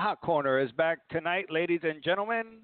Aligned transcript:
Hot 0.00 0.20
Corner 0.20 0.60
is 0.60 0.70
back 0.72 1.00
tonight, 1.10 1.46
ladies 1.50 1.80
and 1.82 2.04
gentlemen, 2.04 2.58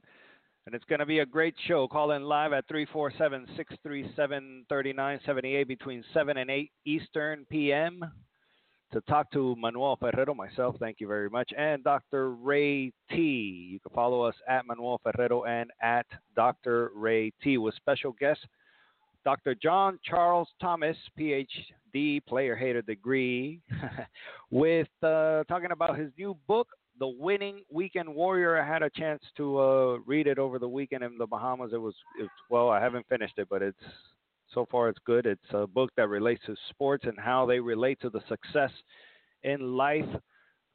and 0.66 0.74
it's 0.74 0.84
going 0.84 1.00
to 1.00 1.06
be 1.06 1.18
a 1.18 1.26
great 1.26 1.56
show. 1.66 1.88
Call 1.88 2.12
in 2.12 2.22
live 2.22 2.52
at 2.52 2.68
347 2.68 3.46
637 3.56 4.66
3978 4.68 5.66
between 5.66 6.04
7 6.14 6.36
and 6.36 6.48
8 6.48 6.70
Eastern 6.84 7.44
PM 7.50 8.04
to 8.92 9.00
talk 9.08 9.32
to 9.32 9.56
Manuel 9.56 9.96
Ferrero, 9.96 10.32
myself, 10.32 10.76
thank 10.78 11.00
you 11.00 11.08
very 11.08 11.28
much, 11.28 11.50
and 11.58 11.82
Dr. 11.82 12.30
Ray 12.30 12.92
T. 13.10 13.68
You 13.72 13.80
can 13.80 13.92
follow 13.92 14.22
us 14.22 14.36
at 14.48 14.64
Manuel 14.64 15.00
Ferrero 15.02 15.42
and 15.42 15.72
at 15.82 16.06
Dr. 16.36 16.92
Ray 16.94 17.32
T. 17.42 17.58
with 17.58 17.74
special 17.74 18.12
guests 18.12 18.44
Dr. 19.24 19.56
John 19.56 19.98
Charles 20.04 20.48
Thomas, 20.60 20.96
PhD, 21.18 22.24
player 22.26 22.54
hater 22.54 22.82
degree, 22.82 23.60
with 24.50 24.86
uh, 25.02 25.42
talking 25.44 25.72
about 25.72 25.98
his 25.98 26.12
new 26.18 26.36
book, 26.46 26.68
The 26.98 27.08
Winning 27.08 27.62
Weekend 27.70 28.12
Warrior. 28.14 28.60
I 28.60 28.66
had 28.66 28.82
a 28.82 28.90
chance 28.90 29.22
to 29.36 29.58
uh, 29.58 29.98
read 30.06 30.26
it 30.26 30.38
over 30.38 30.58
the 30.58 30.68
weekend 30.68 31.02
in 31.02 31.18
the 31.18 31.26
Bahamas. 31.26 31.72
It 31.72 31.80
was, 31.80 31.94
it, 32.20 32.28
well, 32.50 32.70
I 32.70 32.80
haven't 32.80 33.08
finished 33.08 33.38
it, 33.38 33.48
but 33.50 33.62
it's 33.62 33.76
so 34.52 34.66
far 34.70 34.88
it's 34.88 34.98
good. 35.04 35.26
It's 35.26 35.40
a 35.52 35.66
book 35.66 35.90
that 35.96 36.08
relates 36.08 36.44
to 36.46 36.54
sports 36.70 37.04
and 37.06 37.18
how 37.18 37.46
they 37.46 37.58
relate 37.58 38.00
to 38.02 38.10
the 38.10 38.20
success 38.28 38.70
in 39.42 39.76
life. 39.76 40.06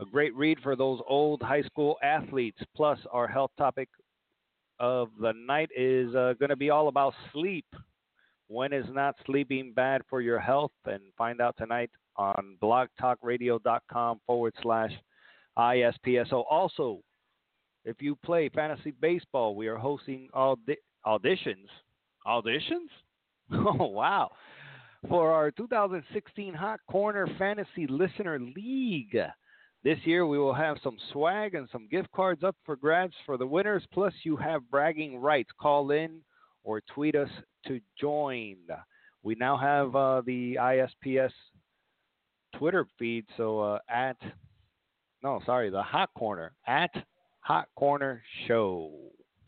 A 0.02 0.06
great 0.06 0.36
read 0.36 0.60
for 0.62 0.76
those 0.76 1.00
old 1.08 1.42
high 1.42 1.64
school 1.64 1.98
athletes. 2.04 2.60
Plus, 2.76 3.00
our 3.12 3.28
health 3.28 3.52
topic 3.58 3.90
of 4.80 5.10
the 5.22 5.34
night 5.34 5.70
is 5.76 6.14
uh, 6.16 6.34
going 6.40 6.50
to 6.50 6.56
be 6.56 6.70
all 6.70 6.88
about 6.88 7.14
sleep. 7.34 7.66
When 8.48 8.74
is 8.74 8.86
not 8.92 9.16
sleeping 9.26 9.74
bad 9.76 10.02
for 10.10 10.22
your 10.22 10.40
health? 10.40 10.72
And 10.86 11.02
find 11.18 11.40
out 11.40 11.56
tonight 11.58 11.92
on 12.16 12.58
blogtalkradio.com 12.62 14.22
forward 14.26 14.54
slash 14.62 14.92
ISPSO. 15.58 16.44
Also, 16.50 17.02
if 17.86 18.02
you 18.02 18.16
play 18.24 18.50
fantasy 18.50 18.92
baseball, 18.92 19.56
we 19.56 19.68
are 19.68 19.78
hosting 19.78 20.30
audi- 20.34 20.78
auditions. 21.06 21.68
Auditions? 22.26 22.90
Oh, 23.52 23.88
wow. 23.88 24.30
For 25.08 25.32
our 25.32 25.50
2016 25.50 26.54
Hot 26.54 26.80
Corner 26.88 27.28
Fantasy 27.40 27.88
Listener 27.88 28.38
League. 28.38 29.18
This 29.84 29.98
year 30.04 30.28
we 30.28 30.38
will 30.38 30.54
have 30.54 30.78
some 30.84 30.98
swag 31.12 31.56
and 31.56 31.68
some 31.72 31.88
gift 31.90 32.12
cards 32.12 32.44
up 32.44 32.56
for 32.66 32.76
grabs 32.76 33.16
for 33.26 33.38
the 33.38 33.48
winners. 33.48 33.84
Plus, 33.94 34.14
you 34.24 34.36
have 34.36 34.70
bragging 34.70 35.18
rights. 35.18 35.50
Call 35.60 35.92
in 35.92 36.20
or 36.64 36.82
tweet 36.94 37.16
us 37.16 37.30
to 37.66 37.80
join. 38.00 38.58
We 39.24 39.36
now 39.36 39.58
have 39.58 39.96
uh, 39.96 40.22
the 40.26 40.58
ISPS 40.60 41.32
Twitter 42.56 42.86
feed. 42.98 43.26
So 43.38 43.60
uh, 43.62 43.80
at, 43.90 44.18
no, 45.22 45.42
sorry, 45.46 45.70
the 45.70 45.82
Hot 45.82 46.10
Corner, 46.18 46.54
at 46.66 46.92
Hot 47.42 47.68
Corner 47.76 48.24
Show. 48.48 48.92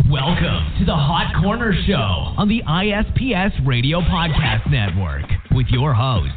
Welcome 0.09 0.79
to 0.79 0.85
the 0.85 0.95
Hot 0.95 1.41
Corner 1.41 1.73
Show 1.87 1.93
on 1.93 2.49
the 2.49 2.61
ISPS 2.67 3.65
Radio 3.65 4.01
Podcast 4.01 4.69
Network 4.69 5.23
with 5.51 5.67
your 5.67 5.93
host, 5.93 6.33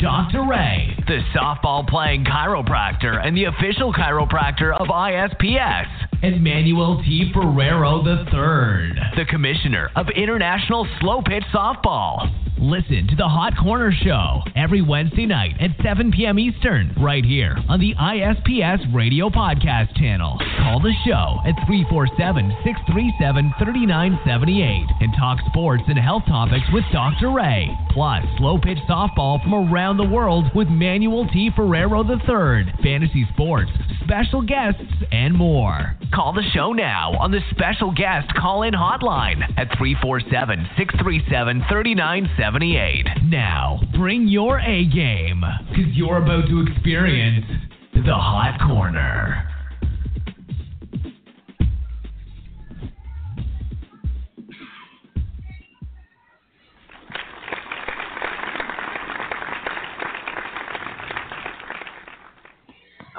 Dr. 0.00 0.44
Ray, 0.48 0.96
the 1.06 1.20
softball 1.32 1.86
playing 1.86 2.24
chiropractor 2.24 3.24
and 3.24 3.36
the 3.36 3.44
official 3.44 3.92
chiropractor 3.92 4.74
of 4.76 4.88
ISPS, 4.88 5.86
and 6.24 6.42
Manuel 6.42 7.00
T. 7.04 7.30
Ferrero 7.32 8.04
III, 8.04 8.98
the 9.16 9.24
commissioner 9.28 9.90
of 9.94 10.06
International 10.16 10.88
Slow 11.00 11.22
Pitch 11.22 11.44
Softball. 11.54 12.30
Listen 12.62 13.08
to 13.08 13.16
the 13.16 13.26
Hot 13.26 13.54
Corner 13.60 13.90
Show 13.90 14.38
every 14.54 14.82
Wednesday 14.82 15.26
night 15.26 15.56
at 15.58 15.74
7 15.82 16.12
p.m. 16.12 16.38
Eastern, 16.38 16.94
right 16.96 17.24
here 17.24 17.58
on 17.68 17.80
the 17.80 17.92
ISPS 17.98 18.86
Radio 18.94 19.28
Podcast 19.30 19.96
channel. 19.98 20.38
Call 20.62 20.78
the 20.78 20.94
show 21.04 21.42
at 21.42 21.58
347 21.66 22.54
637 22.62 23.50
3978 23.58 24.86
and 25.00 25.10
talk 25.18 25.42
sports 25.50 25.82
and 25.88 25.98
health 25.98 26.22
topics 26.28 26.62
with 26.72 26.84
Dr. 26.92 27.34
Ray. 27.34 27.66
Plus, 27.90 28.22
slow 28.38 28.58
pitch 28.62 28.78
softball 28.88 29.42
from 29.42 29.54
around 29.54 29.96
the 29.96 30.06
world 30.06 30.46
with 30.54 30.68
Manuel 30.68 31.26
T. 31.34 31.50
Ferrero 31.56 32.06
III, 32.06 32.70
fantasy 32.78 33.26
sports, 33.34 33.72
special 34.04 34.42
guests, 34.42 34.82
and 35.10 35.34
more. 35.34 35.96
Call 36.14 36.32
the 36.32 36.42
show 36.54 36.72
now 36.72 37.12
on 37.18 37.30
the 37.30 37.40
special 37.50 37.92
guest 37.92 38.32
call 38.34 38.62
in 38.62 38.74
hotline 38.74 39.42
at 39.56 39.68
347 39.78 40.66
637 40.76 41.64
3978. 41.68 43.06
Now, 43.24 43.80
bring 43.96 44.28
your 44.28 44.58
A 44.60 44.84
game, 44.86 45.42
because 45.68 45.92
you're 45.94 46.18
about 46.18 46.48
to 46.48 46.64
experience 46.68 47.46
the 47.94 48.14
Hot 48.14 48.58
Corner. 48.66 49.51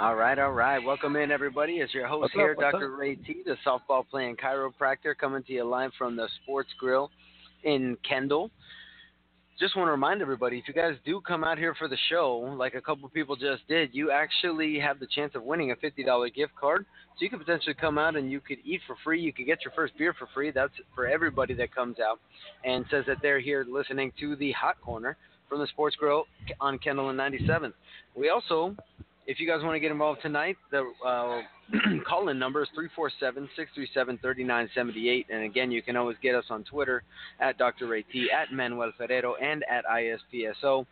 All 0.03 0.15
right, 0.15 0.37
all 0.37 0.51
right. 0.51 0.83
Welcome 0.83 1.15
in, 1.15 1.31
everybody. 1.31 1.75
It's 1.75 1.93
your 1.93 2.07
host 2.07 2.23
What's 2.23 2.33
here, 2.33 2.57
up, 2.61 2.73
Dr. 2.73 2.93
Ray 2.93 3.15
T, 3.15 3.41
the 3.45 3.55
softball 3.65 4.03
playing 4.05 4.35
chiropractor, 4.35 5.17
coming 5.17 5.43
to 5.43 5.53
you 5.53 5.63
live 5.63 5.91
from 5.97 6.17
the 6.17 6.27
Sports 6.43 6.71
Grill 6.77 7.09
in 7.63 7.95
Kendall. 8.05 8.51
Just 9.57 9.77
want 9.77 9.87
to 9.87 9.91
remind 9.91 10.21
everybody 10.21 10.57
if 10.57 10.67
you 10.67 10.73
guys 10.73 10.95
do 11.05 11.21
come 11.21 11.45
out 11.45 11.57
here 11.57 11.73
for 11.79 11.87
the 11.87 11.95
show, 12.09 12.53
like 12.57 12.73
a 12.73 12.81
couple 12.81 13.07
people 13.07 13.37
just 13.37 13.65
did, 13.69 13.91
you 13.93 14.11
actually 14.11 14.77
have 14.77 14.99
the 14.99 15.07
chance 15.07 15.35
of 15.35 15.43
winning 15.43 15.71
a 15.71 15.75
$50 15.77 16.35
gift 16.35 16.51
card. 16.59 16.85
So 17.15 17.23
you 17.23 17.29
could 17.29 17.39
potentially 17.39 17.73
come 17.73 17.97
out 17.97 18.17
and 18.17 18.29
you 18.29 18.41
could 18.41 18.57
eat 18.65 18.81
for 18.85 18.97
free. 19.05 19.21
You 19.21 19.31
could 19.31 19.45
get 19.45 19.63
your 19.63 19.71
first 19.73 19.97
beer 19.97 20.13
for 20.19 20.27
free. 20.33 20.51
That's 20.51 20.73
for 20.93 21.07
everybody 21.07 21.53
that 21.53 21.73
comes 21.73 22.01
out 22.01 22.19
and 22.65 22.83
says 22.91 23.05
that 23.07 23.19
they're 23.21 23.39
here 23.39 23.65
listening 23.65 24.11
to 24.19 24.35
the 24.35 24.51
Hot 24.51 24.75
Corner 24.81 25.15
from 25.47 25.59
the 25.59 25.67
Sports 25.67 25.95
Grill 25.95 26.25
on 26.59 26.77
Kendall 26.77 27.09
and 27.09 27.17
97th. 27.17 27.71
We 28.17 28.27
also 28.27 28.75
if 29.25 29.39
you 29.39 29.47
guys 29.47 29.63
want 29.63 29.75
to 29.75 29.79
get 29.79 29.91
involved 29.91 30.21
tonight, 30.21 30.57
the 30.71 30.91
uh, 31.05 31.41
call 32.07 32.29
in 32.29 32.37
number 32.37 32.63
is 32.63 32.69
347 32.75 33.49
637 33.55 34.17
3978. 34.19 35.27
And 35.29 35.43
again, 35.43 35.71
you 35.71 35.81
can 35.81 35.95
always 35.95 36.17
get 36.21 36.35
us 36.35 36.45
on 36.49 36.63
Twitter 36.63 37.03
at 37.39 37.57
Dr. 37.57 37.87
Ray 37.87 38.03
T, 38.03 38.29
at 38.31 38.51
Manuel 38.53 38.91
Ferrero, 38.97 39.35
and 39.35 39.63
at 39.69 39.85
ISPSO. 39.85 40.85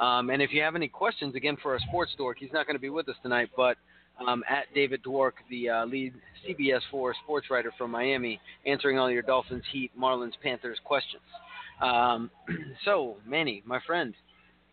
Um, 0.00 0.30
and 0.30 0.40
if 0.40 0.52
you 0.52 0.62
have 0.62 0.74
any 0.74 0.88
questions, 0.88 1.34
again, 1.34 1.56
for 1.62 1.72
our 1.72 1.80
sports 1.80 2.12
dork, 2.16 2.38
he's 2.40 2.52
not 2.52 2.66
going 2.66 2.76
to 2.76 2.80
be 2.80 2.90
with 2.90 3.08
us 3.08 3.16
tonight, 3.22 3.50
but 3.56 3.76
um, 4.26 4.42
at 4.48 4.64
David 4.74 5.02
Dwork, 5.02 5.32
the 5.50 5.68
uh, 5.68 5.84
lead 5.84 6.14
CBS 6.46 6.80
4 6.90 7.14
sports 7.22 7.48
writer 7.50 7.72
from 7.76 7.90
Miami, 7.90 8.40
answering 8.66 8.98
all 8.98 9.10
your 9.10 9.22
Dolphins, 9.22 9.62
Heat, 9.70 9.90
Marlins, 9.98 10.32
Panthers 10.42 10.78
questions. 10.84 11.22
Um, 11.82 12.30
so, 12.84 13.16
Manny, 13.26 13.62
my 13.66 13.80
friend, 13.86 14.14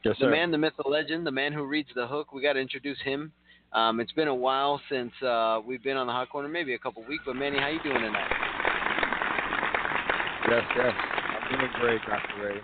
Yes, 0.05 0.15
the 0.19 0.27
man, 0.27 0.51
the 0.51 0.57
myth, 0.57 0.73
the 0.81 0.89
legend, 0.89 1.27
the 1.27 1.31
man 1.31 1.51
who 1.51 1.65
reads 1.65 1.89
the 1.93 2.07
hook. 2.07 2.31
We 2.31 2.41
got 2.41 2.53
to 2.53 2.59
introduce 2.59 2.99
him. 3.01 3.33
Um, 3.73 3.99
it's 3.99 4.13
been 4.13 4.29
a 4.29 4.35
while 4.35 4.81
since 4.89 5.11
uh, 5.21 5.59
we've 5.65 5.83
been 5.83 5.97
on 5.97 6.07
the 6.07 6.13
hot 6.13 6.29
corner, 6.29 6.47
maybe 6.47 6.73
a 6.73 6.79
couple 6.79 7.03
weeks. 7.07 7.23
But 7.25 7.35
Manny, 7.35 7.59
how 7.59 7.67
you 7.67 7.83
doing 7.83 8.01
tonight? 8.01 8.31
Yes, 10.49 10.63
yes. 10.75 10.93
I'm 10.97 11.59
doing 11.59 11.71
great, 11.79 12.01
Dr. 12.07 12.43
Ray. 12.43 12.61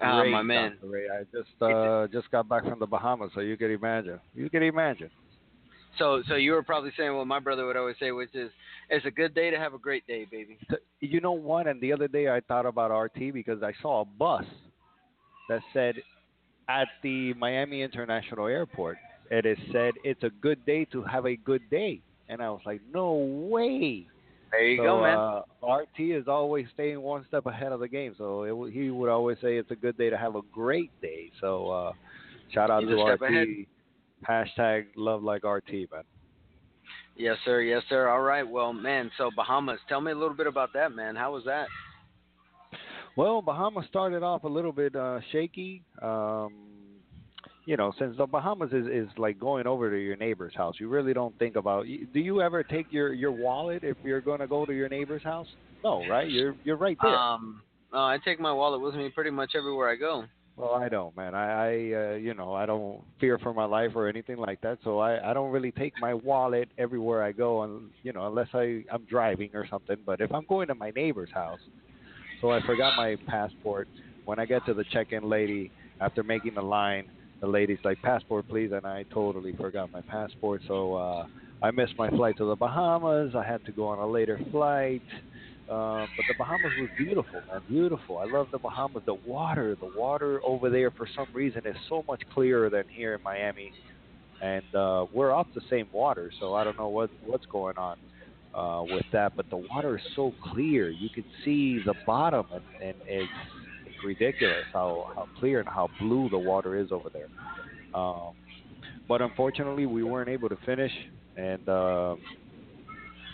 Ah, 0.00 0.20
Great, 0.20 0.32
my 0.32 0.42
man. 0.42 0.78
Dr. 0.80 0.90
Ray. 0.90 1.06
I 1.08 1.22
just 1.24 1.62
uh, 1.62 2.06
just 2.08 2.30
got 2.30 2.48
back 2.48 2.64
from 2.64 2.78
the 2.78 2.86
Bahamas, 2.86 3.30
so 3.34 3.40
you 3.40 3.56
can 3.56 3.70
imagine. 3.70 4.18
You 4.34 4.50
can 4.50 4.62
imagine. 4.62 5.10
So, 5.98 6.22
so 6.28 6.34
you 6.34 6.52
were 6.52 6.62
probably 6.62 6.90
saying 6.96 7.14
what 7.16 7.26
my 7.26 7.38
brother 7.38 7.66
would 7.66 7.76
always 7.76 7.96
say, 8.00 8.10
which 8.10 8.34
is, 8.34 8.50
"It's 8.90 9.06
a 9.06 9.10
good 9.10 9.34
day 9.34 9.50
to 9.50 9.58
have 9.58 9.74
a 9.74 9.78
great 9.78 10.06
day, 10.06 10.26
baby." 10.30 10.58
You 11.00 11.20
know 11.20 11.32
what? 11.32 11.66
And 11.66 11.80
the 11.80 11.92
other 11.92 12.08
day 12.08 12.28
I 12.28 12.40
thought 12.40 12.66
about 12.66 12.90
RT 12.90 13.32
because 13.32 13.62
I 13.62 13.72
saw 13.80 14.02
a 14.02 14.04
bus 14.04 14.44
that 15.48 15.60
said 15.72 15.94
at 16.68 16.88
the 17.02 17.34
Miami 17.34 17.82
International 17.82 18.46
Airport, 18.46 18.98
it 19.30 19.46
is 19.46 19.58
said 19.72 19.94
it's 20.04 20.22
a 20.22 20.30
good 20.40 20.64
day 20.66 20.84
to 20.86 21.02
have 21.02 21.26
a 21.26 21.36
good 21.36 21.62
day. 21.70 22.00
And 22.28 22.42
I 22.42 22.50
was 22.50 22.60
like, 22.66 22.80
no 22.92 23.14
way. 23.14 24.06
There 24.50 24.66
you 24.66 24.78
so, 24.78 24.82
go, 24.84 25.02
man. 25.02 25.18
Uh, 25.18 25.74
RT 25.74 26.00
is 26.00 26.28
always 26.28 26.66
staying 26.74 27.00
one 27.00 27.24
step 27.28 27.46
ahead 27.46 27.72
of 27.72 27.80
the 27.80 27.88
game. 27.88 28.14
So 28.18 28.42
it, 28.42 28.72
he 28.72 28.90
would 28.90 29.10
always 29.10 29.38
say 29.42 29.56
it's 29.56 29.70
a 29.70 29.76
good 29.76 29.96
day 29.98 30.10
to 30.10 30.16
have 30.16 30.36
a 30.36 30.42
great 30.52 30.90
day. 31.00 31.30
So 31.40 31.70
uh, 31.70 31.92
shout 32.52 32.70
out 32.70 32.82
He's 32.82 32.90
to 32.90 33.04
RT. 33.04 33.22
ahead. 33.22 33.48
Hashtag 34.28 34.86
love 34.96 35.22
like 35.22 35.44
RT, 35.44 35.72
man. 35.92 36.02
Yes, 37.16 37.36
sir. 37.44 37.62
Yes, 37.62 37.82
sir. 37.88 38.08
All 38.08 38.22
right. 38.22 38.48
Well, 38.48 38.72
man. 38.72 39.10
So 39.18 39.30
Bahamas. 39.34 39.78
Tell 39.88 40.00
me 40.00 40.12
a 40.12 40.14
little 40.14 40.36
bit 40.36 40.46
about 40.46 40.72
that, 40.74 40.92
man. 40.92 41.16
How 41.16 41.32
was 41.32 41.44
that? 41.44 41.66
Well, 43.16 43.40
Bahamas 43.40 43.86
started 43.88 44.22
off 44.22 44.44
a 44.44 44.48
little 44.48 44.72
bit 44.72 44.94
uh, 44.94 45.20
shaky. 45.32 45.82
Um, 46.02 46.52
you 47.64 47.76
know, 47.76 47.92
since 47.98 48.16
the 48.16 48.26
Bahamas 48.26 48.70
is, 48.72 48.86
is 48.86 49.08
like 49.18 49.40
going 49.40 49.66
over 49.66 49.90
to 49.90 49.96
your 49.96 50.16
neighbor's 50.16 50.54
house, 50.54 50.76
you 50.78 50.88
really 50.88 51.14
don't 51.14 51.36
think 51.38 51.56
about. 51.56 51.86
Do 51.86 52.20
you 52.20 52.40
ever 52.42 52.62
take 52.62 52.86
your, 52.90 53.12
your 53.12 53.32
wallet 53.32 53.82
if 53.82 53.96
you're 54.04 54.20
going 54.20 54.40
to 54.40 54.46
go 54.46 54.64
to 54.66 54.72
your 54.72 54.88
neighbor's 54.88 55.22
house? 55.22 55.48
No, 55.82 56.06
right? 56.08 56.30
You're 56.30 56.54
you're 56.64 56.76
right 56.76 56.96
there. 57.02 57.16
Um, 57.16 57.62
uh, 57.92 58.02
I 58.04 58.18
take 58.24 58.38
my 58.38 58.52
wallet 58.52 58.80
with 58.80 58.94
me 58.94 59.08
pretty 59.08 59.30
much 59.30 59.52
everywhere 59.56 59.88
I 59.88 59.96
go. 59.96 60.24
Well, 60.56 60.74
I 60.74 60.88
don't, 60.88 61.14
man. 61.16 61.34
I, 61.34 61.50
I 61.50 61.68
uh, 61.68 62.14
you 62.14 62.34
know, 62.34 62.54
I 62.54 62.66
don't 62.66 63.02
fear 63.20 63.38
for 63.38 63.52
my 63.52 63.64
life 63.64 63.92
or 63.94 64.08
anything 64.08 64.38
like 64.38 64.60
that. 64.62 64.78
So 64.84 64.98
I, 65.00 65.30
I 65.30 65.34
don't 65.34 65.52
really 65.52 65.70
take 65.70 65.92
my 66.00 66.14
wallet 66.14 66.68
everywhere 66.78 67.22
I 67.22 67.32
go, 67.32 67.62
and 67.62 67.90
you 68.02 68.12
know, 68.12 68.26
unless 68.26 68.48
I, 68.54 68.84
I'm 68.90 69.04
driving 69.08 69.50
or 69.54 69.66
something. 69.68 69.96
But 70.06 70.20
if 70.20 70.32
I'm 70.32 70.46
going 70.48 70.68
to 70.68 70.74
my 70.74 70.90
neighbor's 70.90 71.30
house, 71.32 71.60
so 72.40 72.50
I 72.50 72.60
forgot 72.66 72.96
my 72.96 73.16
passport. 73.26 73.88
When 74.24 74.38
I 74.38 74.46
get 74.46 74.64
to 74.66 74.74
the 74.74 74.84
check-in 74.92 75.28
lady, 75.28 75.70
after 76.00 76.22
making 76.22 76.54
the 76.54 76.62
line, 76.62 77.08
the 77.40 77.46
lady's 77.46 77.78
like, 77.84 78.00
"Passport, 78.02 78.48
please," 78.48 78.72
and 78.72 78.86
I 78.86 79.04
totally 79.12 79.52
forgot 79.52 79.92
my 79.92 80.00
passport. 80.02 80.62
So 80.66 80.94
uh, 80.94 81.26
I 81.62 81.70
missed 81.70 81.94
my 81.96 82.10
flight 82.10 82.36
to 82.38 82.44
the 82.44 82.56
Bahamas. 82.56 83.34
I 83.34 83.44
had 83.44 83.64
to 83.66 83.72
go 83.72 83.86
on 83.86 83.98
a 83.98 84.06
later 84.06 84.40
flight. 84.50 85.02
Uh, 85.68 86.06
but 86.16 86.24
the 86.28 86.34
Bahamas 86.38 86.72
was 86.78 86.88
beautiful, 86.96 87.40
man, 87.50 87.60
beautiful. 87.68 88.18
I 88.18 88.26
love 88.26 88.46
the 88.52 88.58
Bahamas. 88.58 89.02
The 89.04 89.14
water, 89.14 89.76
the 89.80 89.90
water 89.98 90.40
over 90.44 90.70
there, 90.70 90.92
for 90.92 91.08
some 91.16 91.26
reason, 91.32 91.62
is 91.66 91.74
so 91.88 92.04
much 92.06 92.22
clearer 92.32 92.70
than 92.70 92.84
here 92.88 93.14
in 93.14 93.22
Miami, 93.22 93.72
and 94.40 94.62
uh, 94.76 95.06
we're 95.12 95.32
off 95.32 95.48
the 95.56 95.62
same 95.68 95.88
water, 95.92 96.30
so 96.38 96.54
I 96.54 96.62
don't 96.62 96.78
know 96.78 96.88
what 96.88 97.10
what's 97.24 97.46
going 97.46 97.78
on 97.78 97.98
uh, 98.56 98.82
with 98.82 99.04
that. 99.12 99.36
But 99.36 99.50
the 99.50 99.56
water 99.56 99.98
is 99.98 100.02
so 100.16 100.32
clear, 100.52 100.90
you 100.90 101.10
can 101.10 101.24
see 101.44 101.80
the 101.84 101.94
bottom, 102.06 102.46
and, 102.52 102.62
and 102.82 102.94
it's, 103.06 103.32
it's 103.86 104.04
ridiculous 104.04 104.64
how 104.72 105.12
how 105.14 105.28
clear 105.38 105.60
and 105.60 105.68
how 105.68 105.88
blue 106.00 106.28
the 106.30 106.38
water 106.38 106.76
is 106.76 106.90
over 106.90 107.10
there. 107.10 107.28
Um, 107.94 108.34
but 109.08 109.22
unfortunately, 109.22 109.86
we 109.86 110.02
weren't 110.02 110.28
able 110.28 110.48
to 110.48 110.56
finish, 110.66 110.92
and 111.36 111.68
uh, 111.68 112.16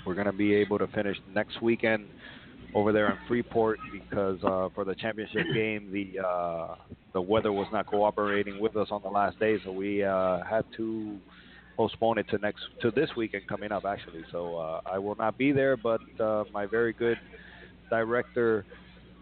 we're 0.04 0.14
going 0.14 0.26
to 0.26 0.32
be 0.32 0.54
able 0.54 0.78
to 0.78 0.86
finish 0.88 1.16
next 1.34 1.62
weekend 1.62 2.06
over 2.74 2.92
there 2.92 3.10
in 3.10 3.18
Freeport 3.28 3.78
because 3.92 4.38
uh, 4.44 4.68
for 4.74 4.84
the 4.84 4.94
championship 4.94 5.46
game, 5.54 5.90
the 5.92 6.20
uh, 6.20 6.74
the 7.12 7.20
weather 7.20 7.52
was 7.52 7.66
not 7.72 7.86
cooperating 7.86 8.58
with 8.58 8.76
us 8.76 8.88
on 8.90 9.02
the 9.02 9.08
last 9.08 9.38
day, 9.38 9.56
so 9.64 9.70
we 9.70 10.02
uh, 10.02 10.42
had 10.44 10.64
to 10.76 11.18
postpone 11.76 12.18
it 12.18 12.28
to 12.30 12.38
next 12.38 12.62
to 12.80 12.90
this 12.90 13.10
weekend 13.16 13.46
coming 13.46 13.72
up 13.72 13.84
actually. 13.84 14.24
So 14.30 14.56
uh, 14.56 14.80
I 14.86 14.98
will 14.98 15.16
not 15.16 15.38
be 15.38 15.52
there, 15.52 15.76
but 15.76 16.00
uh, 16.20 16.44
my 16.52 16.66
very 16.66 16.92
good 16.92 17.18
director, 17.90 18.64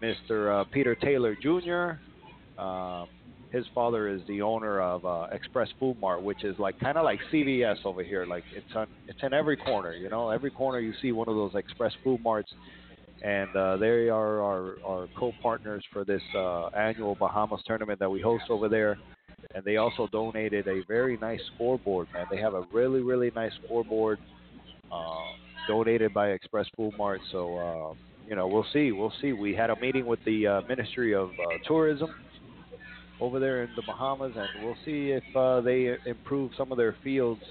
Mr. 0.01 0.61
Uh, 0.61 0.63
Peter 0.71 0.95
Taylor 0.95 1.35
Jr. 1.41 2.61
Um, 2.61 3.07
his 3.51 3.65
father 3.75 4.07
is 4.07 4.21
the 4.27 4.41
owner 4.41 4.81
of 4.81 5.05
uh, 5.05 5.27
Express 5.33 5.67
Food 5.77 5.97
Mart, 5.99 6.23
which 6.23 6.45
is 6.45 6.57
like 6.57 6.79
kind 6.79 6.97
of 6.97 7.03
like 7.03 7.19
CVS 7.33 7.77
over 7.83 8.01
here. 8.01 8.25
Like 8.25 8.43
it's 8.55 8.73
on, 8.75 8.87
it's 9.07 9.19
in 9.23 9.33
every 9.33 9.57
corner. 9.57 9.93
You 9.93 10.09
know, 10.09 10.29
every 10.29 10.51
corner 10.51 10.79
you 10.79 10.93
see 11.01 11.11
one 11.11 11.27
of 11.27 11.35
those 11.35 11.51
Express 11.55 11.91
Food 12.03 12.21
Marts 12.23 12.51
and 13.21 13.55
uh, 13.55 13.77
they 13.77 14.09
are 14.09 14.41
our, 14.41 14.75
our 14.85 15.07
co-partners 15.17 15.83
for 15.93 16.03
this 16.03 16.21
uh, 16.35 16.67
annual 16.67 17.15
Bahamas 17.15 17.61
tournament 17.65 17.99
that 17.99 18.09
we 18.09 18.19
host 18.19 18.45
over 18.49 18.67
there. 18.67 18.97
And 19.53 19.63
they 19.63 19.77
also 19.77 20.07
donated 20.11 20.67
a 20.67 20.81
very 20.87 21.17
nice 21.17 21.41
scoreboard, 21.55 22.07
man. 22.13 22.25
They 22.31 22.37
have 22.37 22.53
a 22.53 22.63
really, 22.71 23.01
really 23.01 23.31
nice 23.35 23.51
scoreboard 23.65 24.19
uh, 24.91 25.15
donated 25.67 26.13
by 26.13 26.29
Express 26.29 26.67
Food 26.75 26.93
Mart. 26.97 27.21
So, 27.31 27.57
uh, 27.57 27.93
you 28.27 28.35
know, 28.35 28.47
we'll 28.47 28.65
see. 28.71 28.91
We'll 28.91 29.13
see. 29.21 29.33
We 29.33 29.53
had 29.53 29.69
a 29.69 29.79
meeting 29.79 30.05
with 30.05 30.19
the 30.25 30.47
uh, 30.47 30.61
Ministry 30.67 31.13
of 31.13 31.29
uh, 31.31 31.57
Tourism 31.67 32.13
over 33.19 33.39
there 33.39 33.63
in 33.63 33.69
the 33.75 33.83
Bahamas, 33.85 34.33
and 34.35 34.65
we'll 34.65 34.77
see 34.85 35.11
if 35.11 35.23
uh, 35.35 35.61
they 35.61 35.95
improve 36.05 36.51
some 36.57 36.71
of 36.71 36.77
their 36.77 36.95
fields 37.03 37.41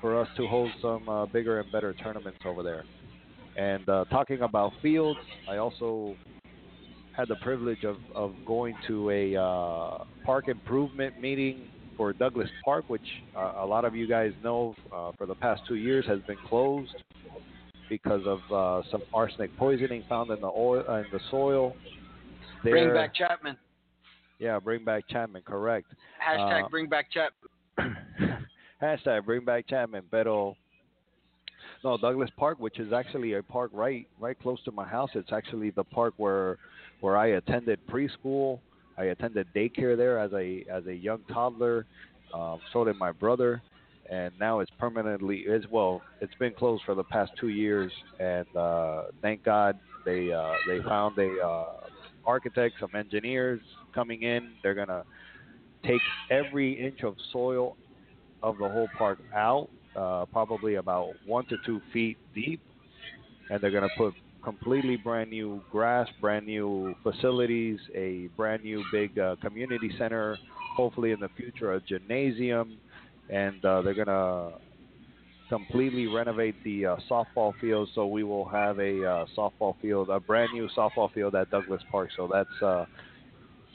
for 0.00 0.20
us 0.20 0.28
to 0.36 0.46
hold 0.46 0.70
some 0.82 1.08
uh, 1.08 1.26
bigger 1.26 1.60
and 1.60 1.70
better 1.72 1.94
tournaments 1.94 2.38
over 2.44 2.62
there. 2.62 2.84
And 3.56 3.84
talking 4.10 4.42
about 4.42 4.72
fields, 4.80 5.20
I 5.48 5.56
also 5.56 6.16
had 7.16 7.28
the 7.28 7.36
privilege 7.36 7.84
of, 7.84 7.96
of 8.14 8.34
going 8.46 8.74
to 8.86 9.10
a 9.10 9.36
uh, 9.36 10.04
park 10.24 10.48
improvement 10.48 11.20
meeting 11.20 11.68
for 11.96 12.12
Douglas 12.12 12.48
Park, 12.64 12.84
which 12.88 13.06
uh, 13.36 13.54
a 13.58 13.66
lot 13.66 13.84
of 13.84 13.94
you 13.94 14.06
guys 14.06 14.32
know 14.42 14.74
uh, 14.92 15.12
for 15.18 15.26
the 15.26 15.34
past 15.34 15.62
two 15.68 15.74
years 15.74 16.06
has 16.06 16.20
been 16.26 16.38
closed 16.48 16.94
because 17.88 18.22
of 18.24 18.38
uh, 18.50 18.88
some 18.90 19.02
arsenic 19.12 19.54
poisoning 19.58 20.04
found 20.08 20.30
in 20.30 20.40
the 20.40 20.46
oil 20.46 20.80
in 20.96 21.04
the 21.12 21.20
soil. 21.30 21.74
There, 22.64 22.72
bring 22.72 22.94
back 22.94 23.14
Chapman. 23.14 23.56
Yeah, 24.38 24.58
bring 24.60 24.84
back 24.84 25.08
Chapman. 25.08 25.42
Correct. 25.42 25.88
Hashtag 26.26 26.64
uh, 26.64 26.68
bring 26.68 26.88
back 26.88 27.08
Chapman. 27.10 27.96
hashtag 28.82 29.26
bring 29.26 29.44
back 29.44 29.66
Chapman. 29.68 30.04
Pero 30.10 30.56
no, 31.84 31.96
Douglas 31.96 32.30
Park, 32.36 32.58
which 32.60 32.78
is 32.78 32.92
actually 32.92 33.34
a 33.34 33.42
park 33.42 33.70
right 33.74 34.06
right 34.18 34.40
close 34.40 34.62
to 34.64 34.72
my 34.72 34.86
house. 34.86 35.10
It's 35.14 35.32
actually 35.32 35.70
the 35.70 35.84
park 35.84 36.14
where 36.16 36.58
where 37.00 37.16
I 37.16 37.28
attended 37.28 37.78
preschool. 37.88 38.60
I 38.98 39.04
attended 39.04 39.46
daycare 39.54 39.96
there 39.96 40.18
as 40.18 40.32
a 40.32 40.64
as 40.70 40.86
a 40.86 40.94
young 40.94 41.20
toddler. 41.32 41.86
Um, 42.34 42.60
so 42.72 42.84
did 42.84 42.96
my 42.96 43.12
brother, 43.12 43.62
and 44.10 44.32
now 44.38 44.60
it's 44.60 44.70
permanently 44.78 45.46
as 45.52 45.62
well. 45.70 46.02
It's 46.20 46.34
been 46.34 46.52
closed 46.52 46.82
for 46.84 46.94
the 46.94 47.04
past 47.04 47.32
two 47.40 47.48
years, 47.48 47.90
and 48.18 48.46
uh, 48.56 49.04
thank 49.22 49.44
God 49.44 49.78
they 50.04 50.32
uh, 50.32 50.52
they 50.66 50.80
found 50.82 51.18
a 51.18 51.40
uh, 51.40 51.64
architect, 52.26 52.74
some 52.80 52.94
engineers 52.94 53.60
coming 53.94 54.22
in. 54.22 54.52
They're 54.62 54.74
gonna 54.74 55.04
take 55.84 56.02
every 56.30 56.72
inch 56.74 57.02
of 57.02 57.16
soil 57.32 57.76
of 58.42 58.58
the 58.58 58.68
whole 58.68 58.88
park 58.98 59.18
out 59.34 59.70
uh, 59.96 60.24
probably 60.26 60.76
about 60.76 61.14
one 61.26 61.46
to 61.46 61.56
two 61.66 61.80
feet 61.92 62.16
deep, 62.34 62.60
and 63.50 63.60
they're 63.60 63.70
going 63.70 63.88
to 63.88 63.96
put 63.96 64.14
completely 64.42 64.96
brand 64.96 65.30
new 65.30 65.62
grass, 65.70 66.08
brand 66.20 66.46
new 66.46 66.94
facilities, 67.02 67.78
a 67.94 68.28
brand 68.36 68.62
new 68.64 68.82
big 68.92 69.18
uh, 69.18 69.36
community 69.42 69.90
center, 69.98 70.38
hopefully 70.76 71.12
in 71.12 71.20
the 71.20 71.28
future 71.36 71.74
a 71.74 71.80
gymnasium, 71.80 72.78
and 73.28 73.64
uh, 73.64 73.82
they're 73.82 73.94
going 73.94 74.06
to 74.06 74.52
completely 75.48 76.06
renovate 76.06 76.54
the 76.64 76.86
uh, 76.86 76.96
softball 77.10 77.52
field. 77.60 77.88
So 77.94 78.06
we 78.06 78.22
will 78.22 78.48
have 78.48 78.78
a 78.78 79.04
uh, 79.04 79.26
softball 79.36 79.74
field, 79.82 80.08
a 80.08 80.20
brand 80.20 80.50
new 80.52 80.68
softball 80.76 81.12
field 81.12 81.34
at 81.34 81.50
Douglas 81.50 81.82
Park. 81.90 82.10
So 82.16 82.28
that's 82.32 82.62
uh, 82.62 82.86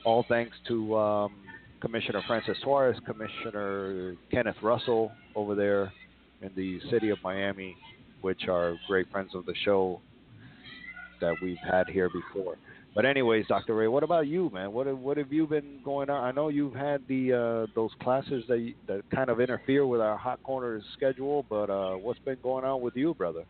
all 0.05 0.25
thanks 0.27 0.55
to 0.67 0.97
um, 0.97 1.35
Commissioner 1.81 2.21
Francis 2.27 2.57
Suarez, 2.63 2.97
Commissioner 3.05 4.15
Kenneth 4.31 4.55
Russell 4.61 5.11
over 5.35 5.53
there, 5.53 5.91
in 6.41 6.51
the 6.55 6.79
city 6.89 7.09
of 7.09 7.17
Miami, 7.23 7.75
which 8.21 8.47
are 8.47 8.75
great 8.87 9.09
friends 9.11 9.31
of 9.33 9.45
the 9.45 9.53
show 9.63 10.01
that 11.21 11.35
we've 11.41 11.57
had 11.69 11.87
here 11.87 12.09
before. 12.09 12.57
But 12.95 13.05
anyways, 13.05 13.45
Dr. 13.47 13.75
Ray, 13.75 13.89
what 13.89 14.03
about 14.03 14.27
you, 14.27 14.49
man? 14.53 14.71
What 14.71 14.87
have, 14.87 14.97
what 14.97 15.17
have 15.17 15.31
you 15.31 15.45
been 15.45 15.81
going 15.83 16.09
on? 16.09 16.23
I 16.23 16.31
know 16.31 16.47
you've 16.47 16.73
had 16.73 17.01
the 17.09 17.33
uh, 17.33 17.71
those 17.75 17.91
classes 18.01 18.45
that 18.47 18.73
that 18.87 19.01
kind 19.13 19.29
of 19.29 19.41
interfere 19.41 19.85
with 19.85 19.99
our 19.99 20.17
hot 20.17 20.41
corners 20.43 20.81
schedule, 20.93 21.45
but 21.49 21.69
uh, 21.69 21.95
what's 21.95 22.19
been 22.19 22.37
going 22.41 22.63
on 22.63 22.81
with 22.81 22.95
you, 22.95 23.13
brother? 23.13 23.43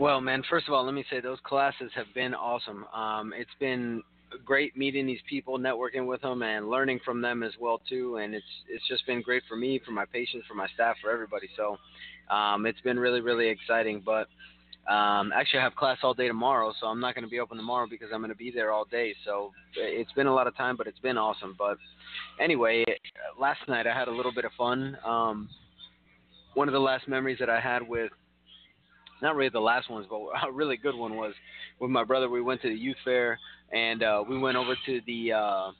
Well, 0.00 0.20
man, 0.20 0.42
first 0.50 0.66
of 0.66 0.74
all, 0.74 0.84
let 0.84 0.94
me 0.94 1.04
say 1.10 1.20
those 1.20 1.38
classes 1.44 1.92
have 1.94 2.06
been 2.14 2.34
awesome. 2.34 2.84
Um, 2.94 3.32
it's 3.36 3.50
been 3.60 4.02
great 4.44 4.76
meeting 4.76 5.06
these 5.06 5.20
people, 5.28 5.58
networking 5.58 6.06
with 6.06 6.22
them, 6.22 6.42
and 6.42 6.68
learning 6.68 7.00
from 7.04 7.22
them 7.22 7.42
as 7.42 7.52
well 7.60 7.80
too. 7.88 8.16
And 8.16 8.34
it's 8.34 8.46
it's 8.68 8.86
just 8.88 9.06
been 9.06 9.22
great 9.22 9.44
for 9.48 9.56
me, 9.56 9.80
for 9.84 9.92
my 9.92 10.04
patients, 10.04 10.44
for 10.48 10.54
my 10.54 10.66
staff, 10.74 10.96
for 11.00 11.10
everybody. 11.10 11.48
So 11.56 11.76
um, 12.34 12.66
it's 12.66 12.80
been 12.80 12.98
really 12.98 13.20
really 13.20 13.48
exciting. 13.48 14.02
But 14.04 14.28
um, 14.88 15.32
actually, 15.34 15.60
I 15.60 15.64
have 15.64 15.74
class 15.74 15.98
all 16.02 16.14
day 16.14 16.28
tomorrow, 16.28 16.72
so 16.80 16.86
I'm 16.86 17.00
not 17.00 17.14
going 17.14 17.24
to 17.24 17.30
be 17.30 17.40
open 17.40 17.58
tomorrow 17.58 17.86
because 17.88 18.08
I'm 18.12 18.20
going 18.20 18.30
to 18.30 18.36
be 18.36 18.50
there 18.50 18.72
all 18.72 18.86
day. 18.86 19.14
So 19.24 19.52
it's 19.76 20.12
been 20.12 20.26
a 20.26 20.34
lot 20.34 20.46
of 20.46 20.56
time, 20.56 20.76
but 20.76 20.86
it's 20.86 20.98
been 21.00 21.18
awesome. 21.18 21.54
But 21.58 21.76
anyway, 22.40 22.84
last 23.38 23.60
night 23.68 23.86
I 23.86 23.96
had 23.96 24.08
a 24.08 24.12
little 24.12 24.32
bit 24.32 24.46
of 24.46 24.52
fun. 24.56 24.96
Um, 25.04 25.50
one 26.54 26.68
of 26.68 26.72
the 26.72 26.80
last 26.80 27.06
memories 27.06 27.36
that 27.38 27.50
I 27.50 27.60
had 27.60 27.86
with 27.86 28.10
not 29.20 29.36
really 29.36 29.50
the 29.50 29.60
last 29.60 29.90
ones, 29.90 30.06
but 30.08 30.18
a 30.48 30.50
really 30.50 30.76
good 30.76 30.94
one 30.94 31.16
was 31.16 31.34
with 31.80 31.90
my 31.90 32.04
brother. 32.04 32.30
We 32.30 32.40
went 32.40 32.62
to 32.62 32.68
the 32.68 32.74
youth 32.74 32.96
fair 33.04 33.38
and 33.72 34.02
uh, 34.02 34.24
we 34.28 34.38
went 34.38 34.56
over 34.56 34.74
to 34.86 35.00
the 35.06 35.32
uh, 35.32 35.70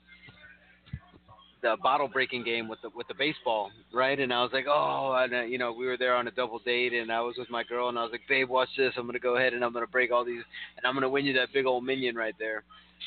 the 1.61 1.75
bottle 1.81 2.07
breaking 2.07 2.43
game 2.43 2.67
with 2.67 2.81
the 2.81 2.89
with 2.95 3.07
the 3.07 3.13
baseball, 3.13 3.71
right? 3.93 4.19
And 4.19 4.33
I 4.33 4.41
was 4.41 4.51
like, 4.53 4.65
oh, 4.67 5.17
and 5.21 5.33
uh, 5.33 5.41
you 5.41 5.57
know, 5.57 5.73
we 5.73 5.85
were 5.85 5.97
there 5.97 6.15
on 6.15 6.27
a 6.27 6.31
double 6.31 6.59
date, 6.59 6.93
and 6.93 7.11
I 7.11 7.21
was 7.21 7.35
with 7.37 7.49
my 7.49 7.63
girl, 7.63 7.89
and 7.89 7.97
I 7.97 8.03
was 8.03 8.11
like, 8.11 8.21
babe, 8.27 8.49
watch 8.49 8.69
this. 8.77 8.93
I'm 8.97 9.05
gonna 9.05 9.19
go 9.19 9.37
ahead 9.37 9.53
and 9.53 9.63
I'm 9.63 9.73
gonna 9.73 9.87
break 9.87 10.11
all 10.11 10.25
these, 10.25 10.43
and 10.77 10.85
I'm 10.85 10.93
gonna 10.93 11.09
win 11.09 11.25
you 11.25 11.33
that 11.33 11.53
big 11.53 11.65
old 11.65 11.83
minion 11.83 12.15
right 12.15 12.35
there. 12.39 12.63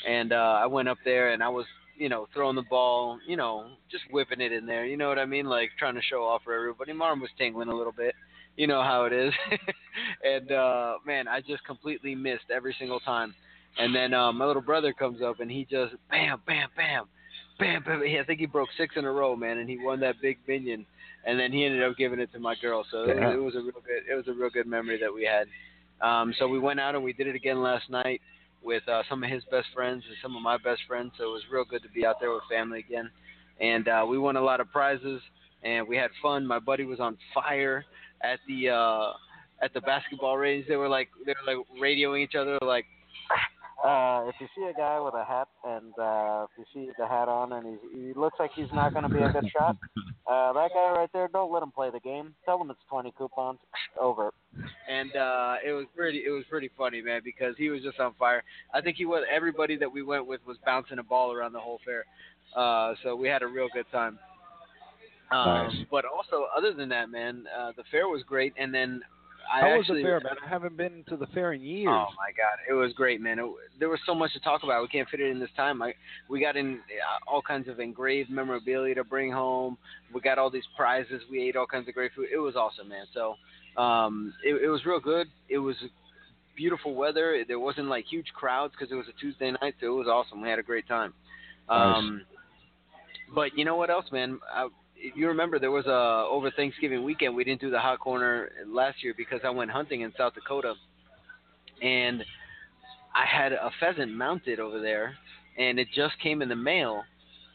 And 0.09 0.33
uh, 0.33 0.59
I 0.63 0.67
went 0.67 0.89
up 0.89 0.99
there, 1.05 1.33
and 1.33 1.43
I 1.43 1.49
was, 1.49 1.67
you 1.97 2.09
know, 2.09 2.29
throwing 2.35 2.57
the 2.57 2.63
ball, 2.63 3.19
you 3.27 3.37
know, 3.37 3.67
just 3.91 4.05
whipping 4.11 4.41
it 4.41 4.53
in 4.53 4.67
there. 4.67 4.87
You 4.87 4.97
know 4.97 5.09
what 5.09 5.19
I 5.19 5.27
mean? 5.27 5.47
Like 5.47 5.71
trying 5.79 5.95
to 5.95 6.03
show 6.03 6.25
off 6.25 6.43
for 6.45 6.55
everybody. 6.55 6.93
My 6.93 7.07
arm 7.07 7.21
was 7.21 7.31
tingling 7.39 7.69
a 7.69 7.77
little 7.77 7.93
bit. 7.93 8.15
You 8.57 8.67
know 8.67 8.83
how 8.83 9.05
it 9.05 9.13
is. 9.13 9.33
and 10.25 10.53
uh, 10.53 10.95
man, 11.07 11.27
I 11.27 11.41
just 11.41 11.65
completely 11.65 12.15
missed 12.15 12.51
every 12.51 12.77
single 12.79 13.01
time 13.01 13.35
and 13.79 13.95
then 13.95 14.13
um, 14.15 14.39
my 14.39 14.47
little 14.47 14.63
brother 14.63 14.93
comes 14.93 15.23
up 15.23 15.41
and 15.41 15.51
he 15.51 15.65
just 15.65 15.95
bam, 16.11 16.41
bam, 16.47 16.69
bam, 16.77 17.07
bam, 17.59 17.83
bam. 17.85 18.03
I 18.03 18.25
think 18.25 18.41
he 18.41 18.47
broke 18.47 18.69
six 18.77 18.97
in 18.97 19.05
a 19.05 19.11
row, 19.11 19.37
man, 19.37 19.59
and 19.59 19.69
he 19.69 19.79
won 19.79 20.01
that 20.01 20.17
big 20.21 20.39
minion. 20.47 20.87
And 21.25 21.39
then 21.39 21.53
he 21.53 21.65
ended 21.65 21.83
up 21.83 21.97
giving 21.97 22.19
it 22.19 22.33
to 22.33 22.41
my 22.41 22.55
girl. 22.61 22.85
So 22.91 23.05
it, 23.05 23.41
was 23.41 23.55
a 23.55 23.61
real 23.61 23.73
good, 23.73 24.11
it 24.11 24.15
was 24.17 24.27
a 24.29 24.33
real 24.33 24.51
good 24.51 24.67
memory 24.67 24.99
that 25.01 25.13
we 25.13 25.25
had. 25.25 25.47
Um, 26.07 26.35
so 26.39 26.49
we 26.49 26.59
went 26.59 26.81
out 26.81 26.95
and 26.95 27.05
we 27.05 27.13
did 27.13 27.29
it 27.29 27.37
again 27.37 27.63
last 27.63 27.89
night. 27.89 28.21
with 28.63 28.87
uh, 28.89 29.03
some 29.09 29.23
of 29.23 29.31
his 29.31 29.43
best 29.51 29.67
friends 29.75 30.03
and 30.07 30.17
some 30.23 30.37
of 30.37 30.43
my 30.43 30.57
best 30.57 30.83
friends. 30.87 31.13
So 31.19 31.25
it 31.25 31.33
was 31.33 31.43
real 31.51 31.65
good 31.65 31.83
to 31.83 31.89
be 31.89 32.07
out 32.07 32.17
there 32.21 32.33
with 32.33 32.43
family 32.51 32.81
again. 32.81 33.11
And 33.61 33.89
uh, 33.89 34.05
we 34.09 34.19
won 34.19 34.37
a 34.37 34.41
lot 34.41 34.61
of 34.61 34.71
prizes 34.71 35.21
and 35.63 35.87
we 35.87 35.97
had 35.97 36.11
fun. 36.21 36.47
My 36.47 36.59
buddy 36.59 36.85
was 36.85 37.01
on 37.01 37.17
fire 37.35 37.85
at 38.23 38.39
the 38.49 38.71
uh, 38.71 39.13
at 39.63 39.73
the 39.75 39.81
basketball 39.83 40.37
range. 40.39 40.67
They 40.69 40.77
were 40.77 40.89
like 40.89 41.09
they 41.25 41.33
were 41.33 41.57
like 41.57 41.67
radioing 41.81 42.23
each 42.23 42.35
other 42.35 42.59
like 42.63 42.87
uh, 43.85 44.29
if 44.29 44.35
you 44.41 44.47
see 44.57 44.65
a 44.65 44.73
guy 44.73 45.01
with 45.01 45.15
a 45.15 45.25
hat 45.25 45.49
and 45.65 45.93
uh, 45.99 46.47
if 46.47 46.51
you 46.59 46.65
see 46.73 46.91
the 46.99 47.07
hat 47.07 47.29
on 47.29 47.53
and 47.53 47.67
he's, 47.67 47.91
he 47.93 48.13
looks 48.19 48.39
like 48.39 48.51
he's 48.55 48.73
not 48.73 48.93
going 48.93 49.03
to 49.03 49.09
be 49.09 49.21
a 49.21 49.33
good 49.33 49.49
shot, 49.51 49.77
uh, 50.31 50.53
that 50.53 50.71
guy 50.73 50.91
right 50.93 51.11
there, 51.13 51.29
don't 51.33 51.53
let 51.53 51.63
him 51.63 51.73
play 51.73 51.91
the 51.91 52.01
game. 52.01 52.35
Tell 52.45 52.61
him 52.61 52.71
it's 52.71 52.81
20 52.89 53.13
coupons. 53.19 53.59
Over. 54.01 54.33
And 54.89 55.15
uh, 55.17 55.57
it 55.67 55.73
was 55.73 55.87
pretty, 55.97 56.23
it 56.25 56.31
was 56.31 56.45
pretty 56.49 56.71
funny, 56.79 57.03
man, 57.03 57.21
because 57.25 57.55
he 57.59 57.71
was 57.71 57.83
just 57.83 57.99
on 58.01 58.15
fire. 58.19 58.43
I 58.73 58.81
think 58.81 58.97
he 58.97 59.05
was. 59.05 59.25
Everybody 59.31 59.77
that 59.77 59.93
we 59.93 60.03
went 60.03 60.27
with 60.27 60.41
was 60.47 60.57
bouncing 60.65 60.99
a 60.99 61.03
ball 61.03 61.33
around 61.33 61.53
the 61.53 61.61
whole 61.61 61.81
fair, 61.85 62.05
uh, 62.57 62.95
so 63.03 63.15
we 63.17 63.29
had 63.29 63.43
a 63.43 63.47
real 63.47 63.69
good 63.75 63.87
time. 63.93 64.19
Um, 65.31 65.69
Nice. 65.69 65.87
But 65.91 66.05
also, 66.05 66.47
other 66.57 66.73
than 66.73 66.89
that, 66.91 67.11
man, 67.11 67.45
uh, 67.59 67.73
the 67.77 67.85
fair 67.91 68.09
was 68.09 68.23
great. 68.27 68.53
And 68.59 68.73
then 68.73 69.01
I 69.53 69.61
How 69.61 69.77
was 69.77 69.81
actually, 69.81 70.03
the 70.03 70.09
fair, 70.09 70.21
man? 70.21 70.37
I 70.45 70.49
haven't 70.49 70.77
been 70.77 71.05
to 71.09 71.17
the 71.17 71.27
fair 71.27 71.53
in 71.53 71.61
years. 71.61 71.89
Oh 71.91 72.07
my 72.17 72.33
God, 72.35 72.59
it 72.69 72.73
was 72.73 72.93
great, 72.95 73.21
man. 73.21 73.39
It, 73.39 73.45
there 73.79 73.91
was 73.91 74.01
so 74.07 74.15
much 74.15 74.33
to 74.33 74.41
talk 74.41 74.63
about. 74.63 74.81
We 74.81 74.89
can't 74.89 75.09
fit 75.09 75.21
it 75.21 75.31
in 75.31 75.39
this 75.39 75.51
time. 75.57 75.83
I 75.83 75.93
we 76.29 76.41
got 76.41 76.57
in 76.57 76.75
uh, 76.77 77.31
all 77.31 77.43
kinds 77.43 77.69
of 77.69 77.79
engraved 77.79 78.31
memorabilia 78.31 78.95
to 78.95 79.05
bring 79.05 79.31
home. 79.31 79.77
We 80.15 80.21
got 80.23 80.39
all 80.39 80.51
these 80.51 80.67
prizes. 80.77 81.23
We 81.31 81.43
ate 81.43 81.57
all 81.57 81.67
kinds 81.67 81.87
of 81.87 81.95
great 81.95 82.13
food. 82.17 82.29
It 82.33 82.39
was 82.39 82.57
awesome, 82.57 82.89
man. 82.89 83.05
So 83.13 83.35
um, 83.81 84.33
it, 84.43 84.63
it 84.63 84.69
was 84.69 84.87
real 84.87 85.01
good. 85.01 85.27
It 85.51 85.59
was 85.59 85.77
beautiful 86.57 86.95
weather. 86.95 87.45
There 87.47 87.61
wasn't 87.61 87.89
like 87.89 88.07
huge 88.09 88.29
crowds 88.35 88.73
because 88.79 88.91
it 88.91 88.97
was 88.97 89.07
a 89.09 89.21
Tuesday 89.21 89.51
night, 89.61 89.75
so 89.81 89.87
it 89.87 89.99
was 89.99 90.07
awesome. 90.07 90.41
We 90.41 90.49
had 90.49 90.59
a 90.59 90.63
great 90.63 90.89
time. 90.89 91.13
Nice. 91.69 91.97
Um, 91.97 92.23
but 93.35 93.57
you 93.57 93.65
know 93.65 93.77
what 93.77 93.91
else, 93.91 94.07
man? 94.13 94.39
I, 94.53 94.69
you 95.15 95.29
remember, 95.29 95.59
there 95.59 95.71
was 95.71 95.87
a 95.87 96.27
over 96.31 96.51
Thanksgiving 96.51 97.05
weekend 97.05 97.35
we 97.35 97.45
didn't 97.45 97.61
do 97.61 97.71
the 97.71 97.79
hot 97.79 97.99
corner 97.99 98.51
last 98.67 99.03
year 99.03 99.15
because 99.17 99.41
I 99.45 99.51
went 99.51 99.71
hunting 99.71 100.03
in 100.03 100.13
South 100.17 100.35
Dakota, 100.35 100.75
and 101.83 102.25
I 103.15 103.27
had 103.27 103.53
a 103.53 103.71
pheasant 103.81 104.13
mounted 104.13 104.61
over 104.61 104.81
there, 104.81 105.17
and 105.59 105.79
it 105.79 105.89
just 105.95 106.19
came 106.23 106.41
in 106.41 106.49
the 106.49 106.57
mail, 106.57 107.03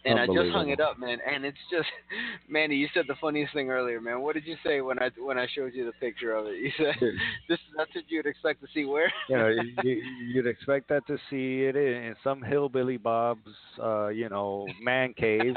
and 0.06 0.20
I 0.20 0.26
just 0.28 0.52
hung 0.52 0.70
it 0.70 0.80
up, 0.80 1.00
man. 1.00 1.18
And 1.26 1.44
it's 1.46 1.58
just, 1.72 1.88
Manny, 2.50 2.76
you 2.76 2.88
said 2.94 3.06
the 3.08 3.16
funniest 3.20 3.54
thing 3.54 3.70
earlier, 3.70 4.00
man. 4.00 4.22
What 4.22 4.36
did 4.36 4.46
you 4.46 4.56
say 4.64 4.82
when 4.82 5.00
I 5.00 5.10
when 5.18 5.38
I 5.38 5.48
showed 5.54 5.74
you 5.74 5.86
the 5.86 5.94
picture 5.94 6.34
of 6.34 6.48
it? 6.48 6.58
You 6.58 6.72
said 6.78 6.96
this 7.50 7.60
that's 7.78 7.94
what 7.96 8.04
you'd 8.08 8.26
expect 8.26 8.62
to 8.62 8.68
see 8.74 8.86
where? 8.86 9.12
you 9.30 9.38
know, 9.38 9.56
you, 9.84 10.02
you'd 10.34 10.48
expect 10.48 10.90
that 10.90 11.08
to 11.08 11.18
see 11.30 11.64
it 11.64 11.76
in, 11.76 12.04
in 12.04 12.16
some 12.24 12.42
hillbilly 12.42 12.98
Bob's, 12.98 13.40
uh, 13.82 14.10
you 14.10 14.30
know, 14.30 14.68
man 14.82 15.14
cave 15.14 15.56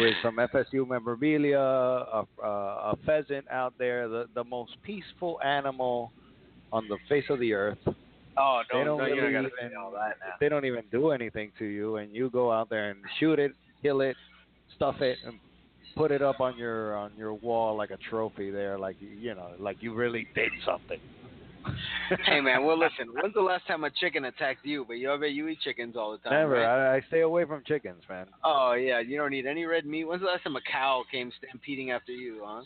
with 0.00 0.14
some 0.22 0.36
FSU 0.36 0.86
memorabilia, 0.88 1.58
a, 1.58 2.24
a, 2.42 2.46
a 2.48 2.96
pheasant 3.04 3.46
out 3.50 3.74
there, 3.78 4.08
the 4.08 4.26
the 4.34 4.44
most 4.44 4.72
peaceful 4.82 5.38
animal 5.44 6.10
on 6.72 6.88
the 6.88 6.96
face 7.08 7.24
of 7.30 7.38
the 7.40 7.52
earth. 7.52 7.78
Oh 8.36 8.62
They 8.72 8.78
no, 8.78 8.84
don't 8.84 8.98
no, 8.98 9.04
really 9.04 9.28
even- 9.30 9.76
all 9.78 9.92
that 9.92 10.16
now. 10.20 10.34
They 10.40 10.48
don't 10.48 10.64
even 10.64 10.84
do 10.90 11.10
anything 11.10 11.52
to 11.58 11.64
you, 11.64 11.96
and 11.96 12.14
you 12.14 12.30
go 12.30 12.50
out 12.50 12.68
there 12.70 12.90
and 12.90 12.98
shoot 13.20 13.38
it, 13.38 13.52
kill 13.82 14.00
it, 14.00 14.16
stuff 14.74 15.00
it, 15.00 15.18
and 15.24 15.38
put 15.96 16.10
it 16.10 16.22
up 16.22 16.40
on 16.40 16.56
your 16.58 16.96
on 16.96 17.12
your 17.16 17.34
wall 17.34 17.76
like 17.76 17.90
a 17.90 17.98
trophy 18.10 18.50
there, 18.50 18.76
like 18.78 18.96
you 19.00 19.34
know, 19.34 19.50
like 19.58 19.76
you 19.80 19.94
really 19.94 20.26
did 20.34 20.50
something. 20.66 20.98
hey 22.26 22.40
man, 22.40 22.64
well 22.64 22.78
listen, 22.78 23.08
when's 23.12 23.34
the 23.34 23.40
last 23.40 23.66
time 23.66 23.84
a 23.84 23.90
chicken 23.90 24.24
attacked 24.26 24.64
you? 24.64 24.84
But 24.86 24.94
you 24.94 25.10
I 25.12 25.16
bet 25.16 25.32
you 25.32 25.48
eat 25.48 25.58
chickens 25.62 25.96
all 25.96 26.12
the 26.12 26.18
time. 26.18 26.32
Never. 26.32 26.54
right? 26.54 26.94
I, 26.94 26.96
I 26.96 27.02
stay 27.08 27.20
away 27.20 27.44
from 27.44 27.62
chickens, 27.66 28.02
man. 28.08 28.26
Oh 28.44 28.72
yeah, 28.72 29.00
you 29.00 29.16
don't 29.16 29.32
eat 29.32 29.46
any 29.46 29.64
red 29.64 29.86
meat. 29.86 30.04
When's 30.04 30.22
the 30.22 30.28
last 30.28 30.44
time 30.44 30.56
a 30.56 30.60
cow 30.60 31.04
came 31.10 31.32
stampeding 31.38 31.90
after 31.90 32.12
you, 32.12 32.42
huh? 32.44 32.62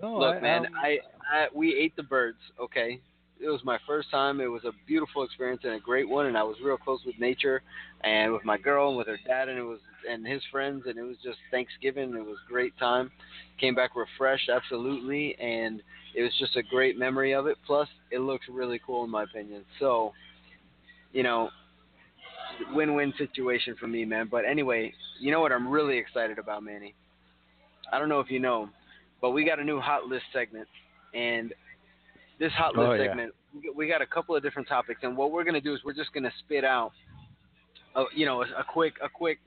No, 0.00 0.18
Look, 0.18 0.36
I, 0.36 0.40
man, 0.40 0.66
I, 0.80 0.98
I 1.32 1.46
we 1.54 1.76
ate 1.76 1.96
the 1.96 2.04
birds. 2.04 2.38
Okay, 2.60 3.00
it 3.40 3.48
was 3.48 3.60
my 3.64 3.78
first 3.86 4.10
time. 4.10 4.40
It 4.40 4.46
was 4.46 4.64
a 4.64 4.72
beautiful 4.86 5.24
experience 5.24 5.62
and 5.64 5.74
a 5.74 5.80
great 5.80 6.08
one, 6.08 6.26
and 6.26 6.36
I 6.36 6.42
was 6.42 6.56
real 6.62 6.78
close 6.78 7.00
with 7.04 7.18
nature 7.18 7.62
and 8.02 8.32
with 8.32 8.44
my 8.44 8.58
girl 8.58 8.88
and 8.88 8.96
with 8.96 9.08
her 9.08 9.18
dad 9.26 9.48
and 9.48 9.58
it 9.58 9.62
was 9.62 9.80
and 10.08 10.26
his 10.26 10.42
friends, 10.50 10.84
and 10.86 10.98
it 10.98 11.02
was 11.02 11.16
just 11.22 11.38
Thanksgiving. 11.50 12.14
It 12.14 12.24
was 12.24 12.36
a 12.46 12.50
great 12.50 12.76
time. 12.78 13.10
Came 13.60 13.74
back 13.74 13.90
refreshed, 13.96 14.48
absolutely, 14.48 15.36
and 15.38 15.82
it 16.14 16.22
was 16.22 16.32
just 16.38 16.56
a 16.56 16.62
great 16.62 16.98
memory 16.98 17.32
of 17.34 17.46
it. 17.46 17.56
Plus, 17.66 17.88
it 18.10 18.20
looks 18.20 18.46
really 18.50 18.80
cool 18.84 19.04
in 19.04 19.10
my 19.10 19.24
opinion. 19.24 19.64
So, 19.78 20.12
you 21.12 21.22
know, 21.22 21.50
win-win 22.72 23.12
situation 23.18 23.76
for 23.78 23.86
me, 23.86 24.04
man. 24.04 24.28
But 24.30 24.44
anyway, 24.44 24.92
you 25.20 25.30
know 25.30 25.40
what 25.40 25.52
I'm 25.52 25.68
really 25.68 25.98
excited 25.98 26.38
about, 26.38 26.62
Manny? 26.62 26.94
I 27.92 27.98
don't 27.98 28.08
know 28.08 28.20
if 28.20 28.30
you 28.30 28.40
know, 28.40 28.68
but 29.20 29.30
we 29.30 29.44
got 29.44 29.58
a 29.58 29.64
new 29.64 29.80
hot 29.80 30.04
list 30.04 30.24
segment, 30.32 30.68
and 31.14 31.52
this 32.38 32.52
hot 32.52 32.74
oh, 32.76 32.80
list 32.80 32.90
Oh, 32.90 32.94
yeah. 32.94 33.08
segment, 33.08 33.34
we 33.54 33.60
got- 33.62 33.76
we 33.76 33.88
got 33.88 34.02
a 34.02 34.06
couple 34.06 34.36
of 34.36 34.42
different 34.42 34.68
topics, 34.68 35.00
and 35.02 35.16
what 35.16 35.30
we're 35.30 35.44
gonna 35.44 35.60
do 35.60 35.74
is 35.74 35.82
we're 35.84 35.94
just 35.94 36.12
gonna 36.12 36.32
spit 36.40 36.64
out, 36.64 36.92
a, 37.96 38.04
you 38.14 38.26
know, 38.26 38.42
a, 38.42 38.46
a 38.58 38.64
quick, 38.64 38.94
a 39.02 39.08
quick 39.08 39.40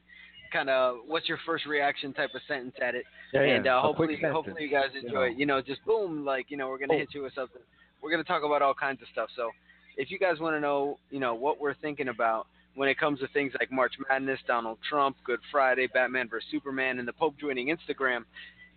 kind 0.51 0.70
of 0.70 0.98
what's 1.08 1.27
your 1.29 1.39
first 1.46 1.65
reaction 1.65 2.13
type 2.13 2.29
of 2.36 2.41
sentence 2.48 2.75
at 2.81 2.96
it, 2.96 3.05
yeah, 3.34 3.41
and 3.41 3.67
uh, 3.67 3.81
hopefully, 3.81 4.17
hopefully 4.22 4.63
you 4.63 4.70
guys 4.70 4.89
enjoy 5.01 5.27
it. 5.29 5.38
You 5.38 5.46
know, 5.46 5.62
just 5.62 5.84
boom, 5.86 6.25
like 6.25 6.50
you 6.50 6.58
know, 6.58 6.67
we're 6.70 6.77
gonna 6.77 6.93
Oh. 6.93 6.98
hit 6.98 7.10
you 7.13 7.24
with 7.24 7.34
something. 7.34 7.62
We're 8.01 8.12
gonna 8.12 8.24
talk 8.24 8.43
about 8.43 8.62
all 8.62 8.74
kinds 8.74 9.01
of 9.01 9.08
stuff. 9.12 9.29
So, 9.36 9.51
if 9.98 10.12
you 10.12 10.20
guys 10.20 10.39
want 10.39 10.55
to 10.55 10.60
know, 10.60 10.98
you 11.10 11.20
know, 11.20 11.34
what 11.36 11.60
we're 11.60 11.75
thinking 11.75 12.08
about 12.10 12.48
when 12.75 12.88
it 12.89 12.98
comes 12.98 13.20
to 13.20 13.27
things 13.29 13.53
like 13.60 13.72
March 13.72 13.93
Madness, 14.10 14.39
Donald 14.48 14.77
Trump, 14.89 15.17
Good 15.25 15.39
Friday, 15.51 15.88
Batman 15.93 16.29
vs 16.29 16.50
Superman, 16.51 17.00
and 17.00 17.08
the 17.08 17.13
Pope 17.13 17.36
joining 17.39 17.67
Instagram, 17.67 18.24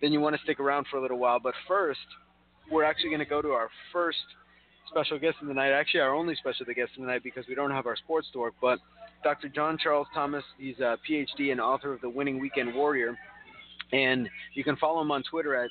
then 0.01 0.13
you 0.13 0.21
want 0.21 0.35
to 0.37 0.43
stick 0.43 0.59
around 0.61 0.87
for 0.91 0.97
a 0.99 1.01
little 1.03 1.19
while. 1.19 1.39
But 1.41 1.55
first, 1.69 2.01
we're 2.71 2.85
actually 2.85 3.11
gonna 3.11 3.25
go 3.25 3.41
to 3.43 3.51
our 3.53 3.69
first 3.93 4.19
special 4.89 5.19
guest 5.19 5.37
of 5.41 5.49
the 5.49 5.55
night. 5.55 5.71
Actually, 5.73 6.01
our 6.01 6.15
only 6.15 6.35
special 6.35 6.67
guest 6.67 6.91
of 6.97 7.01
the 7.03 7.07
night 7.07 7.23
because 7.23 7.47
we 7.49 7.55
don't 7.55 7.71
have 7.71 7.87
our 7.87 7.97
sports 7.97 8.29
dork, 8.33 8.55
but 8.61 8.79
Dr. 9.25 9.49
John 9.49 9.79
Charles 9.83 10.07
Thomas. 10.15 10.45
He's 10.59 10.79
a 10.79 10.99
PhD 11.09 11.51
and 11.51 11.61
author 11.61 11.95
of 11.95 12.01
The 12.03 12.11
Winning 12.11 12.39
Weekend 12.39 12.75
Warrior, 12.75 13.19
and 13.93 14.29
you 14.53 14.63
can 14.63 14.77
follow 14.77 15.01
him 15.01 15.11
on 15.11 15.23
Twitter 15.29 15.57
at 15.57 15.71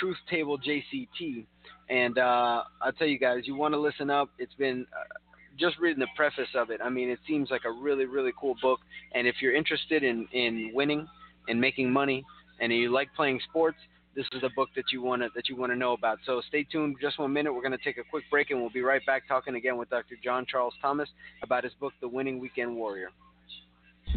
Truth 0.00 0.16
Table 0.28 0.58
JCT. 0.58 1.44
And 1.90 2.18
uh, 2.18 2.64
I'll 2.80 2.92
tell 2.98 3.06
you 3.06 3.18
guys, 3.18 3.42
you 3.44 3.54
want 3.54 3.74
to 3.74 3.78
listen 3.78 4.08
up. 4.08 4.30
It's 4.38 4.54
been 4.54 4.86
uh, 4.92 5.18
just 5.58 5.78
reading 5.78 6.00
the 6.00 6.08
preface 6.16 6.48
of 6.54 6.70
it. 6.70 6.80
I 6.82 6.88
mean, 6.88 7.10
it 7.10 7.18
seems 7.28 7.50
like 7.50 7.66
a 7.66 7.70
really, 7.70 8.06
really 8.06 8.32
cool 8.40 8.56
book. 8.62 8.80
And 9.14 9.28
if 9.28 9.36
you're 9.40 9.54
interested 9.54 10.02
in 10.02 10.26
in 10.32 10.70
winning 10.72 11.06
and 11.46 11.60
making 11.60 11.92
money, 11.92 12.24
and 12.60 12.72
you 12.72 12.90
like 12.90 13.12
playing 13.14 13.38
sports, 13.48 13.78
this 14.14 14.26
is 14.32 14.40
the 14.42 14.50
book 14.50 14.68
that 14.76 14.92
you 14.92 15.02
want 15.02 15.22
to 15.22 15.28
that 15.34 15.48
you 15.48 15.56
want 15.56 15.72
to 15.72 15.76
know 15.76 15.92
about. 15.92 16.18
So 16.24 16.40
stay 16.48 16.64
tuned. 16.64 16.96
Just 17.00 17.18
one 17.18 17.32
minute. 17.32 17.52
We're 17.52 17.62
going 17.62 17.72
to 17.72 17.84
take 17.84 17.98
a 17.98 18.04
quick 18.04 18.24
break, 18.30 18.50
and 18.50 18.60
we'll 18.60 18.70
be 18.70 18.82
right 18.82 19.04
back 19.06 19.26
talking 19.26 19.54
again 19.54 19.76
with 19.76 19.90
Dr. 19.90 20.16
John 20.22 20.46
Charles 20.46 20.74
Thomas 20.80 21.08
about 21.42 21.64
his 21.64 21.72
book, 21.80 21.92
The 22.00 22.08
Winning 22.08 22.38
Weekend 22.38 22.74
Warrior. 22.76 23.10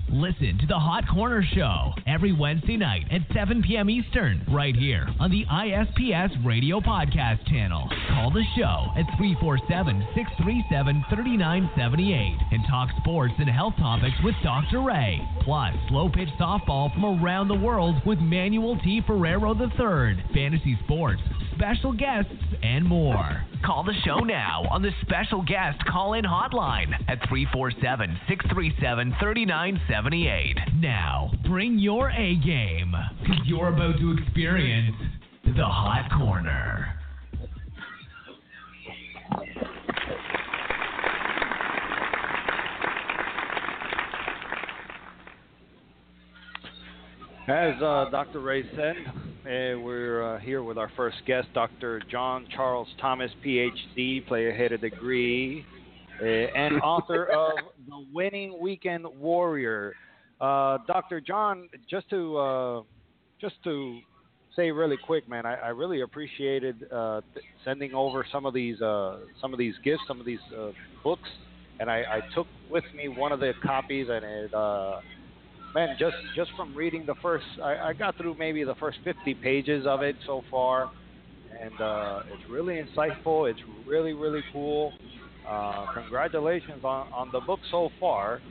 Listen 0.10 0.58
to 0.58 0.66
the 0.66 0.80
Hot 0.80 1.04
Corner 1.06 1.44
Show 1.54 1.92
every 2.08 2.32
Wednesday 2.32 2.78
night 2.78 3.04
at 3.12 3.22
7 3.34 3.62
p.m. 3.62 3.90
Eastern, 3.90 4.42
right 4.50 4.74
here 4.74 5.06
on 5.20 5.30
the 5.30 5.44
ISPS 5.52 6.46
Radio 6.46 6.80
Podcast 6.80 7.46
channel. 7.50 7.90
Call 8.08 8.32
the 8.32 8.46
show 8.56 8.88
at 8.96 9.04
347 9.18 10.08
637 10.16 11.06
3978 11.10 12.40
and 12.52 12.64
talk 12.70 12.88
sports 13.02 13.34
and 13.38 13.50
health 13.50 13.74
topics 13.78 14.16
with 14.24 14.36
Dr. 14.44 14.80
Ray. 14.82 15.20
Plus, 15.42 15.76
slow 15.90 16.08
pitch 16.08 16.30
softball 16.40 16.94
from 16.94 17.04
around 17.22 17.50
the 17.50 17.60
world 17.60 17.96
with 18.06 18.20
Manuel 18.20 18.80
T. 18.80 19.02
Ferrero 19.06 19.54
III, 19.60 20.24
fantasy 20.34 20.80
sports, 20.86 21.22
special 21.58 21.92
guests, 21.92 22.32
and 22.62 22.86
more. 22.86 23.44
Call 23.66 23.84
the 23.84 23.94
show 24.06 24.20
now 24.20 24.64
on 24.70 24.82
the 24.82 24.92
special 25.02 25.42
guest 25.42 25.84
call 25.86 26.14
in 26.14 26.24
hotline 26.24 26.94
at 27.08 27.18
347 27.28 28.18
637 28.28 29.16
3978. 29.20 30.58
Now, 30.80 31.32
bring 31.48 31.80
your 31.80 32.12
A 32.12 32.36
game. 32.36 32.94
because 33.22 33.42
You're 33.46 33.70
about 33.70 33.98
to 33.98 34.18
experience 34.20 34.96
the 35.44 35.66
Hot 35.66 36.10
Corner. 36.16 36.97
As 47.48 47.82
uh, 47.82 48.10
Dr. 48.12 48.42
Ray 48.42 48.64
said, 48.76 48.96
uh, 49.08 49.80
we're 49.80 50.36
uh, 50.36 50.40
here 50.40 50.64
with 50.64 50.78
our 50.78 50.92
first 50.98 51.16
guest, 51.26 51.48
Dr. 51.54 52.02
John 52.12 52.46
Charles 52.54 52.90
Thomas, 53.00 53.32
PhD, 53.46 54.28
player-headed 54.28 54.82
degree, 54.82 55.66
uh, 56.22 56.26
and 56.26 56.82
author 56.82 57.24
of 57.34 57.54
The 57.88 58.06
Winning 58.14 58.60
Weekend 58.60 59.06
Warrior. 59.18 59.94
Uh, 60.42 60.80
Dr. 60.88 61.22
John, 61.22 61.70
just 61.90 62.10
to 62.10 62.38
uh, 62.38 62.82
just 63.40 63.56
to 63.64 64.00
say 64.54 64.70
really 64.70 64.98
quick, 64.98 65.30
man, 65.30 65.46
I, 65.46 65.56
I 65.56 65.68
really 65.70 66.02
appreciated 66.02 66.92
uh, 66.92 67.22
th- 67.34 67.46
sending 67.64 67.94
over 67.94 68.26
some 68.30 68.46
of 68.46 68.54
these 68.54 68.82
uh, 68.82 69.20
some 69.40 69.54
of 69.54 69.58
these 69.58 69.76
gifts, 69.86 70.04
some 70.06 70.20
of 70.20 70.26
these 70.26 70.40
uh, 70.54 70.72
books 71.02 71.30
and 71.80 71.90
I, 71.90 71.98
I 71.98 72.36
took 72.36 72.48
with 72.70 72.84
me 72.96 73.08
one 73.08 73.32
of 73.32 73.40
the 73.40 73.54
copies, 73.64 74.08
and 74.10 74.24
it, 74.26 74.54
uh, 74.54 75.00
man, 75.74 75.96
just 76.00 76.16
just 76.36 76.52
from 76.56 76.76
reading 76.76 77.06
the 77.06 77.16
first, 77.22 77.46
I, 77.64 77.78
I 77.78 77.94
got 77.94 78.18
through 78.18 78.36
maybe 78.38 78.64
the 78.64 78.76
first 78.76 79.00
50 79.04 79.34
pages 79.36 79.86
of 79.86 80.02
it 80.02 80.16
so 80.26 80.44
far, 80.50 80.92
and 81.60 81.82
uh, 81.82 82.22
it's 82.34 82.50
really 82.50 82.76
insightful. 82.76 83.50
It's 83.50 83.60
really 83.86 84.14
really 84.14 84.42
cool. 84.52 84.94
Uh, 85.48 85.86
congratulations 85.94 86.84
on, 86.84 87.08
on 87.14 87.30
the 87.32 87.40
book 87.40 87.60
so 87.72 87.90
far. 88.00 88.42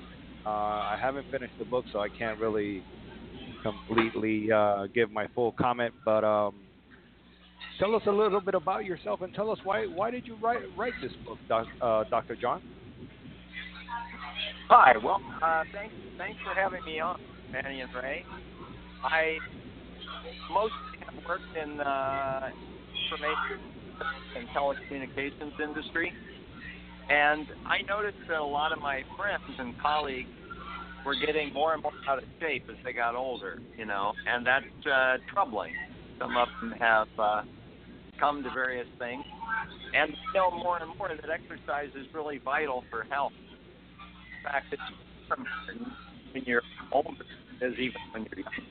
Uh, 0.46 0.48
I 0.48 0.98
haven't 1.00 1.30
finished 1.30 1.52
the 1.58 1.64
book, 1.64 1.84
so 1.92 1.98
I 1.98 2.08
can't 2.08 2.38
really 2.40 2.82
completely 3.62 4.50
uh, 4.50 4.86
give 4.94 5.10
my 5.10 5.26
full 5.34 5.52
comment. 5.52 5.92
But 6.04 6.24
um, 6.24 6.54
tell 7.78 7.94
us 7.94 8.02
a 8.06 8.10
little 8.10 8.40
bit 8.40 8.54
about 8.54 8.84
yourself 8.84 9.20
and 9.22 9.34
tell 9.34 9.50
us 9.50 9.58
why 9.64 9.86
why 9.86 10.10
did 10.10 10.26
you 10.26 10.36
write 10.42 10.60
write 10.76 10.94
this 11.02 11.12
book, 11.26 11.38
doc, 11.48 11.66
uh, 11.82 12.04
Dr. 12.04 12.36
John? 12.36 12.62
Hi. 14.68 14.94
Well, 15.02 15.20
uh, 15.42 15.62
thanks 15.72 15.94
thanks 16.18 16.38
for 16.42 16.52
having 16.60 16.84
me 16.84 16.98
on, 16.98 17.20
Manny 17.52 17.82
and 17.82 17.90
Ray. 17.94 18.24
I 19.04 19.38
mostly 20.50 20.98
have 21.06 21.14
worked 21.28 21.54
in 21.54 21.78
uh, 21.80 22.50
information 23.06 23.62
and 24.34 24.48
telecommunications 24.48 25.60
industry, 25.62 26.12
and 27.08 27.46
I 27.64 27.82
noticed 27.88 28.18
that 28.28 28.40
a 28.40 28.44
lot 28.44 28.72
of 28.72 28.80
my 28.80 29.02
friends 29.16 29.54
and 29.56 29.78
colleagues 29.80 30.30
were 31.04 31.14
getting 31.14 31.52
more 31.52 31.74
and 31.74 31.82
more 31.82 31.92
out 32.08 32.18
of 32.18 32.24
shape 32.40 32.64
as 32.68 32.76
they 32.84 32.92
got 32.92 33.14
older, 33.14 33.60
you 33.78 33.86
know, 33.86 34.14
and 34.26 34.44
that's 34.44 34.64
uh, 34.92 35.18
troubling. 35.32 35.74
Some 36.18 36.36
of 36.36 36.48
them 36.60 36.74
have 36.80 37.08
uh, 37.16 37.42
come 38.18 38.42
to 38.42 38.50
various 38.50 38.88
things, 38.98 39.22
and 39.94 40.10
know 40.34 40.50
more 40.50 40.78
and 40.82 40.90
more 40.98 41.08
that 41.08 41.30
exercise 41.30 41.90
is 41.94 42.06
really 42.12 42.38
vital 42.44 42.82
for 42.90 43.04
health. 43.04 43.32
Fact, 44.46 44.66
more 45.28 45.38
important 45.38 45.88
when 46.32 46.44
you're 46.44 46.62
older 46.92 47.10
as 47.62 47.72
even 47.72 48.00
when 48.12 48.26
you're 48.30 48.44
young. 48.44 48.66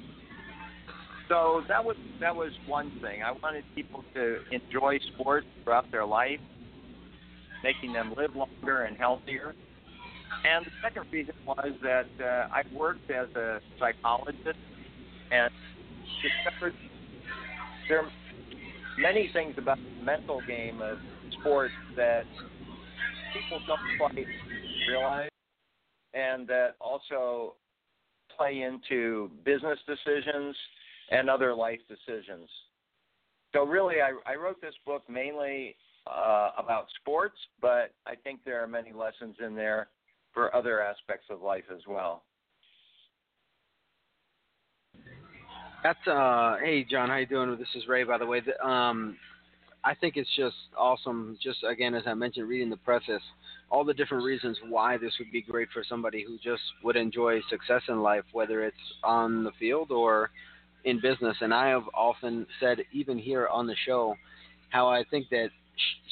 So 1.28 1.64
that 1.68 1.84
was 1.84 1.98
that 2.22 2.36
was 2.36 2.52
one 2.66 2.92
thing. 3.02 3.24
I 3.24 3.32
wanted 3.32 3.66
people 3.76 4.04
to 4.14 4.38
enjoy 4.52 5.00
sports 5.14 5.46
throughout 5.64 5.92
their 5.92 6.06
life, 6.06 6.40
making 7.64 7.94
them 7.94 8.14
live 8.16 8.36
longer 8.36 8.84
and 8.84 8.96
healthier. 8.96 9.54
And 10.46 10.66
the 10.66 10.72
second 10.82 11.06
reason 11.12 11.34
was 11.46 11.72
that 11.82 12.08
uh, 12.22 12.48
I 12.54 12.64
worked 12.74 13.10
as 13.10 13.28
a 13.36 13.60
psychologist 13.80 14.60
and 15.32 15.52
discovered 16.22 16.76
there 17.90 18.00
are 18.00 18.12
many 18.98 19.30
things 19.34 19.56
about 19.58 19.78
the 19.78 20.06
mental 20.06 20.42
game 20.48 20.82
of 20.82 21.00
sports 21.40 21.74
that 21.98 22.26
people 23.34 23.60
don't 23.68 23.80
quite 23.98 24.26
realize 24.88 25.30
and 26.16 26.48
that 26.48 26.76
also 26.80 27.56
play 28.36 28.62
into 28.62 29.30
business 29.44 29.80
decisions 29.88 30.56
and 31.12 31.30
other 31.30 31.54
life 31.54 31.80
decisions. 31.88 32.50
So 33.54 33.66
really, 33.66 33.96
I, 34.02 34.14
I 34.32 34.36
wrote 34.36 34.60
this 34.62 34.74
book 34.86 35.04
mainly 35.10 35.76
uh, 36.08 36.52
about 36.58 36.88
sports, 37.02 37.38
but 37.62 37.92
I 38.06 38.16
think 38.24 38.42
there 38.46 38.62
are 38.64 38.68
many 38.68 38.92
lessons 38.92 39.36
in 39.46 39.56
there 39.56 39.90
for 40.34 40.54
other 40.56 40.82
aspects 40.82 41.28
of 41.30 41.42
life 41.42 41.64
as 41.74 41.82
well. 41.88 42.24
That's 45.84 46.08
uh 46.08 46.58
hey 46.64 46.84
John, 46.90 47.10
how 47.10 47.18
you 47.18 47.28
doing? 47.28 47.56
This 47.60 47.68
is 47.76 47.88
Ray 47.88 48.04
by 48.04 48.18
the 48.18 48.26
way. 48.26 48.42
Um 48.64 49.18
I 49.86 49.94
think 49.94 50.18
it's 50.18 50.36
just 50.36 50.56
awesome 50.76 51.38
just 51.42 51.60
again 51.64 51.94
as 51.94 52.04
I 52.08 52.16
mentioned 52.16 52.50
reading 52.50 52.72
the 52.72 52.78
preface, 52.78 53.22
all 53.70 53.84
the 53.84 53.94
different 53.94 54.24
reasons 54.24 54.58
why 54.68 54.98
this 54.98 55.14
would 55.20 55.32
be 55.32 55.44
great 55.44 55.68
for 55.72 55.84
somebody 55.88 56.26
who 56.28 56.38
just 56.44 56.64
would 56.84 56.96
enjoy 56.96 57.40
success 57.50 57.84
in 57.88 58.02
life 58.02 58.24
whether 58.34 58.64
it's 58.64 58.76
on 59.04 59.44
the 59.44 59.52
field 59.60 59.92
or 59.92 60.32
in 60.86 61.00
business. 61.00 61.38
And 61.42 61.54
I 61.54 61.68
have 61.68 61.84
often 61.94 62.48
said 62.60 62.80
even 62.94 63.20
here 63.20 63.48
on 63.48 63.68
the 63.68 63.76
show 63.86 64.16
how 64.70 64.88
I 64.88 65.04
think 65.12 65.30
that 65.30 65.50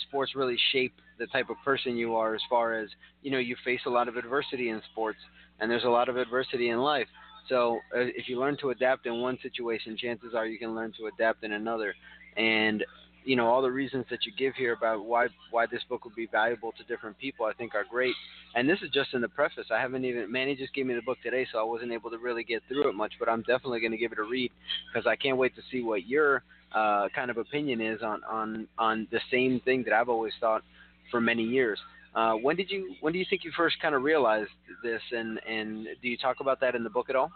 sports 0.08 0.36
really 0.36 0.58
shape 0.72 0.94
the 1.18 1.26
type 1.28 1.50
of 1.50 1.56
person 1.66 1.98
you 1.98 2.16
are 2.16 2.36
as 2.36 2.42
far 2.48 2.76
as 2.76 2.90
you 3.24 3.32
know 3.32 3.40
you 3.40 3.56
face 3.66 3.82
a 3.88 3.90
lot 3.90 4.08
of 4.08 4.18
adversity 4.18 4.70
in 4.70 4.82
sports 4.92 5.20
and 5.60 5.72
there's 5.72 5.84
a 5.84 5.90
lot 5.90 6.10
of 6.10 6.18
adversity 6.18 6.70
in 6.70 6.78
life. 6.78 7.08
So 7.50 7.80
uh, 7.96 8.02
if 8.02 8.30
you 8.30 8.40
learn 8.40 8.56
to 8.62 8.70
adapt 8.70 9.08
in 9.08 9.20
one 9.20 9.40
situation 9.42 9.98
chances 9.98 10.36
are 10.36 10.46
you 10.46 10.60
can 10.60 10.76
learn 10.76 10.94
to 11.00 11.08
adapt 11.08 11.44
in 11.44 11.54
another. 11.54 11.96
And 12.38 12.84
you 13.26 13.36
know 13.36 13.48
all 13.48 13.62
the 13.62 13.72
reasons 13.72 14.06
that 14.10 14.26
you 14.26 14.32
give 14.38 14.54
here 14.56 14.74
about 14.74 15.06
why 15.06 15.28
why 15.52 15.66
this 15.66 15.82
book 15.90 16.06
would 16.06 16.16
be 16.16 16.28
valuable 16.28 16.72
to 16.74 16.84
different 16.84 17.18
people 17.18 17.46
I 17.46 17.54
think 17.54 17.76
are 17.76 17.86
great 17.90 18.16
and 18.56 18.70
this 18.70 18.80
is 18.82 18.90
just 18.92 19.14
in 19.14 19.22
the 19.22 19.30
preface 19.30 19.66
I 19.72 19.80
haven't 19.80 20.06
even 20.06 20.32
Manny 20.32 20.56
just 20.56 20.74
gave 20.74 20.86
me 20.86 20.94
the 20.94 21.02
book 21.02 21.18
today 21.24 21.48
so 21.52 21.60
I 21.60 21.64
wasn't 21.64 21.92
able 21.92 22.10
to 22.10 22.18
really 22.18 22.44
get 22.44 22.62
through 22.68 22.90
it 22.90 22.94
much 22.94 23.14
but 23.20 23.30
I'm 23.30 23.42
definitely 23.42 23.80
going 23.80 23.92
to 23.92 23.98
give 23.98 24.12
it 24.12 24.20
a 24.20 24.24
read 24.24 24.52
because 24.92 25.08
I 25.08 25.16
can't 25.16 25.38
wait 25.38 25.56
to 25.56 25.62
see 25.72 25.82
what 25.82 26.08
your 26.08 26.44
uh, 26.74 27.08
kind 27.16 27.30
of 27.30 27.38
opinion 27.38 27.82
is 27.82 28.02
on 28.02 28.22
on 28.24 28.68
on 28.78 29.08
the 29.12 29.20
same 29.32 29.62
thing 29.66 29.84
that 29.84 29.94
I've 29.94 30.10
always 30.10 30.34
thought 30.40 30.64
for 31.12 31.22
many 31.22 31.44
years. 31.44 31.80
Uh, 32.16 32.34
when 32.34 32.56
did 32.56 32.70
you 32.70 32.96
when 33.02 33.14
do 33.14 33.20
you 33.20 33.26
think 33.30 33.44
you 33.44 33.52
first 33.56 33.76
kind 33.82 33.96
of 33.96 34.04
realized 34.04 34.50
this 34.84 35.02
and 35.12 35.40
and 35.48 35.88
do 36.02 36.08
you 36.08 36.18
talk 36.18 36.38
about 36.40 36.60
that 36.62 36.76
in 36.76 36.84
the 36.84 36.90
book 36.90 37.10
at 37.10 37.16
all? 37.16 37.32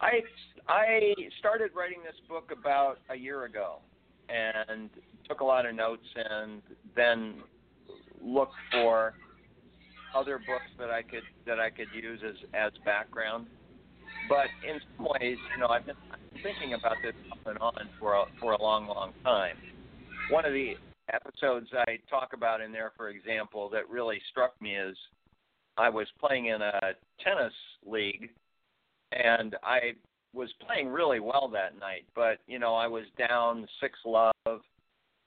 I 0.00 0.20
I 0.68 1.14
started 1.38 1.70
writing 1.74 1.98
this 2.04 2.14
book 2.28 2.50
about 2.52 2.98
a 3.08 3.16
year 3.16 3.44
ago 3.44 3.76
and 4.28 4.90
took 5.26 5.40
a 5.40 5.44
lot 5.44 5.64
of 5.64 5.74
notes 5.74 6.04
and 6.14 6.60
then 6.94 7.36
looked 8.22 8.54
for 8.70 9.14
other 10.14 10.38
books 10.38 10.70
that 10.78 10.90
I 10.90 11.02
could 11.02 11.22
that 11.46 11.58
I 11.58 11.70
could 11.70 11.88
use 11.94 12.20
as 12.26 12.34
as 12.52 12.72
background. 12.84 13.46
But 14.28 14.46
in 14.68 14.78
some 14.96 15.06
ways, 15.20 15.38
you 15.54 15.60
know, 15.60 15.68
I've 15.68 15.86
been 15.86 15.96
thinking 16.42 16.74
about 16.74 16.96
this 17.02 17.14
off 17.32 17.38
and 17.46 17.58
on 17.58 17.88
for 17.98 18.14
a, 18.14 18.24
for 18.38 18.52
a 18.52 18.62
long, 18.62 18.86
long 18.86 19.12
time. 19.24 19.56
One 20.30 20.44
of 20.44 20.52
the 20.52 20.74
episodes 21.12 21.68
I 21.72 21.98
talk 22.10 22.34
about 22.34 22.60
in 22.60 22.70
there, 22.72 22.92
for 22.94 23.08
example, 23.08 23.70
that 23.70 23.88
really 23.88 24.20
struck 24.30 24.60
me 24.60 24.76
is 24.76 24.96
I 25.78 25.88
was 25.88 26.06
playing 26.20 26.46
in 26.46 26.60
a 26.60 26.92
tennis 27.24 27.54
league, 27.86 28.28
and 29.12 29.56
I 29.62 29.92
was 30.38 30.48
playing 30.64 30.88
really 30.88 31.20
well 31.20 31.50
that 31.52 31.78
night. 31.78 32.06
But 32.14 32.38
you 32.46 32.58
know, 32.58 32.74
I 32.74 32.86
was 32.86 33.04
down 33.18 33.66
six 33.80 33.98
love. 34.06 34.32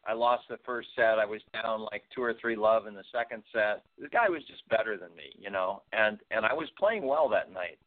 I 0.07 0.13
lost 0.13 0.45
the 0.49 0.57
first 0.65 0.87
set. 0.95 1.19
I 1.19 1.25
was 1.25 1.41
down 1.53 1.83
like 1.91 2.03
two 2.15 2.23
or 2.23 2.33
three 2.41 2.55
love 2.55 2.87
in 2.87 2.95
the 2.95 3.03
second 3.11 3.43
set. 3.53 3.83
The 4.01 4.07
guy 4.07 4.29
was 4.29 4.41
just 4.47 4.67
better 4.69 4.97
than 4.97 5.15
me, 5.15 5.31
you 5.37 5.51
know, 5.51 5.83
and 5.91 6.17
and 6.31 6.45
I 6.45 6.53
was 6.53 6.69
playing 6.79 7.05
well 7.05 7.29
that 7.29 7.53
night. 7.53 7.77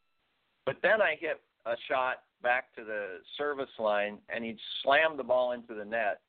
But 0.65 0.77
then 0.81 1.01
I 1.01 1.17
hit 1.19 1.41
a 1.65 1.73
shot 1.89 2.23
back 2.41 2.73
to 2.75 2.83
the 2.83 3.17
service 3.37 3.69
line, 3.79 4.19
and 4.29 4.45
he 4.45 4.55
slammed 4.83 5.19
the 5.19 5.23
ball 5.23 5.51
into 5.51 5.73
the 5.73 5.83
net, 5.83 6.21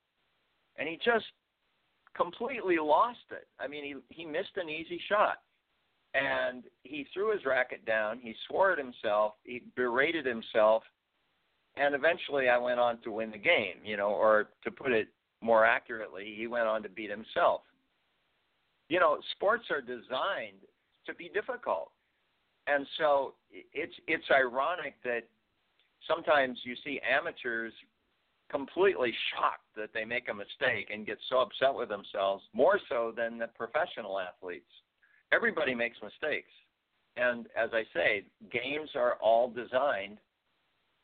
and 0.78 0.88
he 0.88 0.98
just 1.04 1.26
completely 2.16 2.78
lost 2.78 3.18
it. 3.30 3.46
I 3.60 3.68
mean, 3.68 3.84
he 3.84 4.22
he 4.22 4.24
missed 4.24 4.56
an 4.56 4.70
easy 4.70 5.00
shot, 5.08 5.38
and 6.16 6.64
he 6.82 7.06
threw 7.12 7.32
his 7.32 7.44
racket 7.44 7.84
down. 7.84 8.18
He 8.20 8.34
swore 8.48 8.72
at 8.72 8.78
himself. 8.78 9.34
He 9.44 9.62
berated 9.74 10.24
himself, 10.24 10.82
and 11.76 11.94
eventually, 11.94 12.48
I 12.48 12.58
went 12.58 12.80
on 12.80 13.00
to 13.02 13.10
win 13.10 13.30
the 13.30 13.38
game. 13.38 13.76
You 13.84 13.96
know, 13.96 14.10
or 14.10 14.48
to 14.64 14.70
put 14.70 14.92
it 14.92 15.08
more 15.42 15.64
accurately, 15.64 16.34
he 16.36 16.46
went 16.46 16.66
on 16.66 16.82
to 16.82 16.88
beat 16.88 17.10
himself. 17.10 17.62
You 18.88 19.00
know, 19.00 19.18
sports 19.32 19.64
are 19.70 19.80
designed 19.80 20.62
to 21.06 21.14
be 21.14 21.30
difficult, 21.34 21.90
and 22.66 22.86
so 22.98 23.34
it's 23.50 23.94
it's 24.06 24.24
ironic 24.30 24.94
that 25.04 25.24
sometimes 26.08 26.58
you 26.64 26.74
see 26.84 27.00
amateurs 27.00 27.72
completely 28.48 29.12
shocked 29.34 29.66
that 29.76 29.90
they 29.92 30.04
make 30.04 30.28
a 30.28 30.34
mistake 30.34 30.88
and 30.92 31.04
get 31.04 31.18
so 31.28 31.40
upset 31.40 31.74
with 31.74 31.88
themselves, 31.88 32.44
more 32.54 32.78
so 32.88 33.12
than 33.14 33.38
the 33.38 33.48
professional 33.48 34.20
athletes. 34.20 34.70
Everybody 35.32 35.74
makes 35.74 35.96
mistakes. 36.02 36.50
And 37.16 37.46
as 37.56 37.70
I 37.72 37.82
say, 37.94 38.24
games 38.52 38.90
are 38.94 39.14
all 39.14 39.48
designed 39.48 40.18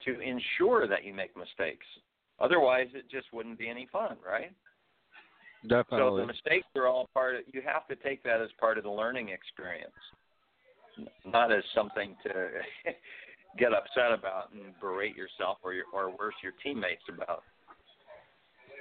to 0.04 0.20
ensure 0.20 0.87
that 0.87 1.04
you 1.04 1.14
make 1.14 1.37
mistakes. 1.37 1.87
Otherwise, 2.40 2.88
it 2.94 3.11
just 3.11 3.26
wouldn't 3.32 3.58
be 3.58 3.68
any 3.68 3.88
fun, 3.92 4.16
right? 4.26 4.52
Definitely. 5.62 5.98
So 5.98 6.16
the 6.16 6.26
mistakes 6.26 6.66
are 6.76 6.87
all 6.87 7.08
part 7.14 7.37
of. 7.37 7.42
You 7.52 7.62
have 7.64 7.87
to 7.87 7.96
take 7.96 8.22
that 8.24 8.40
as 8.40 8.48
part 8.58 8.78
of 8.78 8.85
the 8.85 8.90
learning 8.90 9.28
experience, 9.28 9.92
not 11.24 11.52
as 11.52 11.62
something 11.74 12.16
to 12.24 12.32
get 13.58 13.72
upset 13.72 14.12
about 14.12 14.52
and 14.52 14.74
berate 14.80 15.16
yourself 15.16 15.58
or 15.62 15.72
your, 15.72 15.85
or 15.92 16.11
worse 16.11 16.35
your 16.42 16.52
teammates 16.64 17.02
about. 17.08 17.44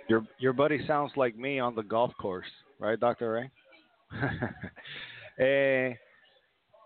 Your 0.09 0.25
your 0.39 0.53
buddy 0.53 0.85
sounds 0.87 1.11
like 1.15 1.37
me 1.37 1.59
on 1.59 1.75
the 1.75 1.83
golf 1.83 2.11
course, 2.19 2.49
right, 2.79 2.99
Doctor 2.99 3.31
Ray? 3.31 3.51
eh, 5.39 5.93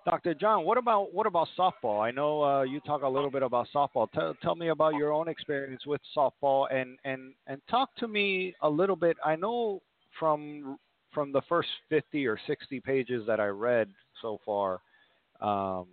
Dr. 0.05 0.35
John, 0.35 0.65
what 0.65 0.77
about 0.77 1.13
what 1.13 1.25
about 1.25 1.47
softball? 1.57 2.05
I 2.05 2.11
know 2.11 2.43
uh, 2.43 2.61
you 2.61 2.79
talk 2.81 3.01
a 3.01 3.07
little 3.07 3.31
bit 3.31 3.41
about 3.41 3.67
softball. 3.73 4.09
Tell, 4.11 4.35
tell 4.41 4.55
me 4.55 4.69
about 4.69 4.93
your 4.93 5.11
own 5.11 5.27
experience 5.27 5.85
with 5.85 5.99
softball, 6.15 6.71
and, 6.71 6.99
and, 7.05 7.33
and 7.47 7.59
talk 7.69 7.95
to 7.97 8.07
me 8.07 8.53
a 8.61 8.69
little 8.69 8.95
bit. 8.95 9.17
I 9.25 9.35
know 9.35 9.81
from 10.19 10.77
from 11.11 11.31
the 11.31 11.41
first 11.47 11.69
50 11.89 12.27
or 12.27 12.37
60 12.45 12.81
pages 12.81 13.23
that 13.25 13.39
I 13.39 13.47
read 13.47 13.87
so 14.21 14.37
far, 14.45 14.81
um, 15.41 15.87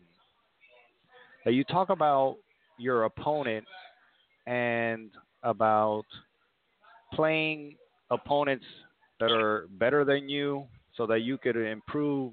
that 1.44 1.52
you 1.54 1.62
talk 1.64 1.90
about 1.90 2.36
your 2.76 3.04
opponent 3.04 3.64
and 4.46 5.10
about 5.44 6.04
playing 7.14 7.76
opponents 8.10 8.64
that 9.20 9.30
are 9.30 9.68
better 9.78 10.04
than 10.04 10.28
you 10.28 10.64
so 10.96 11.06
that 11.06 11.20
you 11.20 11.38
could 11.38 11.56
improve 11.56 12.32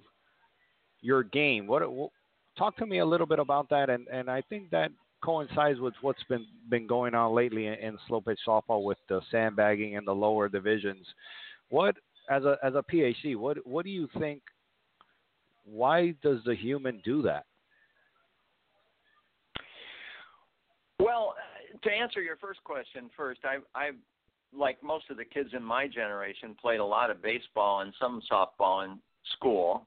your 1.01 1.23
game. 1.23 1.67
What, 1.67 1.89
what 1.91 2.11
talk 2.57 2.75
to 2.77 2.85
me 2.85 2.99
a 2.99 3.05
little 3.05 3.27
bit 3.27 3.39
about 3.39 3.69
that 3.69 3.89
and, 3.89 4.07
and 4.07 4.29
I 4.29 4.41
think 4.41 4.69
that 4.71 4.91
coincides 5.23 5.79
with 5.79 5.93
what's 6.01 6.23
been 6.29 6.45
been 6.69 6.87
going 6.87 7.13
on 7.13 7.33
lately 7.33 7.67
in, 7.67 7.73
in 7.73 7.97
slow 8.07 8.21
pitch 8.21 8.39
softball 8.47 8.83
with 8.83 8.97
the 9.09 9.21
sandbagging 9.31 9.97
and 9.97 10.07
the 10.07 10.13
lower 10.13 10.47
divisions. 10.47 11.05
What 11.69 11.95
as 12.29 12.43
a 12.43 12.57
as 12.63 12.73
a 12.75 12.83
PhD, 12.83 13.35
what 13.35 13.57
what 13.65 13.85
do 13.85 13.91
you 13.91 14.07
think 14.17 14.41
why 15.65 16.13
does 16.23 16.39
the 16.45 16.55
human 16.55 17.01
do 17.03 17.21
that? 17.23 17.45
Well, 20.99 21.35
to 21.83 21.91
answer 21.91 22.21
your 22.21 22.37
first 22.37 22.63
question 22.63 23.09
first, 23.15 23.41
I 23.43 23.57
I 23.75 23.91
like 24.53 24.81
most 24.81 25.05
of 25.09 25.17
the 25.17 25.25
kids 25.25 25.49
in 25.55 25.63
my 25.63 25.87
generation 25.87 26.55
played 26.59 26.79
a 26.79 26.85
lot 26.85 27.11
of 27.11 27.21
baseball 27.21 27.81
and 27.81 27.93
some 27.99 28.21
softball 28.31 28.85
in 28.85 28.99
school. 29.33 29.85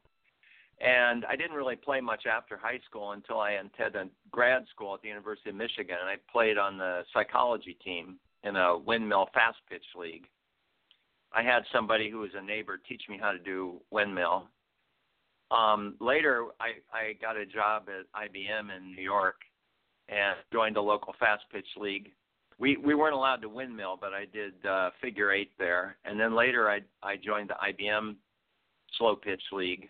And 0.82 1.24
I 1.26 1.36
didn't 1.36 1.56
really 1.56 1.76
play 1.76 2.00
much 2.00 2.24
after 2.26 2.56
high 2.56 2.80
school 2.84 3.12
until 3.12 3.38
I 3.38 3.52
attended 3.52 4.10
grad 4.32 4.64
school 4.74 4.94
at 4.94 5.02
the 5.02 5.08
University 5.08 5.50
of 5.50 5.56
Michigan. 5.56 5.96
And 6.00 6.10
I 6.10 6.16
played 6.30 6.58
on 6.58 6.76
the 6.76 7.02
psychology 7.14 7.78
team 7.84 8.16
in 8.42 8.56
a 8.56 8.76
windmill 8.76 9.28
fast 9.32 9.58
pitch 9.70 9.84
league. 9.96 10.26
I 11.32 11.42
had 11.42 11.62
somebody 11.72 12.10
who 12.10 12.18
was 12.18 12.30
a 12.36 12.42
neighbor 12.42 12.80
teach 12.88 13.02
me 13.08 13.16
how 13.20 13.30
to 13.30 13.38
do 13.38 13.80
windmill. 13.90 14.48
Um, 15.52 15.94
later, 16.00 16.46
I, 16.60 16.96
I 16.96 17.12
got 17.20 17.36
a 17.36 17.46
job 17.46 17.84
at 17.88 18.28
IBM 18.28 18.76
in 18.76 18.94
New 18.94 19.02
York 19.02 19.36
and 20.08 20.36
joined 20.52 20.76
a 20.76 20.82
local 20.82 21.14
fast 21.20 21.44
pitch 21.52 21.66
league. 21.76 22.10
We 22.58 22.76
we 22.76 22.94
weren't 22.94 23.14
allowed 23.14 23.42
to 23.42 23.48
windmill, 23.48 23.98
but 24.00 24.12
I 24.12 24.26
did 24.32 24.54
uh, 24.66 24.90
figure 25.00 25.30
eight 25.32 25.52
there. 25.58 25.96
And 26.04 26.18
then 26.18 26.34
later, 26.34 26.70
I 26.70 26.80
I 27.02 27.16
joined 27.16 27.50
the 27.50 27.54
IBM 27.54 28.16
slow 28.98 29.16
pitch 29.16 29.42
league, 29.52 29.88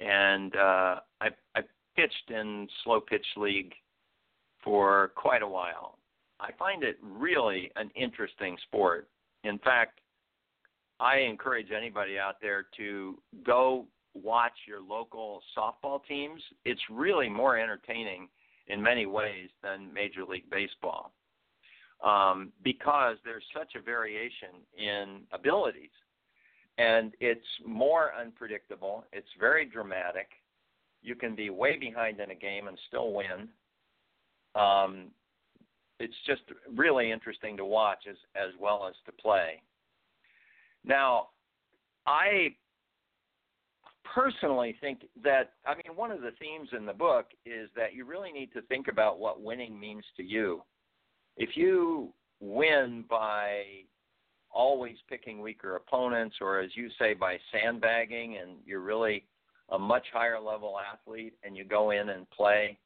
and 0.00 0.54
uh, 0.56 1.00
I 1.20 1.28
I 1.54 1.60
pitched 1.96 2.30
in 2.30 2.68
slow 2.84 3.00
pitch 3.00 3.26
league 3.36 3.72
for 4.62 5.12
quite 5.16 5.42
a 5.42 5.48
while. 5.48 5.98
I 6.40 6.50
find 6.58 6.82
it 6.82 6.98
really 7.02 7.70
an 7.76 7.90
interesting 7.94 8.56
sport. 8.66 9.08
In 9.44 9.58
fact, 9.58 10.00
I 10.98 11.18
encourage 11.18 11.70
anybody 11.70 12.18
out 12.18 12.36
there 12.40 12.66
to 12.76 13.18
go 13.44 13.86
watch 14.14 14.52
your 14.66 14.80
local 14.80 15.42
softball 15.56 16.00
teams. 16.06 16.42
It's 16.64 16.80
really 16.90 17.28
more 17.28 17.58
entertaining 17.58 18.28
in 18.68 18.82
many 18.82 19.06
ways 19.06 19.48
than 19.62 19.92
Major 19.92 20.24
League 20.24 20.48
Baseball 20.50 21.12
um, 22.04 22.52
because 22.62 23.16
there's 23.24 23.44
such 23.56 23.74
a 23.76 23.82
variation 23.82 24.64
in 24.76 25.20
abilities. 25.32 25.90
And 26.80 27.12
it's 27.20 27.44
more 27.66 28.12
unpredictable, 28.18 29.04
it's 29.12 29.28
very 29.38 29.66
dramatic. 29.66 30.28
You 31.02 31.14
can 31.14 31.34
be 31.34 31.50
way 31.50 31.78
behind 31.78 32.20
in 32.20 32.30
a 32.30 32.34
game 32.34 32.68
and 32.68 32.78
still 32.88 33.12
win. 33.12 33.48
Um, 34.54 35.08
it's 35.98 36.14
just 36.26 36.40
really 36.74 37.12
interesting 37.12 37.54
to 37.58 37.66
watch 37.66 38.04
as, 38.08 38.16
as 38.34 38.54
well 38.58 38.86
as 38.88 38.94
to 39.04 39.12
play. 39.12 39.60
Now, 40.82 41.28
I 42.06 42.54
personally 44.14 44.74
think 44.80 45.02
that 45.22 45.52
I 45.66 45.74
mean 45.74 45.94
one 45.94 46.10
of 46.10 46.22
the 46.22 46.32
themes 46.40 46.70
in 46.76 46.86
the 46.86 46.94
book 46.94 47.26
is 47.44 47.68
that 47.76 47.94
you 47.94 48.06
really 48.06 48.32
need 48.32 48.52
to 48.54 48.62
think 48.62 48.88
about 48.88 49.18
what 49.18 49.42
winning 49.42 49.78
means 49.78 50.04
to 50.16 50.22
you. 50.22 50.62
If 51.36 51.58
you 51.58 52.14
win 52.40 53.04
by 53.08 53.64
always 54.52 54.96
picking 55.08 55.40
weaker 55.40 55.76
opponents 55.76 56.36
or 56.40 56.60
as 56.60 56.70
you 56.74 56.88
say 56.98 57.14
by 57.14 57.38
sandbagging 57.52 58.38
and 58.38 58.52
you're 58.64 58.80
really 58.80 59.24
a 59.70 59.78
much 59.78 60.06
higher 60.12 60.40
level 60.40 60.76
athlete 60.92 61.34
and 61.44 61.56
you 61.56 61.64
go 61.64 61.90
in 61.90 62.10
and 62.10 62.28
play 62.30 62.76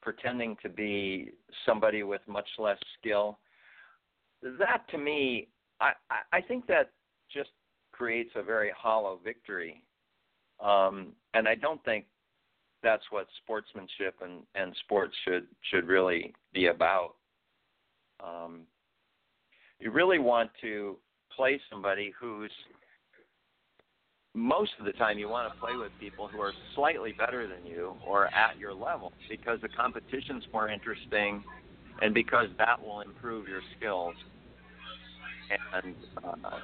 pretending 0.00 0.56
to 0.62 0.68
be 0.68 1.30
somebody 1.66 2.02
with 2.02 2.22
much 2.26 2.48
less 2.58 2.78
skill 2.98 3.38
that 4.58 4.88
to 4.90 4.98
me 4.98 5.48
I, 5.80 5.92
I 6.32 6.40
think 6.40 6.66
that 6.66 6.90
just 7.32 7.50
creates 7.92 8.30
a 8.34 8.42
very 8.42 8.72
hollow 8.76 9.20
victory 9.22 9.82
um, 10.60 11.12
and 11.34 11.46
I 11.46 11.54
don't 11.54 11.84
think 11.84 12.06
that's 12.82 13.04
what 13.10 13.26
sportsmanship 13.42 14.16
and, 14.22 14.42
and 14.54 14.74
sports 14.84 15.14
should 15.24 15.46
should 15.70 15.86
really 15.86 16.34
be 16.52 16.66
about. 16.66 17.14
Um, 18.24 18.62
you 19.80 19.90
really 19.90 20.18
want 20.18 20.50
to 20.60 20.96
play 21.34 21.60
somebody 21.70 22.12
who's 22.18 22.50
most 24.34 24.72
of 24.78 24.86
the 24.86 24.92
time 24.92 25.18
you 25.18 25.28
want 25.28 25.52
to 25.52 25.60
play 25.60 25.76
with 25.76 25.90
people 25.98 26.28
who 26.28 26.40
are 26.40 26.52
slightly 26.74 27.12
better 27.18 27.48
than 27.48 27.64
you 27.66 27.94
or 28.06 28.26
at 28.26 28.58
your 28.58 28.74
level 28.74 29.12
because 29.28 29.60
the 29.62 29.68
competition's 29.68 30.44
more 30.52 30.68
interesting 30.68 31.42
and 32.02 32.14
because 32.14 32.46
that 32.58 32.80
will 32.80 33.00
improve 33.00 33.48
your 33.48 33.62
skills 33.76 34.14
and 35.82 35.94
uh, 36.24 36.58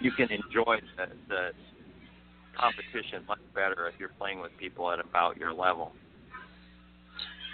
you 0.00 0.10
can 0.12 0.28
enjoy 0.30 0.76
the, 0.96 1.06
the 1.28 1.48
competition 2.58 3.24
much 3.26 3.40
better 3.54 3.88
if 3.88 3.94
you're 3.98 4.12
playing 4.18 4.40
with 4.40 4.50
people 4.58 4.90
at 4.90 5.00
about 5.00 5.36
your 5.36 5.52
level. 5.52 5.92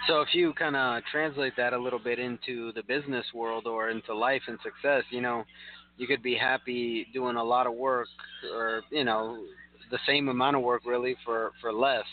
So 0.07 0.21
if 0.21 0.29
you 0.33 0.53
kind 0.53 0.75
of 0.75 1.03
translate 1.11 1.53
that 1.57 1.73
a 1.73 1.77
little 1.77 1.99
bit 1.99 2.19
into 2.19 2.71
the 2.73 2.83
business 2.83 3.25
world 3.33 3.67
or 3.67 3.89
into 3.89 4.15
life 4.15 4.41
and 4.47 4.57
success, 4.63 5.03
you 5.11 5.21
know, 5.21 5.43
you 5.97 6.07
could 6.07 6.23
be 6.23 6.35
happy 6.35 7.07
doing 7.13 7.35
a 7.35 7.43
lot 7.43 7.67
of 7.67 7.73
work 7.73 8.07
or, 8.53 8.81
you 8.89 9.03
know, 9.03 9.43
the 9.91 9.99
same 10.07 10.29
amount 10.29 10.55
of 10.55 10.61
work 10.61 10.83
really 10.85 11.15
for 11.25 11.51
for 11.61 11.73
less 11.73 12.05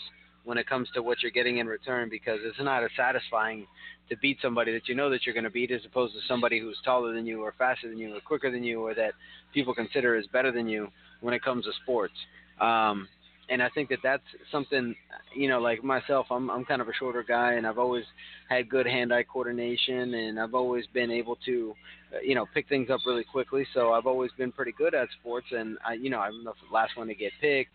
when 0.44 0.58
it 0.58 0.66
comes 0.68 0.88
to 0.94 1.02
what 1.02 1.22
you're 1.22 1.32
getting 1.32 1.58
in 1.58 1.66
return 1.66 2.08
because 2.08 2.38
it's 2.42 2.58
not 2.60 2.82
as 2.82 2.90
satisfying 2.96 3.66
to 4.08 4.16
beat 4.18 4.38
somebody 4.40 4.72
that 4.72 4.88
you 4.88 4.94
know 4.94 5.10
that 5.10 5.26
you're 5.26 5.34
going 5.34 5.44
to 5.44 5.50
beat 5.50 5.72
as 5.72 5.80
opposed 5.84 6.14
to 6.14 6.20
somebody 6.28 6.60
who's 6.60 6.78
taller 6.84 7.12
than 7.12 7.26
you 7.26 7.42
or 7.42 7.52
faster 7.58 7.88
than 7.88 7.98
you 7.98 8.14
or 8.14 8.20
quicker 8.20 8.50
than 8.50 8.62
you 8.62 8.80
or 8.80 8.94
that 8.94 9.12
people 9.52 9.74
consider 9.74 10.14
as 10.14 10.24
better 10.28 10.52
than 10.52 10.68
you 10.68 10.88
when 11.20 11.34
it 11.34 11.42
comes 11.42 11.64
to 11.64 11.72
sports. 11.82 12.14
Um, 12.60 13.08
and 13.48 13.62
I 13.62 13.68
think 13.70 13.88
that 13.90 14.00
that's 14.02 14.24
something, 14.50 14.94
you 15.34 15.48
know, 15.48 15.60
like 15.60 15.84
myself, 15.84 16.26
I'm 16.30 16.50
I'm 16.50 16.64
kind 16.64 16.82
of 16.82 16.88
a 16.88 16.92
shorter 16.98 17.22
guy, 17.22 17.54
and 17.54 17.66
I've 17.66 17.78
always 17.78 18.04
had 18.48 18.68
good 18.68 18.86
hand-eye 18.86 19.24
coordination, 19.24 20.14
and 20.14 20.40
I've 20.40 20.54
always 20.54 20.84
been 20.92 21.10
able 21.10 21.36
to, 21.46 21.74
uh, 22.14 22.20
you 22.20 22.34
know, 22.34 22.46
pick 22.52 22.68
things 22.68 22.90
up 22.90 23.00
really 23.06 23.24
quickly. 23.24 23.66
So 23.72 23.92
I've 23.92 24.06
always 24.06 24.30
been 24.36 24.52
pretty 24.52 24.72
good 24.72 24.94
at 24.94 25.08
sports, 25.20 25.46
and 25.52 25.78
I, 25.86 25.94
you 25.94 26.10
know, 26.10 26.20
I'm 26.20 26.44
the 26.44 26.52
last 26.72 26.96
one 26.96 27.06
to 27.08 27.14
get 27.14 27.32
picked, 27.40 27.70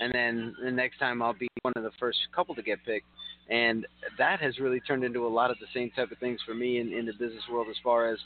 and 0.00 0.12
then 0.12 0.54
the 0.62 0.70
next 0.70 0.98
time 0.98 1.22
I'll 1.22 1.34
be 1.34 1.48
one 1.62 1.74
of 1.76 1.82
the 1.82 1.92
first 1.98 2.18
couple 2.34 2.54
to 2.54 2.62
get 2.62 2.84
picked, 2.84 3.06
and 3.48 3.86
that 4.18 4.40
has 4.40 4.58
really 4.58 4.80
turned 4.80 5.04
into 5.04 5.26
a 5.26 5.28
lot 5.28 5.50
of 5.50 5.58
the 5.60 5.66
same 5.72 5.90
type 5.90 6.10
of 6.10 6.18
things 6.18 6.40
for 6.44 6.54
me 6.54 6.78
in, 6.80 6.92
in 6.92 7.06
the 7.06 7.12
business 7.12 7.42
world 7.50 7.68
as 7.70 7.76
far 7.82 8.10
as 8.10 8.18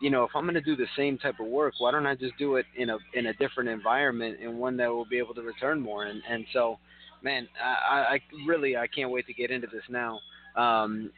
you 0.00 0.08
know, 0.08 0.24
if 0.24 0.30
I'm 0.34 0.44
going 0.44 0.54
to 0.54 0.62
do 0.62 0.76
the 0.76 0.86
same 0.96 1.18
type 1.18 1.40
of 1.40 1.46
work, 1.46 1.74
why 1.78 1.90
don't 1.90 2.06
I 2.06 2.14
just 2.14 2.36
do 2.38 2.56
it 2.56 2.64
in 2.76 2.90
a 2.90 2.96
in 3.14 3.26
a 3.26 3.34
different 3.34 3.68
environment 3.68 4.38
and 4.42 4.58
one 4.58 4.76
that 4.78 4.88
will 4.88 5.04
be 5.04 5.18
able 5.18 5.34
to 5.34 5.42
return 5.42 5.80
more? 5.80 6.04
And 6.04 6.22
and 6.28 6.46
so, 6.52 6.78
man, 7.22 7.46
I, 7.62 8.14
I 8.14 8.20
really 8.46 8.76
I 8.76 8.86
can't 8.86 9.10
wait 9.10 9.26
to 9.26 9.34
get 9.34 9.50
into 9.50 9.66
this 9.66 9.82
now, 9.90 10.18
um, 10.56 11.10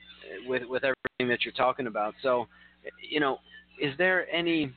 with 0.47 0.65
with 0.69 0.83
everything 0.83 1.29
that 1.29 1.45
you're 1.45 1.53
talking 1.53 1.87
about. 1.87 2.15
So, 2.23 2.49
you 3.09 3.21
know, 3.21 3.39
is 3.81 3.97
there 3.99 4.29
any 4.35 4.73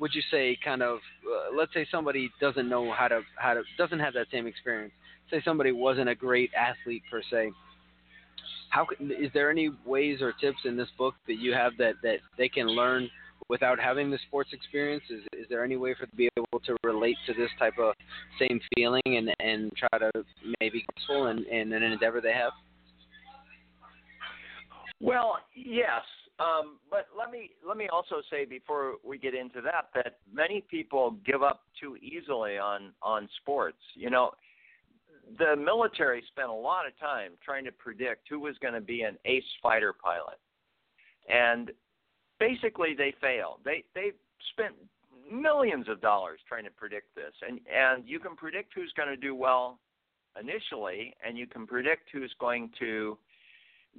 would 0.00 0.14
you 0.14 0.22
say 0.30 0.56
kind 0.64 0.82
of 0.82 0.98
uh, 1.26 1.56
let's 1.56 1.74
say 1.74 1.86
somebody 1.90 2.30
doesn't 2.40 2.68
know 2.68 2.92
how 2.92 3.08
to 3.08 3.22
how 3.36 3.54
to 3.54 3.62
doesn't 3.76 3.98
have 3.98 4.14
that 4.14 4.26
same 4.30 4.46
experience 4.46 4.92
say 5.30 5.42
somebody 5.44 5.72
wasn't 5.72 6.08
a 6.08 6.14
great 6.14 6.50
athlete 6.54 7.02
per 7.10 7.20
se 7.30 7.50
how 8.70 8.86
is 9.00 9.30
there 9.32 9.50
any 9.50 9.70
ways 9.84 10.20
or 10.20 10.32
tips 10.40 10.58
in 10.64 10.76
this 10.76 10.88
book 10.96 11.14
that 11.26 11.38
you 11.38 11.52
have 11.52 11.72
that 11.78 11.94
that 12.02 12.18
they 12.36 12.48
can 12.48 12.66
learn 12.66 13.08
without 13.48 13.78
having 13.78 14.10
the 14.10 14.18
sports 14.26 14.50
experience? 14.52 15.04
Is 15.10 15.22
is 15.32 15.46
there 15.48 15.64
any 15.64 15.76
way 15.76 15.94
for 15.94 16.06
them 16.06 16.10
to 16.10 16.16
be 16.16 16.28
able 16.36 16.60
to 16.64 16.76
relate 16.84 17.16
to 17.26 17.34
this 17.34 17.50
type 17.58 17.78
of 17.78 17.94
same 18.38 18.60
feeling 18.74 19.02
and 19.06 19.34
and 19.40 19.72
try 19.76 19.98
to 19.98 20.10
maybe 20.60 20.84
useful 20.96 21.28
in, 21.28 21.44
in 21.46 21.72
an 21.72 21.82
endeavor 21.82 22.20
they 22.20 22.32
have? 22.32 22.52
Well, 25.00 25.38
yes, 25.54 26.02
um, 26.40 26.78
but 26.90 27.06
let 27.16 27.30
me 27.30 27.50
let 27.66 27.76
me 27.76 27.88
also 27.88 28.16
say 28.30 28.44
before 28.44 28.94
we 29.04 29.18
get 29.18 29.34
into 29.34 29.60
that 29.62 29.88
that 29.94 30.18
many 30.32 30.64
people 30.68 31.16
give 31.24 31.42
up 31.42 31.62
too 31.80 31.96
easily 31.96 32.58
on 32.58 32.92
on 33.02 33.28
sports. 33.40 33.78
You 33.94 34.10
know, 34.10 34.32
the 35.38 35.56
military 35.56 36.22
spent 36.28 36.48
a 36.48 36.52
lot 36.52 36.86
of 36.86 36.98
time 36.98 37.32
trying 37.44 37.64
to 37.64 37.72
predict 37.72 38.28
who 38.28 38.40
was 38.40 38.56
going 38.58 38.74
to 38.74 38.80
be 38.80 39.02
an 39.02 39.16
ace 39.24 39.44
fighter 39.62 39.92
pilot, 39.92 40.38
and 41.28 41.70
basically 42.38 42.94
they 42.96 43.14
failed. 43.20 43.60
They 43.64 43.84
they 43.94 44.12
spent 44.52 44.74
millions 45.30 45.88
of 45.88 46.00
dollars 46.00 46.40
trying 46.48 46.64
to 46.64 46.70
predict 46.70 47.14
this, 47.14 47.32
and 47.46 47.60
and 47.74 48.08
you 48.08 48.18
can 48.18 48.36
predict 48.36 48.72
who's 48.74 48.92
going 48.96 49.08
to 49.08 49.16
do 49.16 49.34
well 49.34 49.78
initially, 50.40 51.14
and 51.26 51.36
you 51.36 51.46
can 51.46 51.66
predict 51.66 52.08
who's 52.12 52.34
going 52.40 52.70
to 52.78 53.18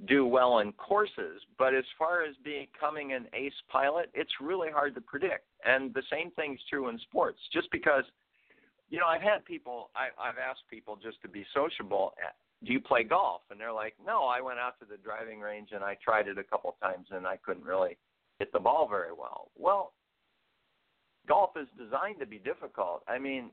do 0.06 0.24
well 0.26 0.60
in 0.60 0.72
courses. 0.72 1.42
But 1.58 1.74
as 1.74 1.84
far 1.98 2.22
as 2.22 2.34
becoming 2.42 3.12
an 3.12 3.26
ace 3.34 3.52
pilot, 3.68 4.10
it's 4.14 4.32
really 4.40 4.70
hard 4.70 4.94
to 4.94 5.00
predict. 5.00 5.46
And 5.64 5.92
the 5.92 6.02
same 6.10 6.30
thing's 6.32 6.60
true 6.68 6.88
in 6.88 6.98
sports. 7.00 7.38
Just 7.52 7.70
because, 7.70 8.04
you 8.90 8.98
know, 8.98 9.06
I've 9.06 9.22
had 9.22 9.44
people, 9.44 9.90
I, 9.94 10.08
I've 10.20 10.38
asked 10.38 10.62
people 10.68 10.98
just 11.00 11.22
to 11.22 11.28
be 11.28 11.46
sociable. 11.54 12.12
Do 12.64 12.72
you 12.72 12.80
play 12.80 13.04
golf? 13.04 13.42
And 13.50 13.58
they're 13.58 13.72
like, 13.72 13.94
No, 14.04 14.24
I 14.24 14.40
went 14.40 14.58
out 14.58 14.78
to 14.80 14.84
the 14.84 14.98
driving 14.98 15.40
range 15.40 15.68
and 15.72 15.82
I 15.82 15.96
tried 16.04 16.28
it 16.28 16.38
a 16.38 16.44
couple 16.44 16.76
times 16.82 17.06
and 17.10 17.26
I 17.26 17.36
couldn't 17.36 17.64
really 17.64 17.96
hit 18.38 18.52
the 18.52 18.60
ball 18.60 18.88
very 18.88 19.12
well. 19.12 19.50
Well, 19.56 19.92
golf 21.28 21.50
is 21.60 21.68
designed 21.78 22.18
to 22.20 22.26
be 22.26 22.38
difficult. 22.38 23.02
I 23.06 23.18
mean, 23.18 23.50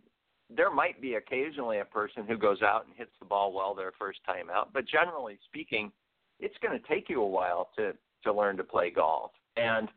there 0.49 0.71
might 0.71 0.99
be 1.01 1.15
occasionally 1.15 1.79
a 1.79 1.85
person 1.85 2.25
who 2.27 2.37
goes 2.37 2.61
out 2.61 2.85
and 2.85 2.95
hits 2.95 3.11
the 3.19 3.25
ball 3.25 3.53
well 3.53 3.75
their 3.75 3.91
first 3.99 4.19
time 4.25 4.49
out, 4.49 4.71
but 4.73 4.85
generally 4.87 5.37
speaking, 5.45 5.91
it's 6.39 6.55
going 6.61 6.79
to 6.79 6.87
take 6.87 7.09
you 7.09 7.21
a 7.21 7.27
while 7.27 7.69
to 7.77 7.93
to 8.23 8.33
learn 8.33 8.57
to 8.57 8.63
play 8.63 8.89
golf. 8.89 9.31
And 9.57 9.87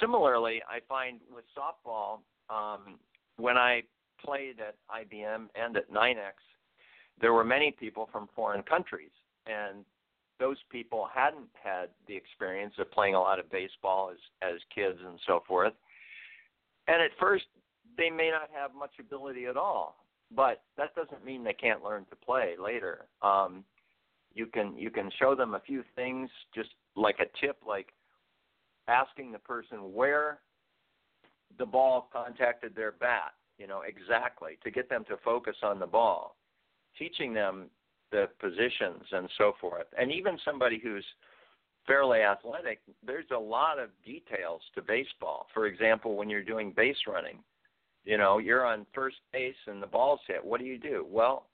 similarly, 0.00 0.62
I 0.68 0.78
find 0.88 1.20
with 1.34 1.44
softball, 1.56 2.20
um, 2.48 2.98
when 3.36 3.56
I 3.56 3.82
played 4.26 4.56
at 4.60 4.76
IBM 4.90 5.46
and 5.54 5.76
at 5.76 5.90
NYNEX, 5.90 6.34
there 7.20 7.32
were 7.32 7.44
many 7.44 7.70
people 7.70 8.08
from 8.12 8.28
foreign 8.34 8.62
countries, 8.62 9.10
and 9.46 9.84
those 10.38 10.58
people 10.70 11.08
hadn't 11.12 11.48
had 11.62 11.88
the 12.06 12.14
experience 12.14 12.74
of 12.78 12.90
playing 12.90 13.14
a 13.14 13.20
lot 13.20 13.38
of 13.38 13.50
baseball 13.50 14.10
as 14.10 14.18
as 14.42 14.60
kids 14.74 14.98
and 15.06 15.18
so 15.26 15.42
forth. 15.46 15.72
And 16.88 17.02
at 17.02 17.10
first, 17.18 17.46
they 17.96 18.10
may 18.10 18.30
not 18.30 18.50
have 18.52 18.74
much 18.74 18.92
ability 19.00 19.46
at 19.46 19.56
all, 19.56 20.04
but 20.34 20.62
that 20.76 20.94
doesn't 20.94 21.24
mean 21.24 21.42
they 21.42 21.54
can't 21.54 21.82
learn 21.82 22.04
to 22.10 22.16
play 22.16 22.54
later. 22.62 23.06
Um, 23.22 23.64
you 24.34 24.46
can 24.46 24.76
you 24.76 24.90
can 24.90 25.10
show 25.18 25.34
them 25.34 25.54
a 25.54 25.60
few 25.60 25.82
things, 25.94 26.28
just 26.54 26.70
like 26.94 27.16
a 27.20 27.44
tip, 27.44 27.56
like 27.66 27.88
asking 28.88 29.32
the 29.32 29.38
person 29.38 29.94
where 29.94 30.40
the 31.58 31.66
ball 31.66 32.08
contacted 32.12 32.74
their 32.74 32.92
bat, 32.92 33.32
you 33.58 33.66
know, 33.66 33.82
exactly 33.86 34.58
to 34.64 34.70
get 34.70 34.88
them 34.88 35.04
to 35.08 35.16
focus 35.24 35.56
on 35.62 35.78
the 35.78 35.86
ball, 35.86 36.36
teaching 36.98 37.32
them 37.32 37.70
the 38.12 38.28
positions 38.40 39.04
and 39.12 39.28
so 39.38 39.52
forth. 39.60 39.86
And 39.98 40.12
even 40.12 40.38
somebody 40.44 40.80
who's 40.82 41.04
fairly 41.86 42.20
athletic, 42.20 42.80
there's 43.04 43.30
a 43.34 43.38
lot 43.38 43.78
of 43.78 43.90
details 44.04 44.60
to 44.74 44.82
baseball. 44.82 45.46
For 45.54 45.66
example, 45.66 46.16
when 46.16 46.28
you're 46.28 46.42
doing 46.42 46.72
base 46.76 46.96
running, 47.06 47.38
you 48.04 48.18
know, 48.18 48.38
you're 48.38 48.64
on 48.64 48.86
first 48.94 49.16
base 49.32 49.54
and 49.66 49.82
the 49.82 49.86
ball's 49.86 50.20
hit. 50.26 50.44
What 50.44 50.60
do 50.60 50.66
you 50.66 50.78
do? 50.78 51.06
Well, 51.08 51.46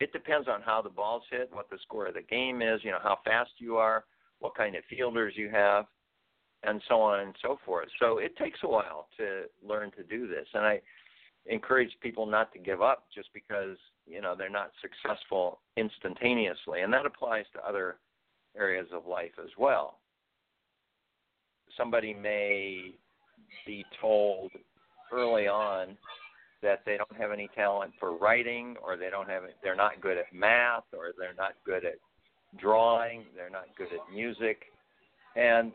it 0.00 0.12
depends 0.12 0.48
on 0.48 0.62
how 0.62 0.80
the 0.80 0.88
ball's 0.88 1.24
hit, 1.30 1.50
what 1.52 1.68
the 1.70 1.78
score 1.82 2.06
of 2.06 2.14
the 2.14 2.22
game 2.22 2.62
is, 2.62 2.80
you 2.82 2.90
know, 2.90 3.00
how 3.02 3.18
fast 3.24 3.50
you 3.58 3.76
are, 3.76 4.04
what 4.38 4.54
kind 4.54 4.76
of 4.76 4.84
fielders 4.88 5.34
you 5.36 5.50
have, 5.50 5.86
and 6.62 6.80
so 6.88 7.00
on 7.00 7.20
and 7.20 7.34
so 7.42 7.58
forth. 7.64 7.88
So 8.00 8.18
it 8.18 8.36
takes 8.36 8.60
a 8.62 8.68
while 8.68 9.08
to 9.18 9.42
learn 9.66 9.90
to 9.92 10.02
do 10.02 10.26
this. 10.26 10.46
And 10.54 10.64
I 10.64 10.80
encourage 11.48 11.90
people 12.02 12.26
not 12.26 12.52
to 12.52 12.58
give 12.58 12.82
up 12.82 13.04
just 13.14 13.28
because, 13.32 13.76
you 14.06 14.20
know, 14.20 14.34
they're 14.36 14.50
not 14.50 14.70
successful 14.80 15.60
instantaneously. 15.76 16.82
And 16.82 16.92
that 16.92 17.06
applies 17.06 17.44
to 17.54 17.66
other 17.66 17.96
areas 18.56 18.86
of 18.92 19.06
life 19.06 19.32
as 19.42 19.50
well. 19.58 19.98
Somebody 21.76 22.14
may 22.14 22.94
be 23.66 23.84
told 24.00 24.50
early 25.12 25.48
on 25.48 25.96
that 26.62 26.82
they 26.84 26.96
don't 26.96 27.20
have 27.20 27.30
any 27.30 27.48
talent 27.54 27.92
for 28.00 28.16
writing 28.16 28.76
or 28.84 28.96
they 28.96 29.10
don't 29.10 29.28
have 29.28 29.44
they're 29.62 29.76
not 29.76 30.00
good 30.00 30.18
at 30.18 30.32
math 30.32 30.84
or 30.92 31.12
they're 31.16 31.34
not 31.34 31.52
good 31.64 31.84
at 31.84 31.94
drawing, 32.58 33.24
they're 33.36 33.50
not 33.50 33.66
good 33.76 33.88
at 33.92 34.12
music. 34.12 34.62
And 35.36 35.72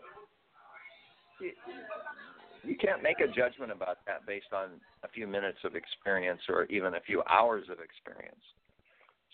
you 2.63 2.75
can't 2.75 3.03
make 3.03 3.19
a 3.19 3.27
judgment 3.27 3.71
about 3.71 3.99
that 4.07 4.25
based 4.25 4.53
on 4.53 4.81
a 5.03 5.07
few 5.07 5.27
minutes 5.27 5.59
of 5.63 5.75
experience 5.75 6.41
or 6.49 6.65
even 6.65 6.95
a 6.95 7.01
few 7.01 7.21
hours 7.29 7.65
of 7.69 7.79
experience. 7.79 8.43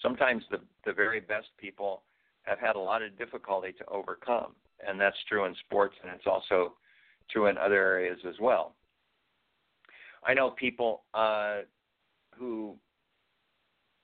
Sometimes 0.01 0.43
the 0.49 0.59
the 0.85 0.93
very 0.93 1.19
best 1.19 1.47
people 1.57 2.03
have 2.43 2.59
had 2.59 2.75
a 2.75 2.79
lot 2.79 3.01
of 3.01 3.17
difficulty 3.17 3.71
to 3.73 3.85
overcome, 3.87 4.53
and 4.85 4.99
that's 4.99 5.17
true 5.27 5.45
in 5.45 5.55
sports, 5.65 5.95
and 6.03 6.11
it's 6.13 6.25
also 6.25 6.73
true 7.29 7.47
in 7.47 7.57
other 7.57 7.75
areas 7.75 8.17
as 8.27 8.35
well. 8.39 8.75
I 10.25 10.33
know 10.33 10.51
people 10.51 11.03
uh, 11.13 11.59
who 12.35 12.75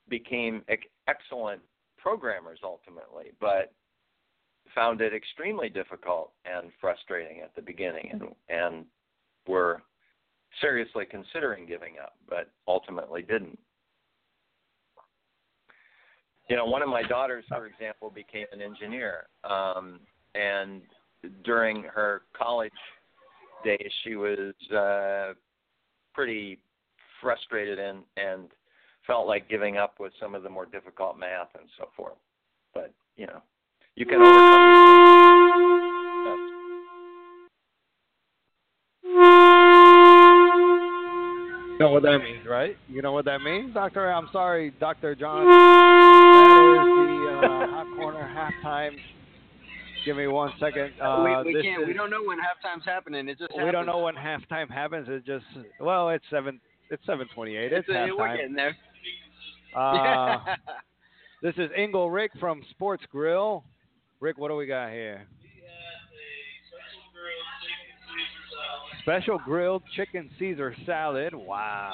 became 0.10 0.64
ex- 0.68 0.88
excellent 1.08 1.62
programmers 1.98 2.60
ultimately, 2.64 3.32
but 3.40 3.74
found 4.74 5.02
it 5.02 5.14
extremely 5.14 5.70
difficult 5.70 6.32
and 6.46 6.70
frustrating 6.80 7.42
at 7.42 7.56
the 7.56 7.62
beginning, 7.62 8.10
and 8.12 8.24
and 8.50 8.86
were 9.48 9.82
seriously 10.62 11.06
considering 11.10 11.66
giving 11.66 11.96
up, 12.02 12.14
but 12.30 12.50
ultimately 12.68 13.22
didn't 13.22 13.60
you 16.50 16.56
know, 16.56 16.66
one 16.66 16.82
of 16.82 16.90
my 16.90 17.02
daughters, 17.04 17.44
for 17.50 17.66
example, 17.66 18.12
became 18.12 18.46
an 18.52 18.62
engineer, 18.62 19.28
um, 19.44 20.00
and 20.36 20.82
during 21.44 21.84
her 21.84 22.22
college 22.38 22.72
days, 23.64 23.92
she 24.04 24.16
was 24.16 24.54
uh, 24.72 25.34
pretty 26.14 26.60
frustrated 27.22 27.80
and 27.80 28.04
and 28.18 28.50
felt 29.08 29.28
like 29.28 29.50
giving 29.50 29.78
up 29.78 30.00
with 30.00 30.14
some 30.20 30.36
of 30.36 30.44
the 30.44 30.50
more 30.50 30.66
difficult 30.66 31.18
math 31.18 31.50
and 31.60 31.68
so 31.78 31.90
forth. 31.96 32.18
But 32.74 32.94
you 33.18 33.26
know, 33.26 33.42
you 33.96 34.06
can 34.06 34.22
overcome 34.22 35.75
You 41.76 41.80
know 41.80 41.92
what 41.92 42.04
that 42.04 42.20
means, 42.20 42.48
right? 42.48 42.78
You 42.88 43.02
know 43.02 43.12
what 43.12 43.26
that 43.26 43.42
means, 43.42 43.74
Doctor? 43.74 44.10
I'm 44.10 44.30
sorry, 44.32 44.72
Doctor 44.80 45.14
John. 45.14 45.46
That 46.46 46.82
is 46.82 47.42
the 47.42 47.48
uh, 47.48 47.68
hot 47.68 47.98
corner 47.98 48.52
halftime. 48.64 48.96
Give 50.06 50.16
me 50.16 50.28
one 50.28 50.54
second. 50.60 50.94
Uh, 51.02 51.42
we 51.44 51.54
we 51.54 51.62
can't. 51.62 51.82
Is, 51.82 51.88
we 51.88 51.94
don't 51.94 52.10
know 52.10 52.24
when 52.24 52.38
halftime's 52.38 52.86
happening. 52.86 53.28
It 53.28 53.40
just. 53.40 53.52
We 53.58 53.72
don't 53.72 53.86
know 53.86 54.00
when 54.00 54.16
halftime 54.16 54.70
happens. 54.70 55.08
It 55.10 55.26
just. 55.26 55.46
Well, 55.80 56.10
it's 56.10 56.24
seven. 56.30 56.62
It's 56.90 57.06
seven 57.06 57.28
twenty-eight. 57.36 57.74
It's, 57.74 57.88
it's 57.88 57.90
halftime. 57.90 58.18
We're 58.18 58.38
getting 58.38 58.56
there. 58.56 58.78
Uh, 59.76 60.38
this 61.42 61.56
is 61.58 61.70
Ingle 61.78 62.10
Rick 62.10 62.32
from 62.40 62.62
Sports 62.72 63.04
Grill. 63.12 63.64
Rick, 64.22 64.38
what 64.38 64.48
do 64.48 64.56
we 64.56 64.66
got 64.66 64.92
here? 64.92 65.28
Special 69.06 69.38
grilled 69.38 69.84
chicken 69.96 70.32
Caesar 70.40 70.76
salad. 70.84 71.36
Wow. 71.36 71.94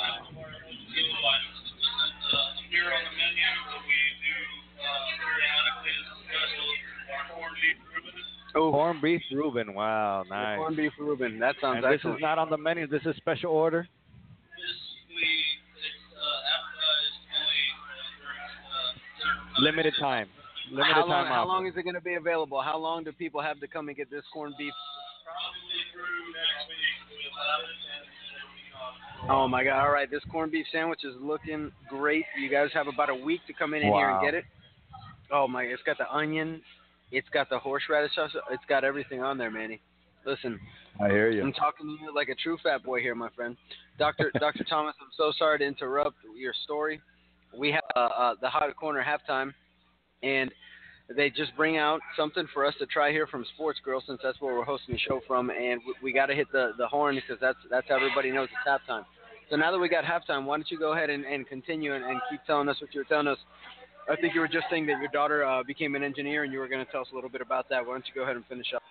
Oh, 8.56 8.72
Corned 8.72 9.02
beef 9.02 9.22
Reuben. 9.30 9.74
Wow, 9.74 10.24
nice. 10.30 10.58
corned 10.58 10.78
beef 10.78 10.94
Reuben. 10.98 11.38
That 11.40 11.56
sounds 11.60 11.84
and 11.84 11.94
this 11.94 12.00
is 12.00 12.22
not 12.22 12.38
on 12.38 12.50
the 12.50 12.58
menu. 12.58 12.88
This 12.88 13.02
is 13.06 13.14
special 13.18 13.52
order. 13.52 13.86
Limited 19.60 19.94
time. 20.00 20.28
Limited 20.72 20.94
how 20.94 21.08
long? 21.08 21.28
How 21.28 21.46
long 21.46 21.68
is 21.68 21.74
it 21.76 21.84
going 21.84 21.96
to 21.96 22.02
be 22.02 22.14
available? 22.14 22.62
How 22.62 22.78
long 22.78 23.04
do 23.04 23.12
people 23.12 23.42
have 23.42 23.60
to 23.60 23.68
come 23.68 23.90
and 23.90 23.98
get 23.98 24.10
this 24.10 24.24
corned 24.34 24.56
beef? 24.58 24.74
Oh 29.30 29.48
my 29.48 29.64
God! 29.64 29.80
All 29.80 29.92
right, 29.92 30.10
this 30.10 30.24
corned 30.32 30.52
beef 30.52 30.66
sandwich 30.72 31.02
is 31.04 31.16
looking 31.22 31.72
great. 31.90 32.26
You 32.40 32.50
guys 32.50 32.70
have 32.74 32.88
about 32.88 33.10
a 33.10 33.16
week 33.16 33.42
to 33.48 33.54
come 33.54 33.74
in, 33.74 33.84
in 33.84 33.94
here 33.94 34.10
and 34.10 34.22
get 34.22 34.34
it. 34.34 34.46
Oh 35.32 35.48
my! 35.48 35.64
It's 35.64 35.82
got 35.84 35.98
the 35.98 36.12
onion, 36.12 36.62
it's 37.12 37.30
got 37.30 37.50
the 37.50 37.60
horseradish 37.60 38.16
sauce, 38.16 38.32
it's 38.50 38.64
got 38.68 38.84
everything 38.84 39.22
on 39.22 39.38
there, 39.38 39.52
Manny. 39.52 39.80
Listen, 40.26 40.60
I 41.00 41.08
hear 41.08 41.30
you. 41.30 41.44
I'm 41.44 41.54
talking 41.54 41.86
to 41.86 42.04
you 42.04 42.14
like 42.14 42.30
a 42.30 42.36
true 42.36 42.58
fat 42.64 42.84
boy 42.84 43.00
here, 43.00 43.16
my 43.16 43.30
friend. 43.30 43.56
Doctor 44.00 44.32
Doctor 44.40 44.64
Thomas, 44.64 44.96
I'm 45.00 45.10
so 45.16 45.32
sorry 45.38 45.60
to 45.60 45.66
interrupt 45.66 46.18
your 46.36 46.54
story. 46.64 47.00
We 47.58 47.72
have 47.72 47.84
uh, 47.96 48.00
uh, 48.00 48.36
the 48.42 48.50
hot 48.50 48.76
corner 48.76 49.04
halftime, 49.04 49.54
and 50.24 50.52
they 51.16 51.30
just 51.30 51.56
bring 51.56 51.78
out 51.78 52.00
something 52.18 52.48
for 52.54 52.66
us 52.66 52.74
to 52.80 52.86
try 52.86 53.12
here 53.12 53.28
from 53.28 53.46
Sports 53.56 53.80
Grill, 53.84 54.04
since 54.06 54.20
that's 54.24 54.40
where 54.42 54.56
we're 54.56 54.66
hosting 54.66 54.96
the 54.96 55.00
show 55.00 55.22
from, 55.28 55.50
and 55.50 55.82
we, 55.86 55.94
we 56.04 56.14
got 56.14 56.28
to 56.28 56.36
hit 56.36 56.52
the 56.52 56.72
the 56.78 56.88
horn 56.88 57.16
because 57.16 57.40
that's 57.42 57.58
that's 57.70 57.88
how 57.90 57.96
everybody 57.96 58.32
knows 58.32 58.50
it's 58.52 58.68
halftime. 58.68 59.06
So 59.50 59.58
now 59.58 59.72
that 59.72 59.80
we 59.80 59.90
got 59.90 60.06
halftime, 60.06 60.46
why 60.46 60.58
don't 60.58 60.72
you 60.72 60.80
go 60.80 60.94
ahead 60.94 61.10
and, 61.10 61.26
and 61.26 61.48
continue 61.48 61.94
and, 61.94 62.06
and 62.06 62.22
keep 62.30 62.40
telling 62.46 62.70
us 62.70 62.80
what 62.80 62.94
you 62.94 63.02
were 63.02 63.06
telling 63.06 63.28
us? 63.28 63.38
I 64.10 64.16
think 64.16 64.34
you 64.34 64.40
were 64.40 64.48
just 64.48 64.66
saying 64.70 64.86
that 64.88 65.00
your 65.00 65.10
daughter 65.12 65.46
uh, 65.46 65.62
became 65.64 65.96
an 65.96 66.04
engineer, 66.04 66.44
and 66.44 66.54
you 66.54 66.60
were 66.60 66.68
going 66.68 66.84
to 66.86 66.92
tell 66.92 67.02
us 67.02 67.08
a 67.12 67.16
little 67.16 67.30
bit 67.30 67.42
about 67.42 67.68
that. 67.70 67.86
Why 67.86 67.94
don't 67.94 68.06
you 68.08 68.14
go 68.16 68.24
ahead 68.24 68.36
and 68.36 68.46
finish 68.46 68.68
up? 68.76 68.82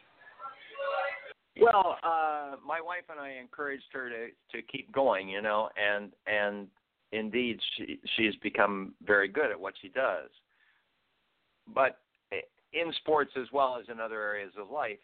Well, 1.61 1.96
uh, 2.02 2.56
my 2.66 2.80
wife 2.80 3.04
and 3.11 3.18
I 3.18 3.37
encouraged 3.40 3.85
her 3.92 4.09
to 4.09 4.28
to 4.56 4.62
keep 4.66 4.92
going, 4.92 5.28
you 5.28 5.42
know, 5.42 5.68
and 5.76 6.12
and 6.26 6.68
indeed 7.12 7.59
she 7.76 7.98
she's 8.16 8.35
become 8.37 8.94
very 9.04 9.28
good 9.28 9.50
at 9.50 9.59
what 9.59 9.74
she 9.80 9.88
does. 9.88 10.28
But 11.74 11.98
in 12.72 12.92
sports 12.98 13.33
as 13.37 13.46
well 13.52 13.78
as 13.80 13.87
in 13.88 14.00
other 14.00 14.20
areas 14.20 14.52
of 14.59 14.70
life, 14.70 14.98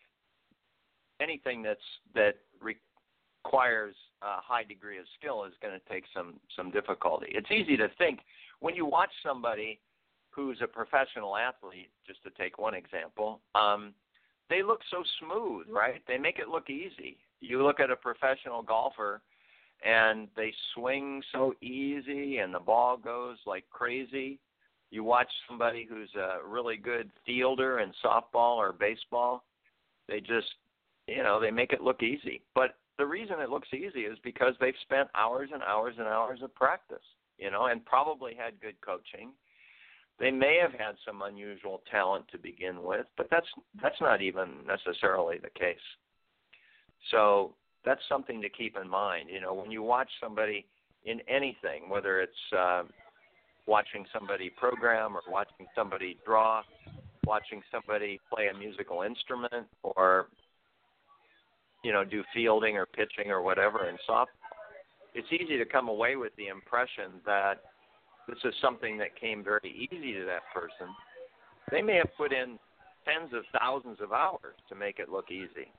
anything 1.20 1.62
that's 1.62 1.81
that 2.14 2.37
requires 2.61 3.94
a 4.22 4.40
high 4.40 4.64
degree 4.64 4.98
of 4.98 5.05
skill 5.18 5.44
is 5.44 5.52
going 5.62 5.74
to 5.74 5.92
take 5.92 6.05
some 6.14 6.35
some 6.55 6.70
difficulty. 6.70 7.26
It's 7.31 7.50
easy 7.50 7.76
to 7.76 7.88
think 7.98 8.20
when 8.61 8.74
you 8.74 8.87
watch 8.87 9.11
somebody 9.24 9.81
who's 10.31 10.59
a 10.62 10.66
professional 10.66 11.37
athlete, 11.37 11.90
just 12.07 12.22
to 12.22 12.31
take 12.31 12.59
one 12.59 12.74
example, 12.74 13.40
um, 13.55 13.94
they 14.50 14.62
look 14.62 14.81
so 14.90 15.02
smooth, 15.20 15.66
right? 15.70 16.02
They 16.07 16.18
make 16.18 16.38
it 16.38 16.48
look 16.48 16.68
easy. 16.68 17.16
You 17.40 17.64
look 17.64 17.81
at 17.81 17.90
a 17.90 17.96
professional 17.96 18.62
golfer 18.62 19.22
and 19.85 20.29
they 20.37 20.52
swing 20.74 21.22
so 21.33 21.55
easy 21.62 22.38
and 22.38 22.55
the 22.55 22.61
ball 22.61 22.96
goes 22.96 23.38
like 23.46 23.64
crazy. 23.70 24.38
You 24.90 25.05
watch 25.05 25.29
somebody 25.49 25.87
who's 25.88 26.11
a 26.14 26.46
really 26.46 26.77
good 26.77 27.11
fielder 27.25 27.81
in 27.81 27.92
softball 28.05 28.57
or 28.57 28.72
baseball, 28.72 29.44
they 30.09 30.20
just, 30.20 30.46
you 31.07 31.22
know, 31.22 31.40
they 31.40 31.51
make 31.51 31.72
it 31.72 31.81
look 31.81 32.03
easy. 32.03 32.42
But 32.55 32.77
the 32.99 33.07
reason 33.07 33.40
it 33.40 33.51
looks 33.51 33.68
easy 33.75 34.01
is 34.01 34.18
because 34.22 34.55
they've 34.61 34.75
spent 34.83 35.09
hours 35.14 35.51
and 35.53 35.62
hours 35.62 35.94
and 35.99 36.07
hours 36.07 36.40
of 36.42 36.55
practice, 36.55 37.05
you 37.38 37.51
know, 37.51 37.66
and 37.66 37.85
probably 37.85 38.35
had 38.35 38.61
good 38.61 38.81
coaching. 38.81 39.31
They 40.18 40.31
may 40.31 40.59
have 40.62 40.72
had 40.72 40.94
some 41.05 41.22
unusual 41.22 41.83
talent 41.90 42.27
to 42.33 42.38
begin 42.38 42.83
with, 42.83 43.07
but 43.18 43.29
that's 43.31 43.46
that's 43.83 44.01
not 44.01 44.22
even 44.22 44.49
necessarily 44.66 45.37
the 45.38 45.51
case. 45.51 45.77
So 47.11 47.55
that's 47.85 48.01
something 48.09 48.40
to 48.40 48.49
keep 48.49 48.77
in 48.83 48.88
mind. 48.88 49.29
You 49.31 49.40
know, 49.40 49.53
when 49.53 49.70
you 49.70 49.83
watch 49.83 50.09
somebody 50.20 50.66
in 51.05 51.20
anything, 51.29 51.88
whether 51.88 52.20
it's 52.20 52.33
uh, 52.57 52.85
watching 53.66 54.05
somebody 54.12 54.50
program 54.50 55.16
or 55.16 55.22
watching 55.29 55.66
somebody 55.74 56.16
draw, 56.24 56.62
watching 57.26 57.62
somebody 57.70 58.20
play 58.33 58.48
a 58.48 58.59
musical 58.59 59.02
instrument, 59.02 59.66
or 59.83 60.29
you 61.83 61.92
know, 61.92 62.05
do 62.05 62.22
fielding 62.35 62.76
or 62.76 62.87
pitching 62.87 63.31
or 63.31 63.42
whatever 63.42 63.88
in 63.88 63.96
softball, 64.09 64.26
it's 65.14 65.29
easy 65.33 65.57
to 65.57 65.64
come 65.64 65.88
away 65.88 66.16
with 66.16 66.33
the 66.37 66.48
impression 66.48 67.20
that 67.24 67.55
this 68.29 68.38
is 68.44 68.52
something 68.61 68.98
that 68.98 69.18
came 69.18 69.42
very 69.42 69.88
easy 69.90 70.12
to 70.12 70.24
that 70.24 70.42
person. 70.52 70.92
They 71.70 71.83
may 71.83 71.96
have 71.96 72.11
put 72.16 72.33
in 72.33 72.59
tens 73.07 73.33
of 73.33 73.44
thousands 73.59 73.98
of 74.00 74.12
hours 74.12 74.57
to 74.68 74.74
make 74.74 74.98
it 74.98 75.09
look 75.09 75.31
easy. 75.31 75.70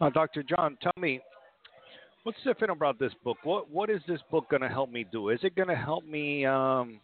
Uh, 0.00 0.10
Dr. 0.10 0.42
John, 0.42 0.76
tell 0.82 0.92
me, 1.00 1.20
what's 2.22 2.38
different 2.44 2.72
about 2.72 2.98
this 2.98 3.12
book? 3.24 3.38
What 3.44 3.70
What 3.70 3.90
is 3.90 4.00
this 4.06 4.20
book 4.30 4.48
going 4.50 4.62
to 4.62 4.68
help 4.68 4.90
me 4.90 5.04
do? 5.10 5.30
Is 5.30 5.40
it 5.42 5.54
going 5.54 5.68
to 5.68 5.76
help 5.76 6.04
me? 6.04 6.44
Um, 6.46 7.00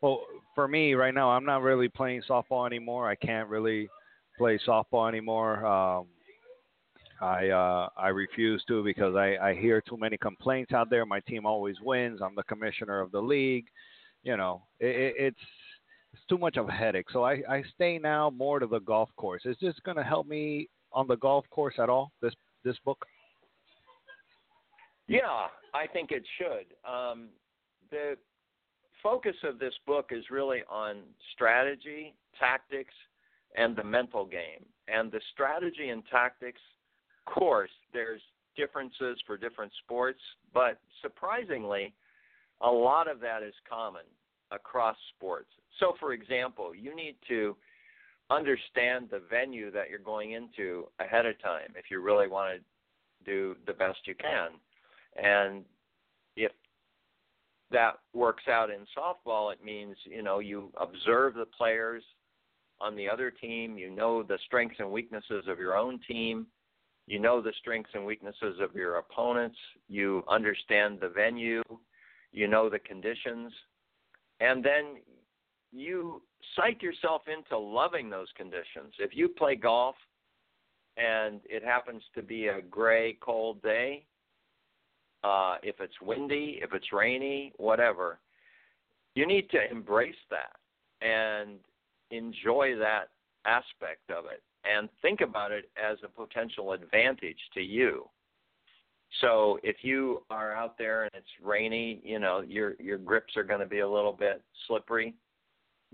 well, 0.00 0.20
for 0.54 0.68
me 0.68 0.94
right 0.94 1.14
now, 1.14 1.30
I'm 1.30 1.44
not 1.44 1.62
really 1.62 1.88
playing 1.88 2.22
softball 2.28 2.66
anymore. 2.66 3.08
I 3.08 3.14
can't 3.14 3.48
really 3.48 3.88
play 4.36 4.58
softball 4.66 5.08
anymore. 5.08 5.64
Um, 5.64 6.06
I 7.20 7.48
uh, 7.48 7.88
I 7.96 8.08
refuse 8.08 8.62
to 8.68 8.82
because 8.84 9.14
I, 9.14 9.36
I 9.40 9.54
hear 9.54 9.80
too 9.80 9.96
many 9.96 10.16
complaints 10.16 10.72
out 10.72 10.90
there. 10.90 11.06
My 11.06 11.20
team 11.20 11.46
always 11.46 11.76
wins. 11.80 12.20
I'm 12.22 12.34
the 12.34 12.42
commissioner 12.44 13.00
of 13.00 13.12
the 13.12 13.20
league. 13.20 13.66
You 14.24 14.36
know, 14.36 14.62
it, 14.80 15.14
it's 15.18 15.38
it's 16.12 16.22
too 16.28 16.38
much 16.38 16.56
of 16.56 16.68
a 16.68 16.72
headache. 16.72 17.06
So 17.12 17.24
I, 17.24 17.42
I 17.48 17.62
stay 17.74 17.98
now 17.98 18.30
more 18.30 18.58
to 18.58 18.66
the 18.66 18.80
golf 18.80 19.10
course. 19.16 19.42
Is 19.44 19.56
this 19.60 19.74
going 19.84 19.96
to 19.96 20.02
help 20.02 20.26
me 20.26 20.68
on 20.92 21.06
the 21.06 21.16
golf 21.16 21.44
course 21.50 21.74
at 21.78 21.88
all? 21.88 22.12
This 22.20 22.34
this 22.64 22.76
book? 22.84 23.04
Yeah, 25.08 25.46
I 25.74 25.86
think 25.86 26.10
it 26.10 26.24
should. 26.38 26.90
Um, 26.90 27.28
the 27.90 28.16
focus 29.02 29.36
of 29.44 29.58
this 29.58 29.74
book 29.86 30.10
is 30.10 30.24
really 30.30 30.62
on 30.70 31.02
strategy, 31.34 32.14
tactics, 32.38 32.94
and 33.56 33.76
the 33.76 33.84
mental 33.84 34.24
game. 34.24 34.64
And 34.88 35.12
the 35.12 35.20
strategy 35.32 35.90
and 35.90 36.02
tactics, 36.10 36.60
course, 37.26 37.70
there's 37.92 38.20
differences 38.56 39.18
for 39.26 39.36
different 39.36 39.72
sports, 39.84 40.20
but 40.52 40.78
surprisingly, 41.02 41.94
a 42.60 42.70
lot 42.70 43.08
of 43.08 43.20
that 43.20 43.42
is 43.42 43.54
common 43.68 44.04
across 44.50 44.96
sports. 45.16 45.48
So, 45.80 45.94
for 45.98 46.12
example, 46.12 46.74
you 46.74 46.94
need 46.94 47.16
to 47.28 47.56
understand 48.30 49.08
the 49.10 49.20
venue 49.28 49.70
that 49.72 49.90
you're 49.90 49.98
going 49.98 50.32
into 50.32 50.86
ahead 51.00 51.26
of 51.26 51.40
time 51.42 51.74
if 51.76 51.90
you 51.90 52.00
really 52.00 52.28
want 52.28 52.58
to 52.58 53.30
do 53.30 53.56
the 53.66 53.72
best 53.72 53.98
you 54.06 54.14
can. 54.14 54.50
And 55.22 55.64
if 56.36 56.52
that 57.70 57.98
works 58.12 58.44
out 58.48 58.70
in 58.70 58.86
softball, 58.96 59.52
it 59.52 59.64
means, 59.64 59.96
you 60.04 60.22
know, 60.22 60.40
you 60.40 60.70
observe 60.76 61.34
the 61.34 61.46
players, 61.46 62.02
on 62.80 62.96
the 62.96 63.08
other 63.08 63.30
team. 63.30 63.78
You 63.78 63.90
know 63.90 64.22
the 64.22 64.38
strengths 64.46 64.76
and 64.78 64.90
weaknesses 64.90 65.44
of 65.48 65.58
your 65.58 65.76
own 65.76 66.00
team. 66.06 66.46
You 67.06 67.18
know 67.18 67.40
the 67.40 67.52
strengths 67.60 67.90
and 67.94 68.04
weaknesses 68.04 68.58
of 68.60 68.74
your 68.74 68.96
opponents. 68.96 69.58
You 69.88 70.24
understand 70.28 70.98
the 71.00 71.08
venue. 71.08 71.62
You 72.32 72.48
know 72.48 72.68
the 72.68 72.78
conditions. 72.78 73.52
And 74.40 74.64
then 74.64 74.96
you 75.72 76.22
psych 76.56 76.82
yourself 76.82 77.22
into 77.26 77.58
loving 77.58 78.10
those 78.10 78.28
conditions. 78.36 78.94
If 78.98 79.14
you 79.14 79.28
play 79.28 79.56
golf 79.56 79.96
and 80.96 81.40
it 81.44 81.64
happens 81.64 82.02
to 82.14 82.22
be 82.22 82.48
a 82.48 82.62
gray, 82.62 83.18
cold 83.20 83.62
day, 83.62 84.04
uh, 85.24 85.56
if 85.62 85.80
it's 85.80 86.00
windy, 86.00 86.60
if 86.62 86.72
it's 86.72 86.92
rainy, 86.92 87.52
whatever, 87.56 88.20
you 89.14 89.26
need 89.26 89.50
to 89.50 89.58
embrace 89.70 90.14
that. 90.30 90.56
And 91.06 91.58
enjoy 92.10 92.76
that 92.78 93.08
aspect 93.46 94.10
of 94.10 94.24
it 94.26 94.42
and 94.64 94.88
think 95.02 95.20
about 95.20 95.52
it 95.52 95.70
as 95.76 95.98
a 96.04 96.08
potential 96.08 96.72
advantage 96.72 97.38
to 97.52 97.60
you. 97.60 98.08
So 99.20 99.58
if 99.62 99.76
you 99.82 100.22
are 100.30 100.54
out 100.54 100.76
there 100.78 101.02
and 101.02 101.10
it's 101.14 101.26
rainy, 101.42 102.00
you 102.02 102.18
know, 102.18 102.40
your 102.40 102.74
your 102.80 102.98
grips 102.98 103.36
are 103.36 103.44
going 103.44 103.60
to 103.60 103.66
be 103.66 103.80
a 103.80 103.88
little 103.88 104.12
bit 104.12 104.42
slippery, 104.66 105.14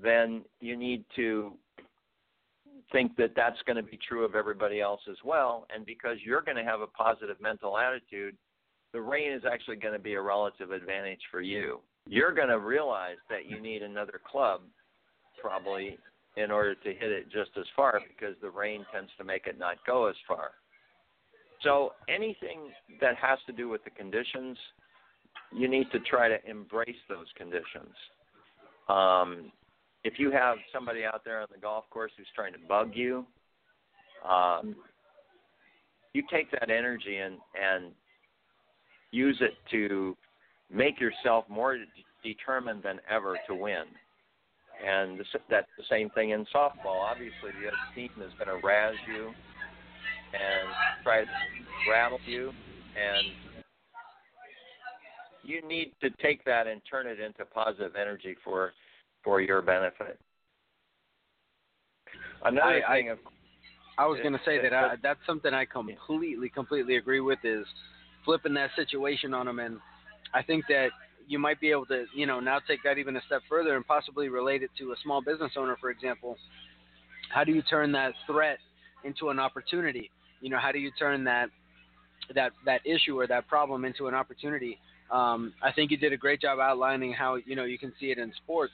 then 0.01 0.43
you 0.61 0.77
need 0.77 1.05
to 1.17 1.53
think 2.93 3.17
that 3.17 3.33
that's 3.37 3.61
going 3.67 3.77
to 3.77 3.83
be 3.83 3.99
true 4.09 4.25
of 4.25 4.35
everybody 4.35 4.81
else 4.81 5.01
as 5.09 5.17
well 5.25 5.67
and 5.73 5.87
because 5.87 6.17
you're 6.25 6.41
going 6.41 6.57
to 6.57 6.65
have 6.65 6.81
a 6.81 6.87
positive 6.89 7.37
mental 7.41 7.79
attitude, 7.79 8.37
the 8.93 9.01
rain 9.01 9.33
is 9.33 9.43
actually 9.51 9.77
going 9.77 9.95
to 9.95 10.01
be 10.01 10.15
a 10.15 10.21
relative 10.21 10.73
advantage 10.73 11.21
for 11.31 11.41
you. 11.41 11.81
You're 12.07 12.33
going 12.33 12.49
to 12.49 12.59
realize 12.59 13.19
that 13.29 13.47
you 13.47 13.61
need 13.61 13.83
another 13.83 14.21
club 14.31 14.63
probably 15.41 15.99
in 16.37 16.51
order 16.51 16.75
to 16.75 16.89
hit 16.89 17.11
it 17.11 17.25
just 17.31 17.51
as 17.59 17.65
far 17.77 18.01
because 18.09 18.37
the 18.41 18.51
rain 18.51 18.85
tends 18.93 19.11
to 19.19 19.25
make 19.25 19.47
it 19.47 19.59
not 19.59 19.77
go 19.87 20.07
as 20.07 20.17
far. 20.27 20.53
So 21.63 21.93
anything 22.09 22.71
that 23.01 23.17
has 23.17 23.39
to 23.47 23.53
do 23.53 23.69
with 23.69 23.85
the 23.85 23.91
conditions, 23.91 24.57
you 25.53 25.69
need 25.69 25.91
to 25.93 26.01
try 26.01 26.29
to 26.29 26.39
embrace 26.49 26.97
those 27.09 27.27
conditions. 27.37 27.95
Um, 28.89 29.53
if 30.05 30.15
you 30.19 30.31
have 30.31 30.57
somebody 30.73 31.05
out 31.05 31.23
there 31.25 31.41
on 31.41 31.49
the 31.53 31.61
golf 31.61 31.85
course 31.91 32.13
who's 32.17 32.27
trying 32.35 32.53
to 32.55 32.59
bug 32.67 32.93
you, 32.95 33.27
um, 34.29 34.75
you 36.15 36.23
take 36.31 36.51
that 36.53 36.71
energy 36.71 37.19
and 37.19 37.37
and 37.55 37.93
use 39.11 39.39
it 39.41 39.55
to 39.71 40.17
make 40.73 41.01
yourself 41.01 41.45
more 41.49 41.79
determined 42.23 42.83
than 42.83 43.01
ever 43.09 43.37
to 43.49 43.55
win. 43.55 43.85
And 44.87 45.19
this, 45.19 45.27
that's 45.51 45.69
the 45.77 45.85
same 45.91 46.11
thing 46.11 46.31
in 46.31 46.47
softball. 46.55 47.03
Obviously, 47.03 47.51
the 47.61 47.69
other 47.69 47.77
team 47.95 48.11
is 48.19 48.33
going 48.39 48.49
to 48.49 48.67
razz 48.67 48.95
you 49.07 49.27
and 50.33 51.03
try 51.03 51.23
to 51.23 51.31
rattle 51.91 52.19
you, 52.25 52.49
and 52.49 53.27
you 55.43 55.67
need 55.67 55.93
to 56.01 56.11
take 56.23 56.45
that 56.45 56.67
and 56.67 56.81
turn 56.89 57.07
it 57.07 57.21
into 57.21 57.45
positive 57.45 57.93
energy 57.97 58.37
for 58.43 58.73
for 59.23 59.41
your 59.41 59.61
benefit. 59.61 60.19
Another 62.43 62.83
I, 62.87 62.97
thing, 62.97 63.09
I, 63.09 63.13
of 63.13 63.19
I 63.99 64.07
was 64.07 64.19
going 64.21 64.33
to 64.33 64.41
say 64.47 64.63
that 64.63 64.73
I, 64.73 64.95
that's 65.03 65.21
something 65.27 65.53
I 65.53 65.67
completely, 65.67 66.49
completely 66.49 66.97
agree 66.97 67.21
with 67.21 67.39
is 67.45 67.67
flipping 68.25 68.55
that 68.55 68.71
situation 68.77 69.35
on 69.35 69.47
them, 69.47 69.59
and 69.59 69.79
I 70.35 70.43
think 70.43 70.65
that 70.69 70.91
you 71.27 71.39
might 71.39 71.61
be 71.61 71.71
able 71.71 71.87
to, 71.87 72.07
you 72.15 72.27
know, 72.27 72.41
now 72.41 72.59
take 72.67 72.83
that 72.83 72.99
even 72.99 73.17
a 73.17 73.23
step 73.27 73.43
further 73.49 73.77
and 73.77 73.87
possibly 73.87 74.29
relate 74.29 74.63
it 74.63 74.71
to 74.79 74.93
a 74.93 74.97
small 75.03 75.21
business 75.23 75.53
owner, 75.57 75.77
for 75.81 75.91
example. 75.91 76.37
How 77.33 77.45
do 77.45 77.53
you 77.53 77.63
turn 77.63 77.93
that 77.93 78.13
threat 78.27 78.59
into 79.05 79.29
an 79.29 79.39
opportunity? 79.39 80.11
You 80.41 80.51
know, 80.51 80.59
how 80.59 80.73
do 80.73 80.79
you 80.79 80.91
turn 80.99 81.25
that 81.25 81.51
that 82.35 82.53
that 82.65 82.81
issue 82.85 83.19
or 83.19 83.27
that 83.29 83.47
problem 83.49 83.85
into 83.85 84.09
an 84.09 84.15
opportunity? 84.15 84.79
Um, 85.11 85.53
I 85.63 85.73
think 85.73 85.91
you 85.91 85.97
did 85.97 86.13
a 86.13 86.17
great 86.17 86.41
job 86.41 86.59
outlining 86.59 87.13
how 87.13 87.37
you 87.37 87.57
know 87.57 87.65
you 87.65 87.79
can 87.79 87.93
see 88.01 88.11
it 88.11 88.19
in 88.19 88.33
sports, 88.43 88.73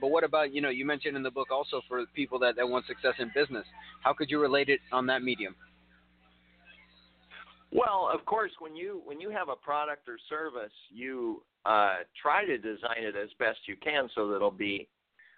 But 0.00 0.08
what 0.08 0.24
about 0.24 0.52
you 0.52 0.60
know 0.60 0.68
you 0.70 0.84
mentioned 0.84 1.16
in 1.16 1.22
the 1.22 1.30
book 1.30 1.50
also 1.50 1.82
for 1.88 2.04
people 2.14 2.38
that, 2.40 2.56
that 2.56 2.68
want 2.68 2.86
success 2.86 3.14
in 3.18 3.30
business. 3.34 3.64
How 4.02 4.12
could 4.12 4.30
you 4.30 4.40
relate 4.40 4.68
it 4.68 4.80
on 4.92 5.06
that 5.06 5.22
medium? 5.22 5.54
Well, 7.72 8.08
of 8.12 8.24
course, 8.24 8.52
when 8.58 8.76
you 8.76 9.02
when 9.04 9.20
you 9.20 9.30
have 9.30 9.48
a 9.48 9.56
product 9.56 10.08
or 10.08 10.18
service, 10.28 10.72
you 10.88 11.42
uh, 11.64 11.96
try 12.20 12.44
to 12.44 12.58
design 12.58 12.98
it 13.02 13.16
as 13.16 13.28
best 13.38 13.58
you 13.66 13.76
can 13.76 14.08
so 14.14 14.28
that 14.28 14.36
it'll 14.36 14.50
be 14.50 14.88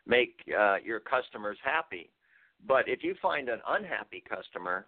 make 0.06 0.34
uh, 0.58 0.76
your 0.84 1.00
customers 1.00 1.58
happy. 1.62 2.10
But 2.66 2.88
if 2.88 3.02
you 3.02 3.14
find 3.22 3.48
an 3.48 3.60
unhappy 3.68 4.22
customer, 4.28 4.86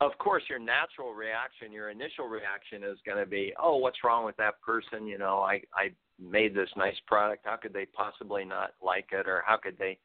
of 0.00 0.16
course, 0.18 0.42
your 0.50 0.58
natural 0.58 1.14
reaction, 1.14 1.70
your 1.70 1.90
initial 1.90 2.26
reaction 2.26 2.82
is 2.82 2.98
going 3.06 3.18
to 3.18 3.26
be, 3.26 3.54
"Oh, 3.58 3.76
what's 3.76 4.02
wrong 4.04 4.24
with 4.24 4.36
that 4.36 4.60
person? 4.60 5.06
You 5.06 5.18
know, 5.18 5.40
I 5.40 5.62
I 5.74 5.92
made 6.20 6.54
this 6.54 6.70
nice 6.76 6.96
product. 7.06 7.46
How 7.46 7.56
could 7.56 7.72
they 7.72 7.86
possibly 7.86 8.44
not 8.44 8.74
like 8.82 9.08
it, 9.12 9.26
or 9.28 9.42
how 9.46 9.56
could 9.56 9.78
they 9.78 9.98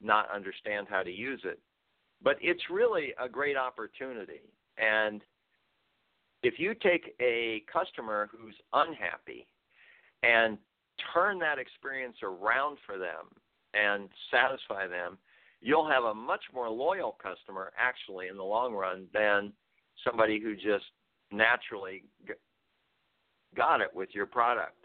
not 0.00 0.30
understand 0.30 0.88
how 0.90 1.02
to 1.02 1.10
use 1.10 1.40
it?" 1.44 1.58
But 2.20 2.36
it's 2.40 2.62
really 2.68 3.14
a 3.18 3.28
great 3.28 3.56
opportunity, 3.56 4.40
and 4.76 5.22
if 6.42 6.58
you 6.58 6.74
take 6.74 7.14
a 7.20 7.62
customer 7.72 8.28
who's 8.32 8.54
unhappy 8.72 9.46
and 10.22 10.58
turn 11.12 11.38
that 11.38 11.58
experience 11.58 12.16
around 12.22 12.78
for 12.86 12.98
them 12.98 13.26
and 13.74 14.08
satisfy 14.30 14.86
them, 14.86 15.18
you'll 15.60 15.88
have 15.88 16.04
a 16.04 16.14
much 16.14 16.42
more 16.54 16.68
loyal 16.68 17.16
customer 17.22 17.72
actually 17.78 18.28
in 18.28 18.36
the 18.36 18.42
long 18.42 18.72
run 18.72 19.06
than 19.12 19.52
somebody 20.04 20.40
who 20.40 20.54
just 20.54 20.84
naturally 21.32 22.04
got 23.56 23.80
it 23.80 23.94
with 23.94 24.08
your 24.12 24.26
product. 24.26 24.76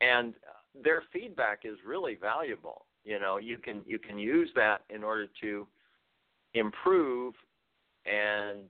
And 0.00 0.34
their 0.82 1.02
feedback 1.12 1.60
is 1.64 1.76
really 1.86 2.16
valuable. 2.20 2.86
You 3.04 3.20
know, 3.20 3.38
you 3.38 3.58
can 3.58 3.82
you 3.86 3.98
can 3.98 4.18
use 4.18 4.50
that 4.56 4.82
in 4.90 5.04
order 5.04 5.28
to 5.40 5.66
improve 6.54 7.34
and 8.04 8.64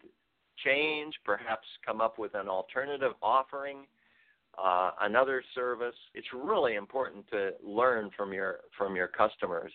change, 0.64 1.14
perhaps 1.24 1.66
come 1.84 2.00
up 2.00 2.18
with 2.18 2.34
an 2.34 2.48
alternative 2.48 3.12
offering, 3.22 3.86
uh, 4.62 4.90
another 5.02 5.42
service. 5.54 5.94
It's 6.14 6.26
really 6.34 6.76
important 6.76 7.28
to 7.30 7.50
learn 7.62 8.10
from 8.16 8.32
your 8.32 8.60
from 8.76 8.96
your 8.96 9.08
customers 9.08 9.72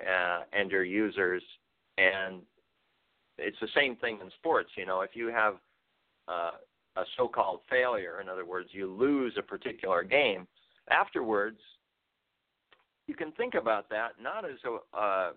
uh, 0.00 0.42
and 0.52 0.70
your 0.70 0.84
users, 0.84 1.42
and 1.98 2.42
it's 3.38 3.58
the 3.60 3.68
same 3.74 3.96
thing 3.96 4.18
in 4.22 4.30
sports. 4.38 4.70
You 4.76 4.86
know, 4.86 5.02
if 5.02 5.10
you 5.14 5.28
have 5.28 5.54
uh, 6.28 6.52
a 6.96 7.04
so-called 7.16 7.60
failure, 7.68 8.20
in 8.20 8.28
other 8.28 8.46
words, 8.46 8.70
you 8.72 8.90
lose 8.90 9.34
a 9.38 9.42
particular 9.42 10.02
game, 10.02 10.46
afterwards 10.90 11.58
you 13.06 13.14
can 13.14 13.32
think 13.32 13.54
about 13.54 13.88
that 13.90 14.12
not 14.20 14.44
as 14.44 14.56
a 14.64 14.98
uh, 14.98 15.30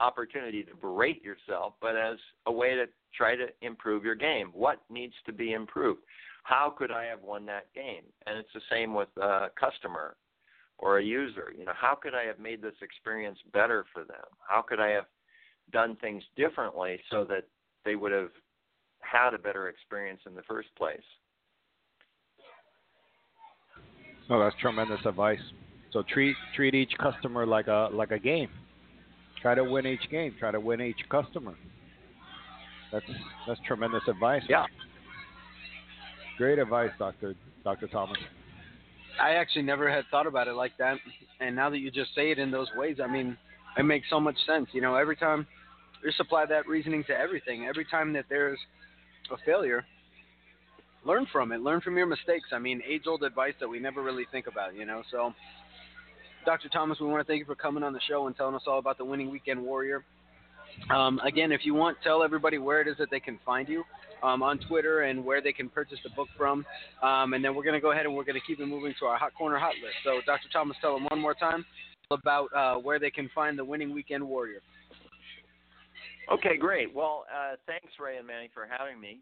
opportunity 0.00 0.62
to 0.62 0.74
berate 0.74 1.22
yourself, 1.22 1.74
but 1.80 1.96
as 1.96 2.16
a 2.46 2.52
way 2.52 2.74
to 2.74 2.86
try 3.14 3.34
to 3.36 3.46
improve 3.62 4.04
your 4.04 4.14
game. 4.14 4.50
What 4.52 4.80
needs 4.90 5.14
to 5.26 5.32
be 5.32 5.52
improved? 5.52 6.02
How 6.44 6.72
could 6.76 6.90
I 6.90 7.04
have 7.04 7.22
won 7.22 7.46
that 7.46 7.72
game? 7.74 8.04
And 8.26 8.38
it's 8.38 8.52
the 8.54 8.60
same 8.70 8.94
with 8.94 9.08
a 9.20 9.48
customer 9.58 10.16
or 10.78 10.98
a 10.98 11.04
user. 11.04 11.52
You 11.56 11.64
know, 11.64 11.72
how 11.74 11.94
could 12.00 12.14
I 12.14 12.24
have 12.24 12.38
made 12.38 12.62
this 12.62 12.74
experience 12.82 13.38
better 13.52 13.84
for 13.92 14.04
them? 14.04 14.24
How 14.46 14.62
could 14.62 14.80
I 14.80 14.90
have 14.90 15.06
done 15.72 15.96
things 15.96 16.22
differently 16.36 17.00
so 17.10 17.24
that 17.24 17.44
they 17.84 17.96
would 17.96 18.12
have 18.12 18.30
had 19.00 19.34
a 19.34 19.38
better 19.38 19.68
experience 19.68 20.20
in 20.26 20.34
the 20.34 20.42
first 20.42 20.68
place? 20.76 21.00
Oh, 24.28 24.40
that's 24.40 24.56
tremendous 24.60 25.00
advice. 25.04 25.40
So 25.92 26.02
treat 26.02 26.36
treat 26.54 26.74
each 26.74 26.92
customer 26.98 27.46
like 27.46 27.68
a 27.68 27.88
like 27.92 28.10
a 28.10 28.18
game. 28.18 28.48
Try 29.42 29.54
to 29.54 29.64
win 29.64 29.86
each 29.86 30.10
game. 30.10 30.34
Try 30.38 30.50
to 30.50 30.60
win 30.60 30.80
each 30.80 31.00
customer. 31.10 31.54
That's 32.92 33.04
that's 33.46 33.60
tremendous 33.66 34.02
advice. 34.08 34.42
Yeah. 34.48 34.64
Great 36.38 36.58
advice, 36.58 36.90
Doctor 36.98 37.34
Doctor 37.64 37.86
Thomas. 37.88 38.18
I 39.20 39.32
actually 39.32 39.62
never 39.62 39.90
had 39.90 40.04
thought 40.10 40.26
about 40.26 40.46
it 40.46 40.54
like 40.54 40.72
that, 40.78 40.98
and 41.40 41.56
now 41.56 41.70
that 41.70 41.78
you 41.78 41.90
just 41.90 42.14
say 42.14 42.30
it 42.30 42.38
in 42.38 42.50
those 42.50 42.68
ways, 42.76 42.98
I 43.02 43.06
mean, 43.06 43.36
it 43.78 43.84
makes 43.84 44.08
so 44.10 44.20
much 44.20 44.36
sense. 44.46 44.68
You 44.72 44.82
know, 44.82 44.94
every 44.94 45.16
time 45.16 45.46
just 46.04 46.20
apply 46.20 46.46
that 46.46 46.68
reasoning 46.68 47.04
to 47.04 47.18
everything. 47.18 47.66
Every 47.66 47.84
time 47.84 48.12
that 48.12 48.26
there's 48.28 48.58
a 49.32 49.36
failure, 49.44 49.84
learn 51.04 51.26
from 51.32 51.52
it. 51.52 51.60
Learn 51.60 51.80
from 51.80 51.96
your 51.96 52.06
mistakes. 52.06 52.48
I 52.52 52.58
mean, 52.58 52.82
age-old 52.88 53.22
advice 53.22 53.54
that 53.60 53.68
we 53.68 53.78
never 53.80 54.02
really 54.02 54.26
think 54.30 54.46
about. 54.46 54.74
You 54.74 54.84
know, 54.84 55.02
so 55.10 55.32
Dr. 56.46 56.68
Thomas, 56.68 57.00
we 57.00 57.08
want 57.08 57.26
to 57.26 57.30
thank 57.30 57.40
you 57.40 57.44
for 57.44 57.56
coming 57.56 57.82
on 57.82 57.92
the 57.92 58.00
show 58.08 58.28
and 58.28 58.36
telling 58.36 58.54
us 58.54 58.62
all 58.68 58.78
about 58.78 58.98
the 58.98 59.04
Winning 59.04 59.32
Weekend 59.32 59.60
Warrior. 59.60 60.04
Um, 60.94 61.18
again, 61.26 61.50
if 61.50 61.62
you 61.64 61.74
want, 61.74 61.98
tell 62.04 62.22
everybody 62.22 62.58
where 62.58 62.80
it 62.80 62.86
is 62.86 62.94
that 62.98 63.10
they 63.10 63.18
can 63.18 63.40
find 63.44 63.68
you 63.68 63.82
um, 64.22 64.44
on 64.44 64.60
Twitter 64.68 65.02
and 65.02 65.24
where 65.24 65.42
they 65.42 65.52
can 65.52 65.68
purchase 65.68 65.98
the 66.04 66.10
book 66.10 66.28
from. 66.36 66.64
Um, 67.02 67.32
and 67.32 67.44
then 67.44 67.56
we're 67.56 67.64
going 67.64 67.74
to 67.74 67.80
go 67.80 67.90
ahead 67.90 68.06
and 68.06 68.14
we're 68.14 68.22
going 68.22 68.38
to 68.40 68.46
keep 68.46 68.60
it 68.60 68.66
moving 68.66 68.94
to 69.00 69.06
our 69.06 69.18
Hot 69.18 69.34
Corner 69.34 69.58
Hot 69.58 69.74
List. 69.82 69.96
So, 70.04 70.20
Dr. 70.24 70.48
Thomas, 70.52 70.76
tell 70.80 70.94
them 70.94 71.08
one 71.10 71.20
more 71.20 71.34
time 71.34 71.64
about 72.12 72.48
uh, 72.54 72.76
where 72.76 73.00
they 73.00 73.10
can 73.10 73.28
find 73.34 73.58
the 73.58 73.64
Winning 73.64 73.92
Weekend 73.92 74.22
Warrior. 74.22 74.60
Okay, 76.32 76.56
great. 76.56 76.94
Well, 76.94 77.24
uh, 77.28 77.56
thanks, 77.66 77.88
Ray 77.98 78.18
and 78.18 78.26
Manny, 78.26 78.50
for 78.54 78.68
having 78.70 79.00
me. 79.00 79.18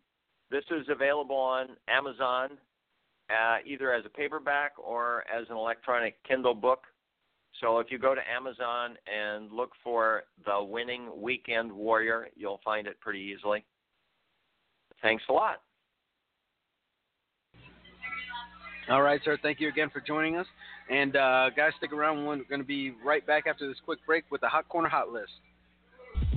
This 0.50 0.64
is 0.70 0.86
available 0.90 1.36
on 1.36 1.68
Amazon, 1.88 2.58
uh, 3.30 3.56
either 3.64 3.94
as 3.94 4.04
a 4.04 4.10
paperback 4.10 4.72
or 4.76 5.24
as 5.34 5.46
an 5.48 5.56
electronic 5.56 6.16
Kindle 6.28 6.54
book. 6.54 6.80
So 7.60 7.78
if 7.78 7.90
you 7.90 7.98
go 7.98 8.14
to 8.14 8.20
Amazon 8.28 8.96
and 9.06 9.52
look 9.52 9.70
for 9.82 10.24
the 10.44 10.62
winning 10.62 11.08
weekend 11.16 11.72
warrior, 11.72 12.28
you'll 12.36 12.60
find 12.64 12.86
it 12.86 12.98
pretty 13.00 13.20
easily. 13.20 13.64
Thanks 15.02 15.22
a 15.28 15.32
lot. 15.32 15.60
All 18.90 19.02
right, 19.02 19.20
sir. 19.24 19.38
Thank 19.42 19.60
you 19.60 19.68
again 19.68 19.88
for 19.90 20.00
joining 20.00 20.36
us. 20.36 20.46
And 20.90 21.16
uh, 21.16 21.50
guys, 21.56 21.72
stick 21.78 21.92
around. 21.92 22.26
We're 22.26 22.44
going 22.44 22.60
to 22.60 22.66
be 22.66 22.92
right 23.04 23.26
back 23.26 23.44
after 23.46 23.66
this 23.66 23.78
quick 23.84 23.98
break 24.06 24.24
with 24.30 24.42
the 24.42 24.48
Hot 24.48 24.68
Corner 24.68 24.88
Hot 24.88 25.10
List. 25.10 25.32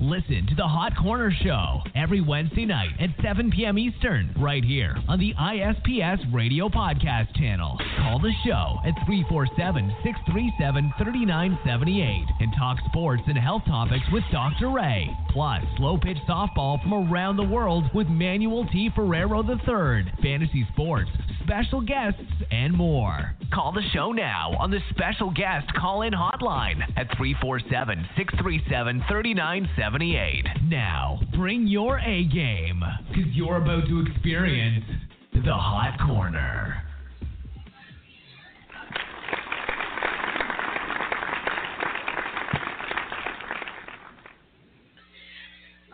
Listen 0.00 0.46
to 0.46 0.54
the 0.54 0.62
Hot 0.62 0.92
Corner 0.96 1.32
Show 1.42 1.80
every 1.96 2.20
Wednesday 2.20 2.64
night 2.64 2.90
at 3.00 3.10
7 3.20 3.50
p.m. 3.50 3.76
Eastern, 3.76 4.32
right 4.40 4.62
here 4.62 4.94
on 5.08 5.18
the 5.18 5.34
ISPS 5.34 6.32
Radio 6.32 6.68
Podcast 6.68 7.34
channel. 7.34 7.76
Call 7.96 8.20
the 8.20 8.30
show 8.46 8.78
at 8.86 8.94
347 9.06 9.90
637 10.04 10.92
3978 11.02 12.26
and 12.38 12.52
talk 12.56 12.78
sports 12.86 13.22
and 13.26 13.36
health 13.36 13.62
topics 13.66 14.06
with 14.12 14.22
Dr. 14.30 14.70
Ray. 14.70 15.10
Plus, 15.30 15.64
slow 15.78 15.98
pitch 15.98 16.18
softball 16.28 16.80
from 16.80 16.94
around 17.10 17.36
the 17.36 17.42
world 17.42 17.90
with 17.92 18.06
Manuel 18.06 18.68
T. 18.70 18.90
Ferrero 18.94 19.42
III, 19.42 20.12
fantasy 20.22 20.64
sports, 20.74 21.10
special 21.48 21.80
guests, 21.80 22.20
and 22.50 22.74
more. 22.74 23.34
Call 23.54 23.72
the 23.72 23.82
show 23.94 24.12
now 24.12 24.54
on 24.60 24.70
the 24.70 24.80
special 24.90 25.30
guest 25.30 25.66
call 25.74 26.02
in 26.02 26.12
hotline 26.12 26.82
at 26.98 27.08
347 27.16 28.06
637 28.16 29.02
3978. 29.08 30.44
Now, 30.64 31.18
bring 31.34 31.66
your 31.66 32.00
A 32.00 32.24
game 32.24 32.82
because 33.08 33.32
you're 33.32 33.56
about 33.56 33.88
to 33.88 34.04
experience 34.06 34.84
the 35.32 35.54
Hot 35.54 35.98
Corner. 36.06 36.84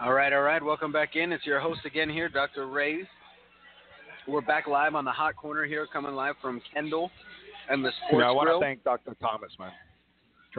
All 0.03 0.13
right, 0.13 0.33
all 0.33 0.43
right. 0.43 0.63
Welcome 0.63 0.91
back 0.91 1.15
in. 1.15 1.33
It's 1.33 1.47
your 1.47 1.61
host 1.61 1.81
again 1.85 2.11
here, 2.11 2.29
Dr. 2.29 2.67
Ray. 2.67 3.09
We're 4.27 4.41
back 4.41 4.67
live 4.67 4.95
on 4.95 5.05
the 5.05 5.11
Hot 5.13 5.37
Corner 5.37 5.65
here, 5.65 5.87
coming 5.93 6.15
live 6.15 6.35
from 6.41 6.61
Kendall 6.73 7.11
and 7.69 7.85
the 7.85 7.91
Sports 8.07 8.23
yeah, 8.23 8.29
I 8.29 8.31
want 8.31 8.49
to 8.49 8.59
thank 8.61 8.83
Dr. 8.83 9.15
Thomas, 9.21 9.51
man. 9.59 9.71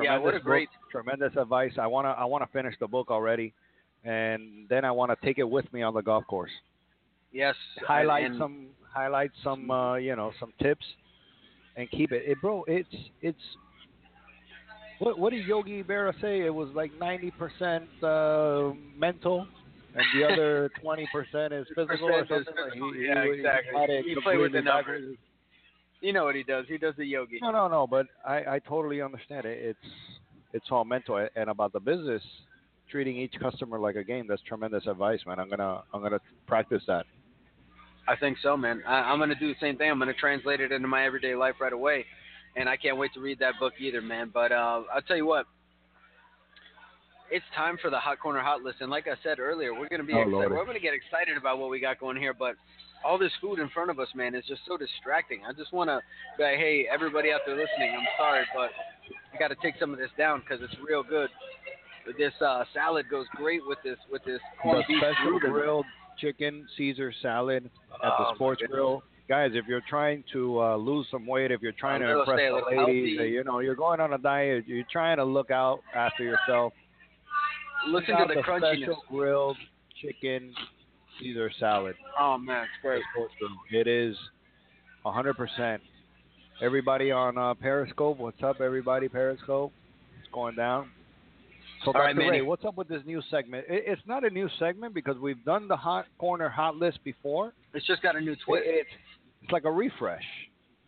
Yeah, 0.01 0.18
what 0.18 0.36
a 0.36 0.39
Tremendous 0.39 0.43
great- 0.43 0.70
book, 0.82 0.91
tremendous 0.91 1.34
advice. 1.38 1.72
I 1.80 1.88
want 1.88 2.05
to 2.05 2.09
I 2.09 2.26
want 2.26 2.43
to 2.43 2.51
finish 2.51 2.76
the 2.80 2.88
book 2.88 3.09
already, 3.09 3.53
and 4.03 4.68
then 4.70 4.84
I 4.86 4.91
want 4.91 5.09
to 5.11 5.26
take 5.26 5.38
it 5.39 5.49
with 5.49 5.72
me 5.74 5.82
on 5.82 5.93
the 5.93 6.01
golf 6.01 6.28
course. 6.28 6.51
Yes. 7.32 7.55
Highlight 7.88 8.26
and- 8.26 8.38
some 8.38 8.68
highlight 8.93 9.32
some 9.43 9.72
uh, 9.72 9.95
you 9.95 10.16
know 10.16 10.32
some 10.39 10.51
tips, 10.61 10.86
and 11.76 11.89
keep 11.89 12.11
it. 12.11 12.24
it. 12.26 12.38
Bro, 12.41 12.66
it's 12.68 12.89
it's. 13.22 13.39
What 14.99 15.18
what 15.18 15.32
did 15.32 15.45
Yogi 15.45 15.82
Berra 15.82 16.13
say? 16.22 16.41
It 16.41 16.53
was 16.53 16.70
like 16.76 16.91
ninety 16.99 17.32
percent 17.32 17.86
uh, 18.03 18.72
mental, 18.97 19.47
and 19.96 20.06
the 20.14 20.28
other 20.32 20.70
twenty 20.82 21.08
percent 21.12 21.54
is 21.54 21.66
physical 21.76 22.08
or 22.10 22.24
20% 22.24 22.24
is 22.24 22.30
something. 22.30 22.54
physical. 22.66 22.93
He, 22.93 23.06
Yeah, 23.06 23.24
he, 23.24 23.32
exactly. 23.32 23.72
it 23.96 24.06
He 24.06 24.16
played 24.22 24.39
with 24.39 24.52
the 24.52 24.62
numbers. 24.62 25.02
backwards. 25.02 25.18
You 26.02 26.14
know 26.14 26.26
what 26.26 26.36
he 26.36 26.43
does. 26.43 26.66
He 26.68 26.78
does 26.78 26.93
the 26.98 27.06
yogi. 27.06 27.39
No, 27.41 27.52
no, 27.52 27.68
no. 27.68 27.88
But 27.88 28.06
I, 28.28 28.56
I 28.56 28.60
totally 28.68 29.02
understand 29.02 29.46
it. 29.46 29.58
It's 29.60 29.93
it's 30.54 30.66
all 30.70 30.86
mental 30.86 31.28
and 31.36 31.50
about 31.50 31.74
the 31.74 31.80
business, 31.80 32.22
treating 32.91 33.18
each 33.18 33.34
customer 33.41 33.80
like 33.80 33.96
a 33.96 34.04
game. 34.04 34.28
That's 34.28 34.41
tremendous 34.43 34.86
advice, 34.88 35.20
man. 35.26 35.39
I'm 35.39 35.50
gonna 35.50 35.82
I'm 35.93 36.02
gonna 36.02 36.20
practice 36.48 36.84
that. 36.88 37.06
I 38.08 38.16
think 38.16 38.38
so, 38.43 38.56
man. 38.56 38.84
I, 38.88 38.98
I'm 39.12 39.18
going 39.18 39.30
to 39.30 39.36
do 39.36 39.48
the 39.48 39.60
same 39.60 39.78
thing. 39.78 39.89
I'm 39.89 39.98
going 39.98 40.14
to 40.14 40.20
translate 40.20 40.60
it 40.60 40.72
into 40.72 40.88
my 40.88 41.06
everyday 41.08 41.34
life 41.34 41.56
right 41.60 41.74
away. 41.74 42.06
and 42.56 42.70
I 42.70 42.78
can't 42.78 42.98
wait 42.98 43.12
to 43.16 43.20
read 43.20 43.39
that 43.39 43.54
book 43.60 43.74
either, 43.80 44.00
man. 44.00 44.30
But 44.32 44.52
uh, 44.52 44.84
I'll 44.93 45.02
tell 45.08 45.18
you 45.18 45.26
what, 45.26 45.48
it's 47.32 47.45
time 47.55 47.78
for 47.82 47.89
the 47.89 47.99
hot 47.99 48.19
corner 48.19 48.39
hot 48.41 48.61
list, 48.61 48.78
and 48.82 48.89
like 48.91 49.07
I 49.07 49.15
said 49.23 49.39
earlier, 49.39 49.73
we're 49.73 49.89
gonna 49.89 50.03
be 50.03 50.13
Oh, 50.13 50.21
excited. 50.21 50.51
We're 50.51 50.65
gonna 50.65 50.80
get 50.80 50.93
excited 50.93 51.38
about 51.38 51.57
what 51.59 51.69
we 51.69 51.80
got 51.80 51.99
going 51.99 52.17
here, 52.17 52.34
but. 52.34 52.55
All 53.03 53.19
this 53.19 53.32
food 53.39 53.59
in 53.59 53.69
front 53.69 53.91
of 53.91 53.99
us, 53.99 54.07
man, 54.15 54.34
is 54.34 54.43
just 54.47 54.61
so 54.67 54.78
distracting. 54.78 55.41
I 55.47 55.53
just 55.53 55.71
want 55.71 55.91
to 55.91 55.99
be 56.39 56.43
like, 56.43 56.57
hey, 56.57 56.88
everybody 56.91 57.32
out 57.32 57.41
there 57.45 57.53
listening, 57.55 57.93
I'm 57.95 58.07
sorry, 58.17 58.43
but 58.55 58.71
I 59.32 59.38
got 59.38 59.49
to 59.49 59.55
take 59.61 59.76
some 59.80 59.93
of 59.93 59.99
this 59.99 60.09
down 60.17 60.39
because 60.39 60.63
it's 60.63 60.73
real 60.84 61.03
good. 61.03 61.30
This 62.17 62.34
uh, 62.41 62.63
salad 62.73 63.05
goes 63.11 63.28
great 63.36 63.61
with 63.67 63.78
this 63.84 63.97
with 64.11 64.23
this 64.23 64.39
corned 64.59 64.86
beef 64.88 64.97
special 64.97 65.38
grilled 65.39 65.86
chicken 66.17 66.65
Caesar 66.78 67.13
salad 67.21 67.65
at 67.93 67.99
the 68.01 68.07
Oh, 68.26 68.32
Sports. 68.34 68.63
Grill. 68.67 69.03
Guys, 69.30 69.51
if 69.53 69.67
you're 69.67 69.84
trying 69.88 70.23
to 70.34 70.59
uh, 70.63 70.76
lose 70.76 71.05
some 71.11 71.28
weight, 71.28 71.51
if 71.51 71.61
you're 71.61 71.73
trying 71.73 72.01
A 72.01 72.07
to 72.07 72.19
impress 72.21 72.39
the 72.39 72.76
ladies, 72.76 73.17
healthy. 73.17 73.19
uh, 73.19 73.23
you 73.23 73.43
know, 73.43 73.59
you're 73.59 73.76
going 73.76 73.99
on 73.99 74.13
a 74.13 74.17
diet, 74.17 74.63
you're 74.67 74.84
trying 74.91 75.17
to 75.17 75.23
look 75.26 75.51
out 75.51 75.82
after 75.93 76.23
yourself. 76.23 76.73
Listen 77.88 78.16
to 78.18 78.26
the, 78.34 78.42
crunchiness. 78.42 78.78
special 78.84 79.04
grilled 79.10 79.58
chicken 80.02 80.54
Caesar 81.20 81.52
salad. 81.60 81.96
Oh 82.20 82.38
man, 82.38 82.64
it's 82.64 82.72
great. 82.82 83.02
It 83.72 83.88
is 83.88 84.16
100%. 85.06 85.80
Everybody 86.62 87.12
on 87.12 87.38
uh, 87.38 87.54
Periscope, 87.54 88.18
what's 88.18 88.42
up, 88.42 88.62
everybody? 88.62 89.08
Periscope, 89.10 89.72
it's 90.20 90.32
going 90.34 90.56
down. 90.56 90.90
So, 91.84 91.92
All 91.94 92.02
right, 92.02 92.16
Manny. 92.16 92.42
what's 92.42 92.66
up 92.66 92.78
with 92.78 92.88
this 92.88 93.02
new 93.06 93.22
segment? 93.30 93.66
It, 93.70 93.84
it's 93.86 94.02
not 94.08 94.26
a 94.26 94.30
new 94.30 94.50
segment 94.58 94.94
because 94.96 95.18
we've 95.18 95.44
done 95.46 95.68
the 95.68 95.76
hot 95.76 96.06
corner 96.18 96.50
hot 96.50 96.78
list 96.78 97.00
before. 97.04 97.54
It's 97.74 97.86
just 97.86 98.02
got 98.02 98.16
a 98.16 98.22
new 98.22 98.36
twist. 98.46 98.64
It- 98.66 98.76
it's, 98.80 98.90
it's 99.44 99.52
like 99.52 99.66
a 99.66 99.72
refresh. 99.72 100.24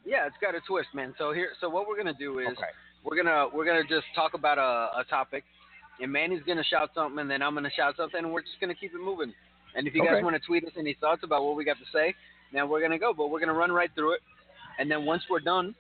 yeah, 0.06 0.26
it's 0.26 0.36
got 0.41 0.56
a 0.56 0.62
twist, 0.68 0.88
man. 0.95 1.14
So 1.20 1.34
here, 1.34 1.50
so 1.62 1.70
what 1.70 1.88
we're 1.88 1.98
gonna 1.98 2.14
do 2.18 2.39
is 2.39 2.48
Okay. 2.48 2.72
we're 3.04 3.22
gonna 3.22 3.45
we're 3.54 3.66
gonna 3.66 3.84
just 3.88 4.06
talk 4.16 4.34
about 4.34 4.58
a, 4.58 5.00
a 5.02 5.04
topic, 5.10 5.43
and 6.02 6.12
Manny's 6.12 6.43
gonna 6.45 6.64
shout 6.64 6.91
something, 6.93 7.20
and 7.20 7.30
then 7.30 7.41
I'm 7.41 7.54
gonna 7.54 7.72
shout 7.76 7.95
something, 7.98 8.20
and 8.24 8.32
we're 8.32 8.41
just 8.41 8.60
gonna 8.60 8.76
keep 8.76 8.93
it 8.93 9.02
moving. 9.02 9.34
And 9.76 9.88
if 9.88 9.93
you 9.95 10.02
guys 10.04 10.16
Okay. 10.16 10.24
want 10.24 10.36
to 10.36 10.39
tweet 10.45 10.66
us 10.66 10.74
any 10.78 10.93
thoughts 10.95 11.24
about 11.24 11.43
what 11.43 11.56
we 11.56 11.64
got 11.64 11.78
to 11.78 11.86
say, 11.91 12.14
then 12.52 12.70
we're 12.70 12.82
gonna 12.82 12.98
go. 13.00 13.14
But 13.14 13.28
we're 13.28 13.39
gonna 13.39 13.54
run 13.54 13.72
right 13.72 13.91
through 13.95 14.14
it, 14.14 14.22
and 14.80 14.89
then 14.89 15.06
once 15.06 15.24
we're 15.30 15.39
done, 15.39 15.76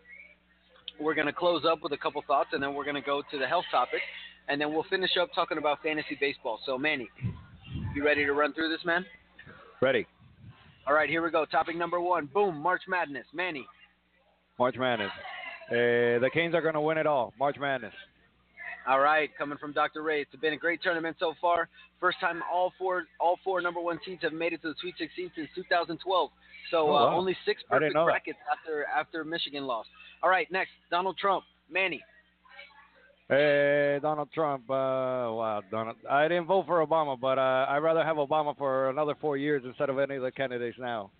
we're 0.99 1.15
gonna 1.15 1.33
close 1.33 1.65
up 1.65 1.81
with 1.81 1.93
a 1.93 1.97
couple 1.97 2.21
thoughts, 2.23 2.49
and 2.53 2.61
then 2.61 2.73
we're 2.73 2.85
gonna 2.85 3.01
go 3.01 3.21
to 3.31 3.37
the 3.37 3.47
health 3.47 3.65
topic, 3.71 4.01
and 4.47 4.59
then 4.59 4.73
we'll 4.73 4.83
finish 4.83 5.17
up 5.17 5.29
talking 5.33 5.57
about 5.57 5.81
fantasy 5.81 6.15
baseball. 6.19 6.59
So 6.65 6.77
Manny, 6.77 7.09
you 7.93 8.03
ready 8.05 8.25
to 8.25 8.33
run 8.33 8.53
through 8.53 8.69
this, 8.69 8.83
man? 8.85 9.05
Ready. 9.81 10.05
All 10.87 10.93
right, 10.93 11.09
here 11.09 11.21
we 11.21 11.29
go. 11.31 11.45
Topic 11.45 11.75
number 11.75 11.99
one. 11.99 12.27
Boom, 12.27 12.57
March 12.57 12.83
Madness. 12.87 13.25
Manny. 13.33 13.67
March 14.57 14.75
Madness. 14.77 15.11
Uh, 15.69 16.17
the 16.19 16.29
Canes 16.33 16.55
are 16.55 16.61
going 16.61 16.75
to 16.75 16.81
win 16.81 16.97
it 16.97 17.05
all. 17.05 17.33
March 17.37 17.57
Madness. 17.59 17.93
All 18.87 18.99
right, 18.99 19.29
coming 19.37 19.57
from 19.57 19.73
Dr. 19.73 20.01
Ray. 20.01 20.21
It's 20.21 20.35
been 20.41 20.53
a 20.53 20.57
great 20.57 20.81
tournament 20.81 21.17
so 21.19 21.33
far. 21.41 21.67
First 21.99 22.19
time 22.21 22.41
all 22.51 22.71
four 22.77 23.03
all 23.19 23.37
four 23.43 23.61
number 23.61 23.81
one 23.81 23.99
seeds 24.05 24.21
have 24.23 24.33
made 24.33 24.53
it 24.53 24.61
to 24.61 24.69
the 24.69 24.75
Sweet 24.79 24.95
16 24.97 25.31
since 25.35 25.49
2012. 25.55 26.29
So 26.71 26.89
Oh, 26.89 26.95
uh, 26.95 27.13
only 27.13 27.35
six 27.45 27.61
perfect 27.69 27.93
know 27.93 28.05
that. 28.05 28.11
brackets 28.11 28.39
after 28.51 28.85
after 28.85 29.23
Michigan 29.25 29.65
lost. 29.65 29.89
All 30.23 30.29
right, 30.29 30.49
next 30.51 30.71
Donald 30.89 31.17
Trump. 31.17 31.43
Manny. 31.69 32.01
Hey, 33.29 33.99
Donald 34.01 34.29
Trump. 34.33 34.63
Uh, 34.69 34.73
wow, 35.35 35.61
Donald. 35.69 35.97
I 36.09 36.29
didn't 36.29 36.45
vote 36.45 36.65
for 36.65 36.85
Obama, 36.85 37.19
but 37.19 37.37
uh, 37.37 37.65
I'd 37.67 37.79
rather 37.79 38.03
have 38.05 38.15
Obama 38.15 38.57
for 38.57 38.89
another 38.89 39.15
four 39.19 39.35
years 39.35 39.63
instead 39.65 39.89
of 39.89 39.99
any 39.99 40.15
of 40.15 40.21
the 40.21 40.31
candidates 40.31 40.77
now. 40.79 41.11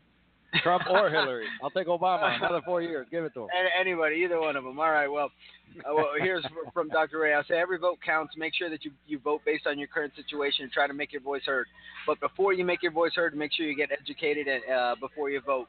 Trump 0.64 0.84
or 0.89 1.10
Hillary. 1.12 1.45
I'll 1.64 1.70
take 1.70 1.88
Obama. 1.88 2.38
Another 2.38 2.62
four 2.66 2.82
years. 2.82 3.08
Give 3.12 3.24
it 3.24 3.34
to 3.34 3.43
him. 3.43 3.50
Anybody, 3.80 4.18
either 4.24 4.39
one 4.39 4.56
of 4.56 4.64
them. 4.64 4.80
All 4.80 4.91
right. 4.91 5.08
Well, 5.08 5.32
uh, 5.80 5.93
well 5.93 6.08
here's 6.20 6.45
from 6.74 6.89
Dr. 6.89 7.20
Ray. 7.20 7.34
I 7.34 7.43
say 7.43 7.56
every 7.56 7.78
vote 7.78 8.00
counts. 8.06 8.36
Make 8.38 8.54
sure 8.56 8.70
that 8.70 8.86
you, 8.86 8.91
you 9.08 9.20
vote 9.20 9.41
based 9.45 9.68
on 9.68 9.78
your 9.78 9.88
current 9.88 10.14
situation 10.16 10.64
and 10.64 10.72
try 10.72 10.88
to 10.88 10.93
make 10.93 11.12
your 11.12 11.22
voice 11.22 11.43
heard. 11.45 11.68
But 12.06 12.20
before 12.20 12.54
you 12.54 12.66
make 12.66 12.82
your 12.82 12.91
voice 12.91 13.14
heard, 13.16 13.36
make 13.36 13.54
sure 13.54 13.66
you 13.66 13.76
get 13.76 13.89
educated 13.91 14.48
and, 14.48 14.64
uh, 14.74 14.95
before 15.00 15.30
you 15.30 15.41
vote. 15.45 15.68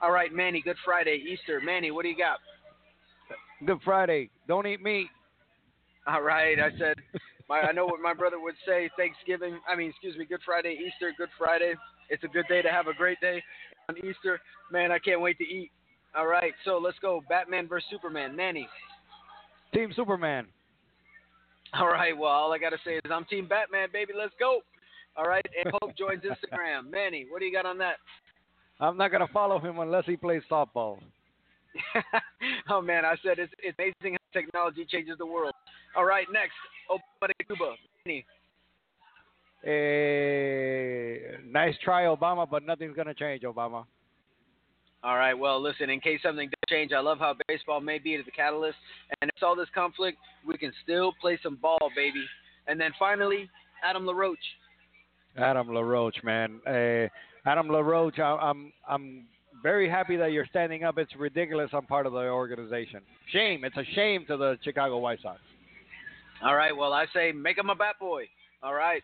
All 0.00 0.10
right, 0.10 0.32
Manny. 0.32 0.60
Good 0.62 0.76
Friday, 0.84 1.22
Easter. 1.30 1.60
Manny, 1.60 1.90
what 1.90 2.02
do 2.02 2.08
you 2.08 2.18
got? 2.18 2.38
Good 3.64 3.78
Friday. 3.84 4.30
Don't 4.48 4.66
eat 4.66 4.82
meat. 4.82 5.08
All 6.06 6.22
right. 6.22 6.58
I 6.58 6.76
said. 6.78 6.96
My, 7.46 7.60
I 7.60 7.72
know 7.72 7.84
what 7.84 8.00
my 8.00 8.14
brother 8.14 8.40
would 8.40 8.54
say. 8.66 8.88
Thanksgiving. 8.96 9.58
I 9.70 9.76
mean, 9.76 9.90
excuse 9.90 10.16
me. 10.16 10.24
Good 10.24 10.40
Friday, 10.46 10.78
Easter. 10.80 11.12
Good 11.18 11.28
Friday. 11.36 11.74
It's 12.08 12.24
a 12.24 12.28
good 12.28 12.46
day 12.48 12.62
to 12.62 12.70
have 12.70 12.86
a 12.86 12.94
great 12.94 13.20
day 13.20 13.42
on 13.88 13.96
Easter. 13.98 14.40
Man, 14.70 14.92
I 14.92 14.98
can't 14.98 15.20
wait 15.20 15.38
to 15.38 15.44
eat. 15.44 15.70
All 16.16 16.26
right. 16.26 16.52
So 16.64 16.78
let's 16.78 16.98
go. 17.00 17.22
Batman 17.28 17.68
versus 17.68 17.88
Superman. 17.90 18.36
Manny. 18.36 18.68
Team 19.74 19.92
Superman. 19.94 20.46
All 21.74 21.88
right. 21.88 22.16
Well, 22.16 22.30
all 22.30 22.52
I 22.52 22.58
got 22.58 22.70
to 22.70 22.78
say 22.84 22.96
is 22.96 23.10
I'm 23.10 23.24
Team 23.24 23.48
Batman, 23.48 23.88
baby. 23.92 24.12
Let's 24.16 24.34
go. 24.38 24.60
All 25.16 25.24
right. 25.24 25.44
And 25.64 25.72
Pope 25.80 25.96
joins 25.96 26.22
Instagram. 26.24 26.90
Manny, 26.90 27.26
what 27.28 27.40
do 27.40 27.46
you 27.46 27.52
got 27.52 27.66
on 27.66 27.78
that? 27.78 27.96
I'm 28.80 28.96
not 28.96 29.10
going 29.10 29.26
to 29.26 29.32
follow 29.32 29.58
him 29.58 29.78
unless 29.78 30.04
he 30.06 30.16
plays 30.16 30.42
softball. 30.50 30.98
oh, 32.70 32.80
man. 32.80 33.04
I 33.04 33.16
said 33.24 33.38
it's, 33.38 33.52
it's 33.62 33.76
amazing 33.78 34.16
how 34.32 34.40
technology 34.40 34.86
changes 34.88 35.18
the 35.18 35.26
world. 35.26 35.54
All 35.96 36.04
right. 36.04 36.26
Next. 36.32 36.54
Obama 36.90 37.32
Cuba. 37.46 37.74
Manny. 38.06 38.24
Eh, 39.64 41.38
nice 41.46 41.74
try, 41.82 42.04
Obama, 42.04 42.48
but 42.48 42.64
nothing's 42.64 42.94
going 42.94 43.06
to 43.06 43.14
change, 43.14 43.42
Obama. 43.42 43.84
All 45.02 45.16
right. 45.16 45.34
Well, 45.34 45.60
listen, 45.60 45.90
in 45.90 46.00
case 46.00 46.20
something 46.22 46.48
does 46.48 46.68
change, 46.68 46.92
I 46.92 47.00
love 47.00 47.18
how 47.18 47.34
baseball 47.48 47.80
may 47.80 47.98
be 47.98 48.16
the 48.16 48.30
catalyst. 48.30 48.76
And 49.20 49.30
it's 49.30 49.42
all 49.42 49.54
this 49.54 49.68
conflict, 49.74 50.18
we 50.46 50.56
can 50.56 50.72
still 50.82 51.12
play 51.20 51.38
some 51.42 51.56
ball, 51.56 51.90
baby. 51.94 52.24
And 52.66 52.80
then 52.80 52.92
finally, 52.98 53.48
Adam 53.82 54.06
LaRoche. 54.06 54.38
Adam 55.36 55.68
LaRoche, 55.68 56.22
man. 56.22 56.60
Uh, 56.66 57.08
Adam 57.46 57.68
LaRoche, 57.68 58.18
I, 58.18 58.36
I'm 58.40 58.72
I'm 58.88 59.26
very 59.62 59.88
happy 59.88 60.16
that 60.16 60.32
you're 60.32 60.46
standing 60.46 60.84
up. 60.84 60.96
It's 60.98 61.14
ridiculous 61.16 61.70
I'm 61.72 61.86
part 61.86 62.06
of 62.06 62.12
the 62.12 62.18
organization. 62.18 63.00
Shame. 63.30 63.64
It's 63.64 63.76
a 63.76 63.84
shame 63.94 64.24
to 64.28 64.36
the 64.36 64.58
Chicago 64.62 64.98
White 64.98 65.20
Sox. 65.22 65.40
All 66.42 66.54
right. 66.54 66.74
Well, 66.74 66.92
I 66.92 67.06
say 67.12 67.32
make 67.32 67.58
him 67.58 67.70
a 67.70 67.74
bat 67.74 67.96
boy. 68.00 68.24
All 68.62 68.74
right. 68.74 69.02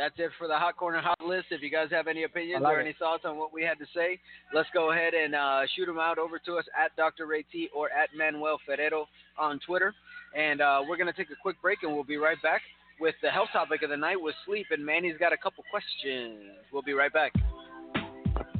That's 0.00 0.14
it 0.16 0.30
for 0.38 0.48
the 0.48 0.56
Hot 0.56 0.78
Corner 0.78 0.98
Hot 1.02 1.20
List. 1.20 1.48
If 1.50 1.60
you 1.60 1.68
guys 1.68 1.88
have 1.90 2.06
any 2.08 2.22
opinions 2.22 2.62
like 2.62 2.74
or 2.74 2.80
it. 2.80 2.84
any 2.84 2.96
thoughts 2.98 3.24
on 3.26 3.36
what 3.36 3.52
we 3.52 3.62
had 3.62 3.78
to 3.80 3.84
say, 3.94 4.18
let's 4.54 4.70
go 4.72 4.92
ahead 4.92 5.12
and 5.12 5.34
uh, 5.34 5.60
shoot 5.76 5.84
them 5.84 5.98
out 5.98 6.16
over 6.16 6.38
to 6.38 6.54
us 6.54 6.64
at 6.72 6.96
Dr. 6.96 7.26
Ray 7.26 7.44
T 7.52 7.68
or 7.76 7.90
at 7.90 8.08
Manuel 8.16 8.58
Ferrero 8.64 9.04
on 9.38 9.60
Twitter. 9.66 9.92
And 10.34 10.62
uh, 10.62 10.80
we're 10.88 10.96
going 10.96 11.12
to 11.12 11.12
take 11.12 11.28
a 11.28 11.36
quick 11.42 11.60
break 11.60 11.82
and 11.82 11.92
we'll 11.92 12.04
be 12.04 12.16
right 12.16 12.40
back 12.42 12.62
with 12.98 13.14
the 13.20 13.28
health 13.28 13.50
topic 13.52 13.82
of 13.82 13.90
the 13.90 13.96
night 13.98 14.16
with 14.18 14.34
sleep. 14.46 14.68
And 14.70 14.82
Manny's 14.82 15.18
got 15.20 15.34
a 15.34 15.36
couple 15.36 15.64
questions. 15.70 16.48
We'll 16.72 16.80
be 16.80 16.94
right 16.94 17.12
back. 17.12 17.34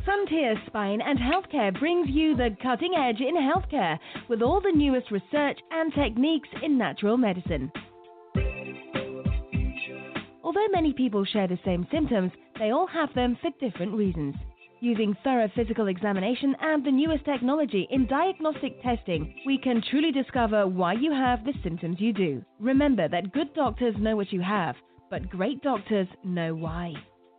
Frontier 0.04 0.56
Spine 0.66 1.00
and 1.00 1.18
Healthcare 1.18 1.78
brings 1.80 2.10
you 2.10 2.36
the 2.36 2.54
cutting 2.62 2.92
edge 2.98 3.20
in 3.20 3.34
healthcare 3.34 3.98
with 4.28 4.42
all 4.42 4.60
the 4.60 4.72
newest 4.76 5.10
research 5.10 5.58
and 5.70 5.90
techniques 5.94 6.50
in 6.62 6.76
natural 6.76 7.16
medicine. 7.16 7.72
Although 10.50 10.72
many 10.72 10.92
people 10.92 11.24
share 11.24 11.46
the 11.46 11.60
same 11.64 11.86
symptoms, 11.92 12.32
they 12.58 12.72
all 12.72 12.88
have 12.88 13.14
them 13.14 13.38
for 13.40 13.52
different 13.60 13.94
reasons. 13.94 14.34
Using 14.80 15.16
thorough 15.22 15.48
physical 15.54 15.86
examination 15.86 16.56
and 16.60 16.84
the 16.84 16.90
newest 16.90 17.24
technology 17.24 17.86
in 17.92 18.08
diagnostic 18.08 18.82
testing, 18.82 19.32
we 19.46 19.58
can 19.58 19.80
truly 19.80 20.10
discover 20.10 20.66
why 20.66 20.94
you 20.94 21.12
have 21.12 21.44
the 21.44 21.54
symptoms 21.62 22.00
you 22.00 22.12
do. 22.12 22.44
Remember 22.58 23.06
that 23.06 23.32
good 23.32 23.54
doctors 23.54 23.94
know 24.00 24.16
what 24.16 24.32
you 24.32 24.40
have, 24.40 24.74
but 25.08 25.30
great 25.30 25.62
doctors 25.62 26.08
know 26.24 26.52
why. 26.52 26.94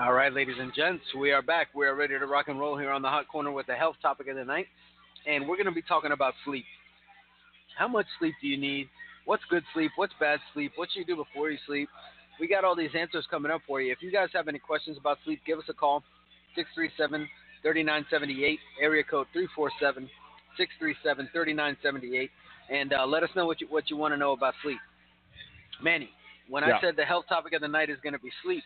All 0.00 0.14
right, 0.14 0.32
ladies 0.32 0.56
and 0.58 0.72
gents, 0.74 1.04
we 1.18 1.30
are 1.30 1.42
back. 1.42 1.74
We 1.74 1.86
are 1.86 1.94
ready 1.94 2.18
to 2.18 2.26
rock 2.26 2.48
and 2.48 2.58
roll 2.58 2.78
here 2.78 2.90
on 2.90 3.02
the 3.02 3.08
Hot 3.08 3.28
Corner 3.28 3.52
with 3.52 3.66
the 3.66 3.74
health 3.74 3.96
topic 4.00 4.28
of 4.28 4.36
the 4.36 4.44
night. 4.44 4.66
And 5.26 5.46
we're 5.46 5.56
going 5.56 5.66
to 5.66 5.72
be 5.72 5.82
talking 5.82 6.12
about 6.12 6.32
sleep. 6.46 6.64
How 7.80 7.88
much 7.88 8.04
sleep 8.18 8.34
do 8.42 8.46
you 8.46 8.58
need? 8.58 8.90
What's 9.24 9.42
good 9.48 9.64
sleep? 9.72 9.90
What's 9.96 10.12
bad 10.20 10.38
sleep? 10.52 10.72
What 10.76 10.90
should 10.92 10.98
you 11.00 11.06
do 11.06 11.16
before 11.16 11.50
you 11.50 11.56
sleep? 11.66 11.88
We 12.38 12.46
got 12.46 12.62
all 12.62 12.76
these 12.76 12.90
answers 12.94 13.24
coming 13.30 13.50
up 13.50 13.62
for 13.66 13.80
you. 13.80 13.90
If 13.90 14.02
you 14.02 14.12
guys 14.12 14.28
have 14.34 14.48
any 14.48 14.58
questions 14.58 14.98
about 14.98 15.16
sleep, 15.24 15.40
give 15.46 15.58
us 15.58 15.64
a 15.70 15.72
call 15.72 16.04
637 16.56 17.26
3978, 17.62 18.58
area 18.82 19.02
code 19.02 19.28
347 19.32 20.10
637 20.58 21.30
3978, 21.32 22.30
and 22.68 22.92
uh, 22.92 23.06
let 23.06 23.22
us 23.22 23.30
know 23.34 23.46
what 23.46 23.62
you 23.62 23.66
what 23.70 23.88
you 23.88 23.96
want 23.96 24.12
to 24.12 24.18
know 24.18 24.32
about 24.32 24.52
sleep. 24.62 24.78
Manny, 25.82 26.10
when 26.50 26.62
Yeah. 26.68 26.76
I 26.76 26.80
said 26.82 26.96
the 26.96 27.06
health 27.06 27.24
topic 27.30 27.54
of 27.54 27.62
the 27.62 27.68
night 27.68 27.88
is 27.88 27.96
going 28.02 28.12
to 28.12 28.18
be 28.18 28.30
sleep, 28.42 28.64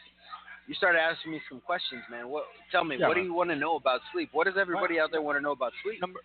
you 0.66 0.74
started 0.74 0.98
asking 0.98 1.30
me 1.30 1.40
some 1.48 1.60
questions, 1.60 2.02
man. 2.10 2.28
What? 2.28 2.46
Tell 2.72 2.82
me, 2.82 2.96
Yeah, 2.98 3.06
what 3.06 3.14
do 3.14 3.22
you 3.22 3.34
want 3.34 3.50
to 3.50 3.56
know 3.56 3.76
about 3.76 4.00
sleep? 4.12 4.30
What 4.32 4.46
does 4.48 4.56
everybody 4.58 4.98
out 4.98 5.12
there 5.12 5.22
want 5.22 5.38
to 5.38 5.42
know 5.42 5.52
about 5.52 5.72
sleep? 5.84 6.00
Number 6.00 6.18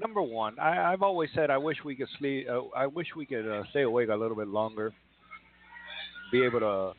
number 0.00 0.22
one, 0.22 0.58
I, 0.58 0.92
I've 0.92 1.02
always 1.02 1.30
said 1.34 1.50
I 1.50 1.58
wish 1.58 1.78
we 1.84 1.96
could 1.96 2.08
sleep. 2.18 2.46
Uh, 2.50 2.62
I 2.76 2.86
wish 2.86 3.08
we 3.16 3.26
could 3.26 3.48
uh, 3.48 3.62
stay 3.70 3.82
awake 3.82 4.08
a 4.08 4.14
little 4.14 4.36
bit 4.36 4.48
longer. 4.48 4.92
Be 6.32 6.44
able 6.44 6.60
to, 6.60 6.92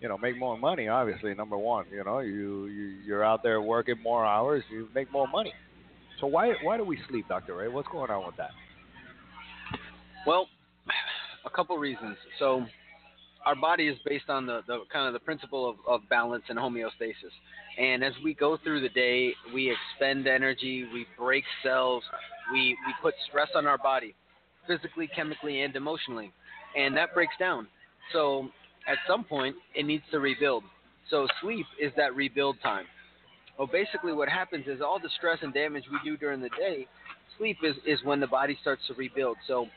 you 0.00 0.08
know, 0.08 0.18
make 0.18 0.38
more 0.38 0.58
money. 0.58 0.88
Obviously, 0.88 1.34
number 1.34 1.56
one, 1.56 1.86
you 1.92 2.02
know, 2.04 2.20
you, 2.20 2.66
you 2.66 2.86
you're 3.04 3.24
out 3.24 3.42
there 3.42 3.60
working 3.60 3.96
more 4.02 4.26
hours, 4.26 4.62
you 4.70 4.88
make 4.94 5.10
more 5.12 5.28
money. 5.28 5.52
So 6.20 6.26
why 6.26 6.54
why 6.62 6.76
do 6.76 6.84
we 6.84 6.98
sleep, 7.08 7.28
Doctor 7.28 7.56
Ray? 7.56 7.68
What's 7.68 7.88
going 7.88 8.10
on 8.10 8.26
with 8.26 8.36
that? 8.36 8.50
Well, 10.26 10.48
a 11.46 11.50
couple 11.50 11.76
reasons. 11.78 12.16
So, 12.38 12.64
our 13.48 13.56
body 13.56 13.88
is 13.88 13.96
based 14.04 14.28
on 14.28 14.44
the, 14.44 14.60
the 14.66 14.80
kind 14.92 15.06
of 15.06 15.14
the 15.14 15.18
principle 15.20 15.70
of, 15.70 15.76
of 15.88 16.06
balance 16.10 16.44
and 16.50 16.58
homeostasis. 16.58 17.32
And 17.78 18.04
as 18.04 18.12
we 18.22 18.34
go 18.34 18.58
through 18.62 18.82
the 18.82 18.90
day, 18.90 19.32
we 19.54 19.74
expend 19.74 20.26
energy, 20.26 20.86
we 20.92 21.06
break 21.16 21.44
cells, 21.62 22.02
we, 22.52 22.76
we 22.86 22.94
put 23.00 23.14
stress 23.26 23.48
on 23.54 23.66
our 23.66 23.78
body, 23.78 24.14
physically, 24.66 25.08
chemically, 25.16 25.62
and 25.62 25.74
emotionally. 25.76 26.30
And 26.76 26.94
that 26.98 27.14
breaks 27.14 27.32
down. 27.38 27.66
So, 28.12 28.50
at 28.86 28.98
some 29.08 29.24
point, 29.24 29.56
it 29.74 29.86
needs 29.86 30.04
to 30.10 30.18
rebuild. 30.18 30.62
So, 31.08 31.26
sleep 31.40 31.64
is 31.80 31.90
that 31.96 32.14
rebuild 32.14 32.56
time. 32.62 32.84
Well, 33.58 33.68
basically, 33.68 34.12
what 34.12 34.28
happens 34.28 34.66
is 34.66 34.82
all 34.82 34.98
the 35.02 35.10
stress 35.16 35.38
and 35.40 35.54
damage 35.54 35.84
we 35.90 35.98
do 36.04 36.18
during 36.18 36.42
the 36.42 36.50
day, 36.50 36.86
sleep 37.38 37.56
is, 37.62 37.76
is 37.86 37.98
when 38.04 38.20
the 38.20 38.26
body 38.26 38.58
starts 38.60 38.82
to 38.88 38.94
rebuild. 38.94 39.38
So, 39.46 39.68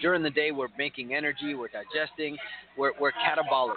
during 0.00 0.22
the 0.22 0.30
day 0.30 0.50
we're 0.50 0.68
making 0.78 1.14
energy, 1.14 1.54
we're 1.54 1.68
digesting, 1.68 2.36
we're, 2.76 2.92
we're 3.00 3.12
catabolic. 3.12 3.76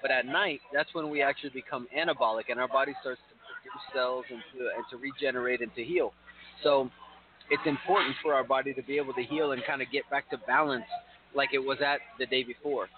But 0.00 0.10
at 0.10 0.26
night, 0.26 0.60
that's 0.72 0.92
when 0.94 1.10
we 1.10 1.22
actually 1.22 1.50
become 1.50 1.86
anabolic, 1.96 2.44
and 2.50 2.58
our 2.58 2.68
body 2.68 2.92
starts 3.00 3.20
to 3.30 3.34
produce 3.62 3.82
cells 3.94 4.24
and 4.30 4.40
to, 4.52 4.66
and 4.74 4.84
to 4.90 4.96
regenerate 4.96 5.60
and 5.60 5.72
to 5.76 5.84
heal. 5.84 6.12
So 6.62 6.90
it's 7.50 7.62
important 7.66 8.16
for 8.22 8.34
our 8.34 8.44
body 8.44 8.74
to 8.74 8.82
be 8.82 8.96
able 8.96 9.14
to 9.14 9.22
heal 9.22 9.52
and 9.52 9.62
kind 9.64 9.80
of 9.80 9.88
get 9.92 10.08
back 10.10 10.28
to 10.30 10.38
balance 10.46 10.84
like 11.34 11.50
it 11.52 11.58
was 11.58 11.78
at 11.84 12.00
the 12.18 12.26
day 12.26 12.42
before. 12.42 12.88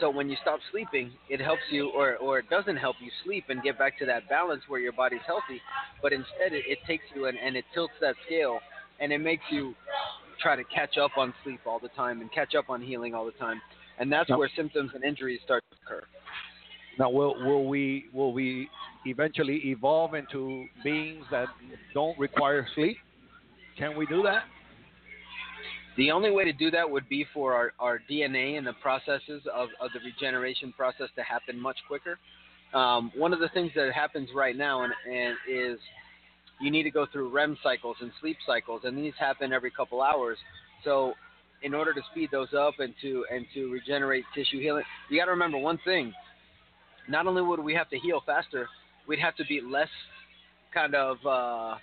So 0.00 0.10
when 0.10 0.28
you 0.28 0.36
stop 0.42 0.60
sleeping, 0.70 1.12
it 1.28 1.40
helps 1.40 1.62
you, 1.70 1.90
or, 1.90 2.16
or 2.16 2.40
it 2.40 2.50
doesn't 2.50 2.76
help 2.76 2.96
you 3.00 3.10
sleep 3.24 3.44
and 3.48 3.62
get 3.62 3.78
back 3.78 3.98
to 4.00 4.06
that 4.06 4.28
balance 4.28 4.62
where 4.68 4.80
your 4.80 4.92
body's 4.92 5.24
healthy, 5.26 5.60
but 6.02 6.12
instead 6.12 6.52
it, 6.52 6.64
it 6.66 6.78
takes 6.86 7.04
you 7.14 7.26
and, 7.26 7.38
and 7.38 7.56
it 7.56 7.64
tilts 7.74 7.94
that 8.00 8.14
scale 8.26 8.58
and 9.00 9.12
it 9.12 9.18
makes 9.18 9.44
you 9.50 9.74
try 10.40 10.56
to 10.56 10.64
catch 10.64 10.98
up 10.98 11.12
on 11.16 11.34
sleep 11.44 11.60
all 11.66 11.78
the 11.78 11.88
time 11.88 12.20
and 12.20 12.32
catch 12.32 12.54
up 12.54 12.70
on 12.70 12.80
healing 12.80 13.14
all 13.14 13.24
the 13.24 13.32
time. 13.32 13.60
And 13.98 14.12
that's 14.12 14.30
where 14.30 14.50
symptoms 14.54 14.92
and 14.94 15.02
injuries 15.02 15.40
start 15.44 15.64
to 15.70 15.76
occur. 15.84 16.04
Now, 16.98 17.10
will 17.10 17.34
will 17.44 17.66
we 17.66 18.06
will 18.12 18.32
we 18.32 18.68
eventually 19.06 19.60
evolve 19.66 20.14
into 20.14 20.66
beings 20.82 21.24
that 21.30 21.48
don't 21.94 22.18
require 22.18 22.66
sleep? 22.74 22.96
Can 23.76 23.96
we 23.96 24.06
do 24.06 24.22
that? 24.22 24.42
The 25.96 26.10
only 26.12 26.30
way 26.30 26.44
to 26.44 26.52
do 26.52 26.70
that 26.70 26.88
would 26.88 27.08
be 27.08 27.26
for 27.34 27.54
our, 27.54 27.72
our 27.80 28.00
DNA 28.08 28.56
and 28.56 28.66
the 28.66 28.72
processes 28.74 29.42
of, 29.52 29.68
of 29.80 29.90
the 29.92 30.00
regeneration 30.04 30.72
process 30.72 31.08
to 31.16 31.22
happen 31.22 31.60
much 31.60 31.76
quicker. 31.88 32.18
Um, 32.72 33.10
one 33.16 33.32
of 33.32 33.40
the 33.40 33.48
things 33.48 33.72
that 33.74 33.92
happens 33.92 34.28
right 34.34 34.56
now 34.56 34.84
and, 34.84 34.92
and 35.10 35.34
is 35.50 35.78
you 36.60 36.70
need 36.70 36.82
to 36.84 36.90
go 36.90 37.06
through 37.12 37.30
REM 37.30 37.56
cycles 37.62 37.96
and 38.00 38.10
sleep 38.20 38.36
cycles, 38.46 38.82
and 38.84 38.96
these 38.96 39.12
happen 39.18 39.52
every 39.52 39.70
couple 39.70 40.02
hours. 40.02 40.38
So, 40.84 41.14
in 41.62 41.74
order 41.74 41.92
to 41.92 42.00
speed 42.12 42.28
those 42.30 42.54
up 42.56 42.74
and 42.78 42.94
to 43.02 43.24
and 43.32 43.44
to 43.54 43.72
regenerate 43.72 44.24
tissue 44.34 44.60
healing, 44.60 44.84
you 45.10 45.18
got 45.18 45.26
to 45.26 45.32
remember 45.32 45.58
one 45.58 45.78
thing. 45.84 46.12
Not 47.08 47.26
only 47.26 47.42
would 47.42 47.60
we 47.60 47.74
have 47.74 47.88
to 47.90 47.98
heal 47.98 48.22
faster, 48.24 48.68
we'd 49.08 49.18
have 49.18 49.34
to 49.36 49.44
be 49.46 49.60
less 49.60 49.88
kind 50.72 50.94
of 50.94 51.16
uh, 51.26 51.76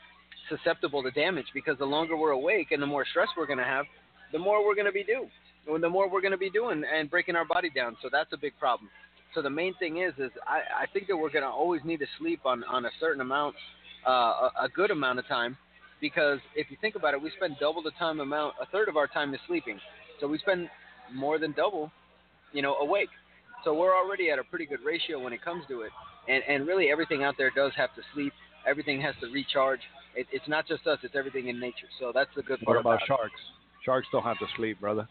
susceptible 0.50 1.04
to 1.04 1.12
damage 1.12 1.48
because 1.54 1.78
the 1.78 1.86
longer 1.86 2.16
we're 2.16 2.32
awake 2.32 2.68
and 2.72 2.82
the 2.82 2.86
more 2.86 3.06
stress 3.10 3.28
we're 3.38 3.48
going 3.48 3.58
to 3.58 3.66
have, 3.66 3.86
the 4.32 4.40
more 4.40 4.66
we're 4.66 4.76
going 4.76 4.86
to 4.86 4.92
be 4.92 5.06
or 5.68 5.80
the 5.80 5.90
more 5.90 6.10
we're 6.10 6.22
going 6.22 6.32
to 6.32 6.38
be 6.38 6.50
doing 6.50 6.84
and 6.94 7.10
breaking 7.10 7.36
our 7.36 7.46
body 7.46 7.70
down. 7.76 7.98
So 8.02 8.10
that's 8.12 8.32
a 8.34 8.38
big 8.38 8.54
problem. 8.60 8.90
So 9.34 9.42
the 9.42 9.50
main 9.50 9.74
thing 9.76 9.98
is, 9.98 10.14
is 10.18 10.32
I, 10.48 10.84
I 10.84 10.86
think 10.94 11.08
that 11.08 11.18
we're 11.18 11.32
going 11.32 11.44
to 11.44 11.50
always 11.50 11.82
need 11.84 11.98
to 11.98 12.06
sleep 12.20 12.42
on, 12.46 12.64
on 12.66 12.86
a 12.86 12.90
certain 13.00 13.22
amount, 13.22 13.56
uh, 14.08 14.12
a, 14.12 14.52
a 14.64 14.70
good 14.70 14.92
amount 14.92 15.20
of 15.20 15.28
time, 15.28 15.58
because 16.02 16.40
if 16.56 16.70
you 16.70 16.78
think 16.82 16.96
about 16.96 17.14
it, 17.14 17.22
we 17.22 17.32
spend 17.38 17.58
double 17.60 17.82
the 17.82 17.92
time 17.92 18.20
amount, 18.20 18.56
a 18.62 18.66
third 18.68 18.90
of 18.90 18.98
our 18.98 19.08
time 19.08 19.34
is 19.34 19.40
sleeping. 19.48 19.80
So 20.20 20.28
we 20.28 20.38
spend 20.40 20.70
more 21.14 21.38
than 21.40 21.52
double, 21.52 21.92
you 22.54 22.62
know, 22.62 22.76
awake. 22.76 23.10
So 23.64 23.74
we're 23.74 23.96
already 23.96 24.30
at 24.30 24.40
a 24.40 24.44
pretty 24.44 24.66
good 24.66 24.80
ratio 24.86 25.20
when 25.24 25.34
it 25.34 25.42
comes 25.44 25.64
to 25.70 25.82
it. 25.82 25.92
And, 26.28 26.44
and 26.48 26.68
really 26.68 26.90
everything 26.90 27.24
out 27.24 27.36
there 27.38 27.52
does 27.56 27.72
have 27.76 27.94
to 27.96 28.02
sleep. 28.14 28.34
Everything 28.68 29.02
has 29.02 29.16
to 29.22 29.28
recharge. 29.28 29.82
It, 30.16 30.28
it's 30.32 30.48
not 30.48 30.68
just 30.68 30.88
us, 30.88 31.00
it's 31.04 31.16
everything 31.16 31.48
in 31.48 31.60
nature. 31.60 31.88
So 32.00 32.12
that's 32.14 32.30
the 32.36 32.44
good 32.44 32.60
What 32.64 32.76
part 32.76 32.80
about 32.82 33.02
it. 33.02 33.08
sharks? 33.08 33.42
Sharks 33.84 34.08
don't 34.12 34.24
have 34.24 34.40
to 34.40 34.46
sleep, 34.56 34.80
brother. 34.80 35.08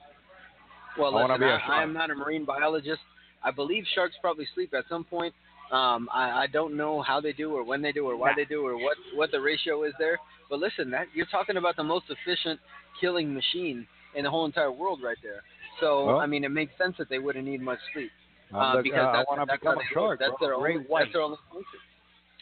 Well, 0.98 1.16
I 1.16 1.20
wanna 1.20 1.34
listen, 1.34 1.48
be 1.48 1.50
a 1.50 1.72
I, 1.72 1.80
I 1.80 1.82
am 1.82 1.92
not 1.92 2.10
a 2.10 2.14
marine 2.14 2.44
biologist. 2.44 3.00
I 3.42 3.50
believe 3.50 3.84
sharks 3.94 4.14
probably 4.20 4.46
sleep 4.54 4.72
at 4.74 4.84
some 4.88 5.04
point. 5.04 5.34
Um, 5.72 6.08
I, 6.12 6.30
I 6.42 6.46
don't 6.46 6.76
know 6.76 7.02
how 7.02 7.20
they 7.20 7.32
do 7.32 7.52
or 7.54 7.64
when 7.64 7.82
they 7.82 7.92
do 7.92 8.06
or 8.06 8.16
why 8.16 8.32
they 8.36 8.44
do 8.44 8.64
or 8.66 8.74
what, 8.76 8.96
what 9.14 9.30
the 9.30 9.40
ratio 9.40 9.84
is 9.84 9.92
there. 9.98 10.18
But 10.50 10.58
listen, 10.58 10.90
that 10.90 11.06
you're 11.14 11.26
talking 11.26 11.56
about 11.56 11.76
the 11.76 11.84
most 11.84 12.04
efficient 12.10 12.60
killing 13.00 13.32
machine 13.34 13.86
in 14.14 14.24
the 14.24 14.30
whole 14.30 14.44
entire 14.44 14.70
world 14.70 15.00
right 15.02 15.16
there. 15.22 15.42
So 15.80 16.06
Well- 16.06 16.20
I 16.20 16.26
mean, 16.26 16.44
it 16.44 16.50
makes 16.50 16.76
sense 16.78 16.96
that 16.98 17.08
they 17.08 17.18
wouldn't 17.18 17.44
need 17.46 17.60
much 17.60 17.78
sleep 17.92 18.10
uh, 18.52 18.82
because 18.82 19.00
uh, 19.00 19.12
that's, 19.12 19.28
that's 19.46 19.60
become 19.60 19.78
a 19.78 19.82
shark. 19.94 20.20
That's 20.20 20.32
their 20.40 20.54
only 20.54 20.72
that's 21.00 21.12
their 21.12 21.22
only 21.22 21.38
function. 21.50 21.80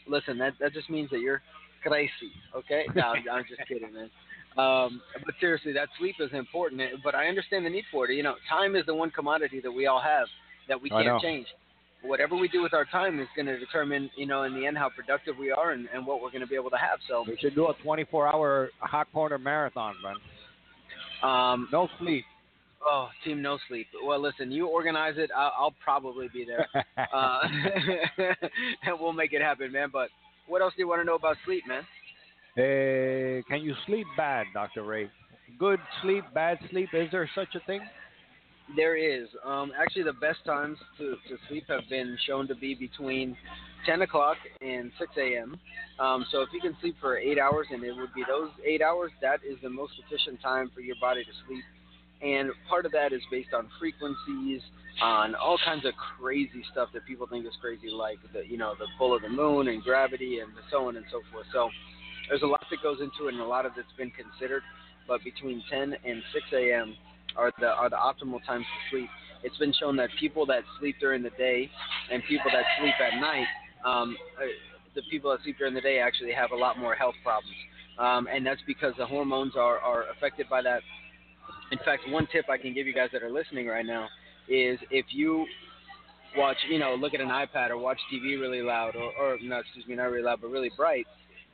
Listen, 0.07 0.37
that 0.39 0.55
that 0.61 0.73
just 0.75 0.91
means 0.91 1.09
that 1.11 1.20
you're 1.20 1.41
crazy. 1.83 2.33
Okay? 2.55 2.85
No, 2.95 3.03
I'm, 3.03 3.25
I'm 3.31 3.45
just 3.49 3.66
kidding, 3.68 3.93
man. 3.95 4.11
Um, 4.59 5.01
but 5.25 5.35
seriously, 5.41 5.73
that 5.73 5.89
sleep 5.99 6.16
is 6.20 6.31
important. 6.35 6.83
But 7.03 7.14
I 7.14 7.29
understand 7.29 7.64
the 7.64 7.70
need 7.70 7.85
for 7.91 8.11
it. 8.11 8.14
You 8.14 8.23
know, 8.23 8.35
time 8.51 8.77
is 8.77 8.85
the 8.85 8.95
one 8.95 9.11
commodity 9.11 9.61
that 9.61 9.70
we 9.70 9.87
all 9.87 10.01
have 10.01 10.27
that 10.68 10.81
we 10.83 10.91
can't 11.05 11.23
change. 11.23 11.47
Whatever 12.05 12.36
we 12.36 12.48
do 12.48 12.62
with 12.62 12.74
our 12.74 12.84
time 12.84 13.20
is 13.20 13.28
going 13.36 13.46
to 13.46 13.59
determine, 13.59 14.11
you 14.16 14.26
know, 14.26 14.42
in 14.42 14.55
the 14.55 14.66
end, 14.66 14.76
how 14.76 14.88
productive 14.90 15.36
we 15.38 15.50
are 15.53 15.70
and, 15.72 15.88
and 15.94 16.05
what 16.07 16.20
we're 16.20 16.30
going 16.30 16.40
to 16.42 16.46
be 16.48 16.57
able 16.57 16.70
to 16.70 16.76
have. 16.76 16.98
So, 17.09 17.24
We 17.26 17.36
should 17.40 17.55
do 17.55 17.66
a 17.66 17.74
24-hour 17.74 18.70
hot 18.80 19.07
corner 19.12 19.38
marathon, 19.38 19.94
man. 20.03 20.16
um, 21.22 21.68
No 21.72 21.88
sleep. 22.00 22.24
oh, 22.84 23.09
team 23.24 23.40
no 23.40 23.57
sleep. 23.68 23.86
Well, 24.05 24.20
listen, 24.20 24.50
you 24.50 24.66
organize 24.66 25.14
it. 25.16 25.30
I'll, 25.36 25.53
I'll 25.57 25.74
probably 25.84 26.28
be 26.32 26.44
there. 26.44 26.66
uh, 27.14 27.38
and 28.18 28.98
we'll 29.00 29.12
make 29.12 29.32
it 29.32 29.40
happen, 29.40 29.70
man. 29.70 29.88
But 29.92 30.09
what 30.48 30.61
else 30.61 30.72
do 30.76 30.82
you 30.82 30.88
want 30.88 31.00
to 31.00 31.05
know 31.05 31.14
about 31.14 31.36
sleep, 31.44 31.62
man? 31.68 31.82
Uh, 32.57 33.42
can 33.48 33.62
you 33.62 33.74
sleep 33.86 34.07
bad, 34.16 34.46
Dr. 34.53 34.82
Ray? 34.82 35.09
Good 35.59 35.78
sleep, 36.03 36.24
bad 36.34 36.59
sleep. 36.70 36.88
Is 36.92 37.09
there 37.12 37.30
such 37.34 37.55
a 37.55 37.61
thing? 37.61 37.80
There 38.77 38.97
is. 38.97 39.29
Um, 39.45 39.73
actually, 39.79 40.05
the 40.05 40.13
best 40.15 40.45
times 40.45 40.79
to, 40.99 41.17
to 41.29 41.37
sleep 41.49 41.65
have 41.69 41.83
been 41.91 42.17
shown 42.27 42.49
to 42.49 42.55
be 42.55 42.75
between 42.75 43.37
10 43.87 44.03
o'clock 44.03 44.37
and 44.61 44.91
6 44.99 45.13
a.m. 45.19 45.59
Um, 45.99 46.25
so 46.31 46.41
if 46.43 46.49
you 46.53 46.61
can 46.61 46.77
sleep 46.81 46.97
for 47.01 47.19
eight 47.19 47.39
hours, 47.39 47.67
and 47.71 47.83
it 47.85 47.93
would 47.93 48.15
be 48.15 48.25
those 48.27 48.51
eight 48.65 48.81
hours, 48.81 49.11
that 49.21 49.41
is 49.49 49.59
the 49.63 49.69
most 49.69 49.93
efficient 50.07 50.41
time 50.41 50.71
for 50.75 50.81
your 50.81 50.97
body 51.01 51.25
to 51.25 51.31
sleep. 51.47 51.65
And 52.23 52.51
part 52.69 52.87
of 52.87 52.93
that 52.93 53.13
is 53.13 53.21
based 53.31 53.53
on 53.53 53.69
frequencies, 53.81 54.63
on 55.03 55.35
all 55.35 55.59
kinds 55.65 55.85
of 55.85 55.93
crazy 56.19 56.63
stuff 56.71 56.89
that 56.95 57.05
people 57.05 57.27
think 57.27 57.47
is 57.47 57.53
crazy, 57.61 57.91
like 57.91 58.19
the 58.33 58.47
you 58.47 58.57
know 58.57 58.75
the 58.79 58.87
full 58.97 59.15
of 59.15 59.23
the 59.23 59.29
moon 59.29 59.69
and 59.69 59.83
gravity 59.83 60.39
and 60.39 60.53
so 60.71 60.87
on 60.87 60.97
and 60.97 61.05
so 61.11 61.21
forth. 61.33 61.47
So 61.53 61.69
there's 62.29 62.43
a 62.43 62.47
lot 62.47 62.65
that 62.71 62.83
goes 62.83 62.99
into 63.01 63.27
it, 63.27 63.35
and 63.35 63.43
a 63.43 63.47
lot 63.47 63.67
of 63.67 63.73
it's 63.77 63.91
been 63.99 64.13
considered. 64.13 64.63
But 65.09 65.25
between 65.25 65.65
10 65.69 65.97
and 66.05 66.23
6 66.33 66.45
a.m. 66.53 66.95
are 67.37 67.53
the 67.61 67.68
are 67.68 67.91
the 67.91 67.97
optimal 67.97 68.45
times 68.47 68.64
to 68.64 68.97
sleep. 68.97 69.11
It's 69.43 69.57
been 69.59 69.72
shown 69.78 69.97
that 69.97 70.11
people 70.20 70.47
that 70.47 70.62
sleep 70.78 70.97
during 71.01 71.22
the 71.22 71.30
day 71.30 71.68
and 72.11 72.22
people 72.28 72.51
that 72.53 72.64
sleep 72.78 72.95
at 73.01 73.20
night, 73.20 73.47
um, 73.85 74.16
uh, 74.39 74.45
the 74.95 75.03
people 75.11 75.30
that 75.33 75.43
sleep 75.43 75.59
during 75.59 75.74
the 75.74 75.80
day 75.80 75.99
actually 75.99 76.33
have 76.33 76.53
a 76.53 76.57
lot 76.57 76.78
more 76.78 76.95
health 76.95 77.14
problems, 77.22 77.57
um, 77.99 78.28
and 78.33 78.47
that's 78.47 78.61
because 78.66 78.95
the 78.99 79.07
hormones 79.07 79.55
are 79.57 79.78
are 79.78 80.05
affected 80.11 80.49
by 80.49 80.62
that. 80.62 80.83
In 81.72 81.78
fact, 81.78 82.03
one 82.09 82.28
tip 82.30 82.47
I 82.51 82.59
can 82.59 82.74
give 82.74 82.87
you 82.87 82.93
guys 82.93 83.09
that 83.12 83.22
are 83.22 83.30
listening 83.30 83.66
right 83.66 83.87
now 83.87 84.07
is 84.49 84.78
if 84.91 85.07
you 85.11 85.47
watch, 86.37 86.57
you 86.68 86.78
know, 86.78 86.95
look 86.95 87.14
at 87.14 87.20
an 87.20 87.28
iPad 87.28 87.70
or 87.70 87.78
watch 87.78 87.99
TV 88.12 88.41
really 88.41 88.62
loud, 88.62 88.97
or, 88.97 89.12
or 89.18 89.39
no, 89.43 89.59
excuse 89.59 89.87
me, 89.87 89.95
not 89.95 90.05
really 90.05 90.24
loud, 90.24 90.41
but 90.41 90.51
really 90.51 90.70
bright, 90.76 91.07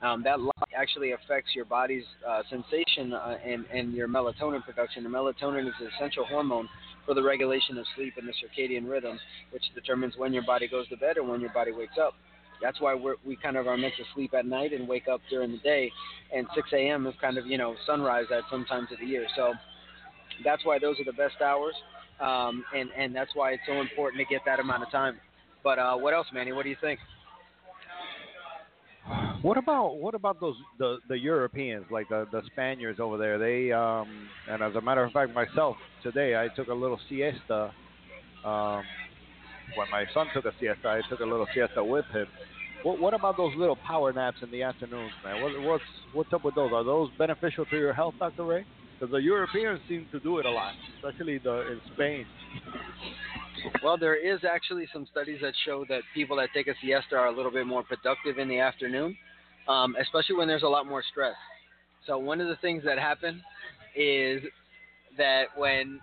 um, 0.02 0.22
that 0.22 0.40
light 0.40 0.52
actually 0.76 1.12
affects 1.12 1.50
your 1.54 1.64
body's 1.64 2.04
uh, 2.26 2.42
sensation 2.48 3.12
uh, 3.12 3.36
and, 3.44 3.64
and 3.72 3.92
your 3.92 4.08
melatonin 4.08 4.64
production. 4.64 5.04
And 5.04 5.14
melatonin 5.14 5.66
is 5.66 5.74
an 5.80 5.88
essential 5.96 6.24
hormone 6.24 6.68
for 7.04 7.14
the 7.14 7.22
regulation 7.22 7.78
of 7.78 7.86
sleep 7.96 8.14
and 8.16 8.28
the 8.28 8.32
circadian 8.32 8.88
rhythm, 8.88 9.18
which 9.50 9.62
determines 9.74 10.14
when 10.16 10.32
your 10.32 10.44
body 10.44 10.68
goes 10.68 10.88
to 10.88 10.96
bed 10.96 11.16
and 11.16 11.28
when 11.28 11.40
your 11.40 11.52
body 11.52 11.72
wakes 11.72 11.96
up. 12.00 12.14
That's 12.62 12.80
why 12.80 12.94
we're, 12.94 13.14
we 13.24 13.36
kind 13.36 13.56
of 13.56 13.66
are 13.66 13.76
meant 13.76 13.94
to 13.98 14.04
sleep 14.14 14.34
at 14.34 14.46
night 14.46 14.72
and 14.72 14.88
wake 14.88 15.08
up 15.08 15.20
during 15.30 15.52
the 15.52 15.58
day. 15.58 15.90
And 16.34 16.46
6 16.54 16.68
a.m. 16.72 17.06
is 17.06 17.14
kind 17.20 17.38
of 17.38 17.46
you 17.46 17.56
know 17.56 17.74
sunrise 17.86 18.26
at 18.32 18.42
some 18.50 18.64
times 18.64 18.88
of 18.92 18.98
the 18.98 19.06
year. 19.06 19.26
So 19.36 19.54
that's 20.44 20.64
why 20.64 20.78
those 20.78 20.98
are 21.00 21.04
the 21.04 21.12
best 21.12 21.40
hours, 21.40 21.74
um, 22.20 22.64
and 22.76 22.90
and 22.96 23.14
that's 23.14 23.30
why 23.34 23.52
it's 23.52 23.62
so 23.66 23.80
important 23.80 24.20
to 24.20 24.32
get 24.32 24.42
that 24.44 24.58
amount 24.60 24.82
of 24.82 24.90
time. 24.90 25.20
But 25.62 25.78
uh, 25.78 25.96
what 25.96 26.14
else, 26.14 26.26
Manny? 26.32 26.52
What 26.52 26.64
do 26.64 26.68
you 26.68 26.76
think? 26.80 26.98
What 29.42 29.56
about 29.56 29.98
what 29.98 30.14
about 30.14 30.40
those 30.40 30.56
the 30.78 30.98
the 31.08 31.18
Europeans 31.18 31.86
like 31.90 32.08
the 32.08 32.26
the 32.32 32.42
Spaniards 32.46 32.98
over 32.98 33.16
there? 33.16 33.38
They 33.38 33.72
um 33.72 34.28
and 34.48 34.62
as 34.62 34.74
a 34.74 34.80
matter 34.80 35.04
of 35.04 35.12
fact, 35.12 35.32
myself 35.32 35.76
today 36.02 36.34
I 36.36 36.48
took 36.56 36.68
a 36.68 36.74
little 36.74 36.98
siesta. 37.08 37.72
Um, 38.44 38.82
when 39.76 39.90
my 39.90 40.06
son 40.14 40.28
took 40.34 40.44
a 40.44 40.52
siesta, 40.58 40.88
I 40.88 41.02
took 41.08 41.20
a 41.20 41.24
little 41.24 41.46
siesta 41.54 41.84
with 41.84 42.04
him. 42.12 42.26
What 42.82 42.98
what 43.00 43.14
about 43.14 43.36
those 43.36 43.54
little 43.56 43.76
power 43.76 44.12
naps 44.12 44.38
in 44.42 44.50
the 44.50 44.62
afternoons, 44.62 45.12
man? 45.22 45.40
What, 45.42 45.60
what's 45.62 45.84
what's 46.12 46.32
up 46.32 46.44
with 46.44 46.54
those? 46.56 46.72
Are 46.72 46.84
those 46.84 47.10
beneficial 47.16 47.64
to 47.66 47.76
your 47.76 47.92
health, 47.92 48.14
Doctor 48.18 48.44
Ray? 48.44 48.66
Because 48.98 49.12
the 49.12 49.18
Europeans 49.18 49.80
seem 49.86 50.08
to 50.10 50.18
do 50.20 50.38
it 50.38 50.46
a 50.46 50.50
lot, 50.50 50.74
especially 50.96 51.38
the 51.38 51.72
in 51.72 51.80
Spain. 51.94 52.26
Well, 53.82 53.96
there 53.96 54.16
is 54.16 54.40
actually 54.44 54.86
some 54.92 55.06
studies 55.10 55.38
that 55.42 55.54
show 55.64 55.84
that 55.88 56.02
people 56.14 56.36
that 56.36 56.50
take 56.54 56.66
a 56.68 56.74
siesta 56.82 57.16
are 57.16 57.26
a 57.26 57.36
little 57.36 57.50
bit 57.50 57.66
more 57.66 57.82
productive 57.82 58.38
in 58.38 58.48
the 58.48 58.58
afternoon, 58.58 59.16
um, 59.66 59.96
especially 60.00 60.36
when 60.36 60.48
there's 60.48 60.62
a 60.62 60.68
lot 60.68 60.86
more 60.86 61.02
stress. 61.10 61.36
So 62.06 62.18
one 62.18 62.40
of 62.40 62.48
the 62.48 62.56
things 62.56 62.82
that 62.84 62.98
happen 62.98 63.42
is 63.96 64.42
that 65.16 65.44
when 65.56 66.00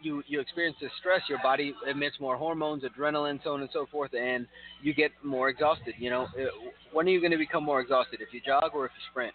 you 0.00 0.22
you 0.26 0.40
experience 0.40 0.76
this 0.80 0.90
stress, 0.98 1.22
your 1.28 1.38
body 1.42 1.74
emits 1.88 2.16
more 2.20 2.36
hormones, 2.36 2.82
adrenaline, 2.82 3.40
so 3.44 3.54
on 3.54 3.60
and 3.60 3.70
so 3.72 3.86
forth, 3.90 4.12
and 4.14 4.46
you 4.82 4.92
get 4.94 5.12
more 5.22 5.48
exhausted. 5.48 5.94
You 5.98 6.10
know, 6.10 6.22
uh, 6.22 6.46
when 6.92 7.06
are 7.06 7.10
you 7.10 7.20
going 7.20 7.32
to 7.32 7.38
become 7.38 7.64
more 7.64 7.80
exhausted? 7.80 8.20
If 8.20 8.32
you 8.32 8.40
jog 8.44 8.72
or 8.74 8.86
if 8.86 8.92
you 8.96 9.04
sprint? 9.10 9.32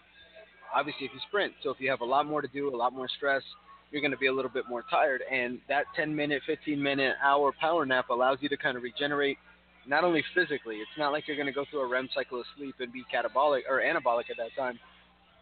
Obviously, 0.74 1.06
if 1.06 1.12
you 1.14 1.20
sprint. 1.26 1.54
So 1.62 1.70
if 1.70 1.80
you 1.80 1.90
have 1.90 2.02
a 2.02 2.04
lot 2.04 2.26
more 2.26 2.42
to 2.42 2.48
do, 2.48 2.74
a 2.74 2.76
lot 2.76 2.92
more 2.92 3.08
stress, 3.16 3.42
you're 3.90 4.02
going 4.02 4.12
to 4.12 4.18
be 4.18 4.26
a 4.26 4.32
little 4.32 4.50
bit 4.50 4.64
more 4.68 4.84
tired. 4.90 5.22
And 5.30 5.60
that 5.68 5.84
10 5.96 6.14
minute, 6.14 6.42
15 6.46 6.82
minute, 6.82 7.14
hour 7.22 7.52
power 7.58 7.86
nap 7.86 8.10
allows 8.10 8.38
you 8.40 8.48
to 8.48 8.56
kind 8.56 8.76
of 8.76 8.82
regenerate 8.82 9.38
not 9.86 10.04
only 10.04 10.22
physically, 10.34 10.76
it's 10.76 10.90
not 10.98 11.12
like 11.12 11.26
you're 11.26 11.36
going 11.36 11.46
to 11.46 11.52
go 11.52 11.64
through 11.70 11.80
a 11.80 11.86
REM 11.86 12.08
cycle 12.14 12.38
of 12.38 12.46
sleep 12.56 12.74
and 12.78 12.92
be 12.92 13.02
catabolic 13.12 13.62
or 13.68 13.80
anabolic 13.80 14.30
at 14.30 14.36
that 14.36 14.54
time. 14.56 14.78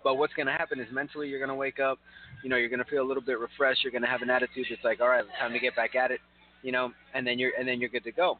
But 0.05 0.19
what's 0.19 0.33
going 0.35 0.47
to 0.47 0.53
happen 0.53 0.79
is 0.79 0.87
mentally 0.93 1.29
you're 1.29 1.41
going 1.41 1.49
to 1.49 1.57
wake 1.57 1.81
up, 1.81 1.99
you 2.45 2.49
know, 2.49 2.57
you're 2.57 2.69
going 2.69 2.83
to 2.83 2.89
feel 2.89 3.03
a 3.03 3.09
little 3.09 3.23
bit 3.23 3.41
refreshed. 3.41 3.83
You're 3.83 3.91
going 3.91 4.05
to 4.05 4.09
have 4.09 4.23
an 4.23 4.31
attitude 4.31 4.67
that's 4.71 4.85
like, 4.85 5.01
all 5.01 5.09
right, 5.09 5.25
time 5.41 5.53
to 5.53 5.59
get 5.59 5.75
back 5.75 5.97
at 5.97 6.13
it, 6.13 6.21
you 6.63 6.71
know, 6.71 6.93
and 7.13 7.27
then 7.27 7.41
you're 7.41 7.51
and 7.59 7.67
then 7.67 7.81
you're 7.81 7.91
good 7.91 8.05
to 8.05 8.13
go. 8.13 8.39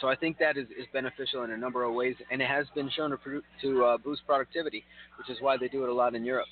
So 0.00 0.08
I 0.08 0.16
think 0.16 0.38
that 0.38 0.56
is, 0.56 0.66
is 0.70 0.86
beneficial 0.92 1.44
in 1.44 1.50
a 1.50 1.56
number 1.56 1.84
of 1.84 1.92
ways, 1.92 2.16
and 2.30 2.40
it 2.40 2.48
has 2.48 2.66
been 2.74 2.90
shown 2.96 3.10
to 3.10 3.42
to 3.62 3.84
uh, 3.84 3.98
boost 3.98 4.22
productivity, 4.26 4.84
which 5.18 5.28
is 5.28 5.36
why 5.42 5.58
they 5.58 5.68
do 5.68 5.82
it 5.82 5.90
a 5.90 5.92
lot 5.92 6.14
in 6.14 6.24
Europe. 6.24 6.48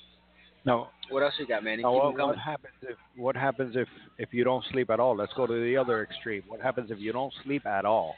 No. 0.65 0.87
What 1.09 1.23
else 1.23 1.33
you 1.39 1.45
got, 1.45 1.63
Manny? 1.63 1.83
Now, 1.83 1.93
what, 1.93 2.17
what 2.17 2.37
happens 2.37 2.73
if 2.81 2.97
what 3.17 3.35
happens 3.35 3.75
if 3.75 3.87
if 4.17 4.29
you 4.33 4.43
don't 4.43 4.63
sleep 4.71 4.89
at 4.89 4.99
all? 4.99 5.15
Let's 5.15 5.33
go 5.33 5.45
to 5.45 5.53
the 5.53 5.77
other 5.77 6.01
extreme. 6.03 6.43
What 6.47 6.61
happens 6.61 6.89
if 6.89 6.99
you 6.99 7.11
don't 7.11 7.33
sleep 7.43 7.65
at 7.65 7.85
all? 7.85 8.15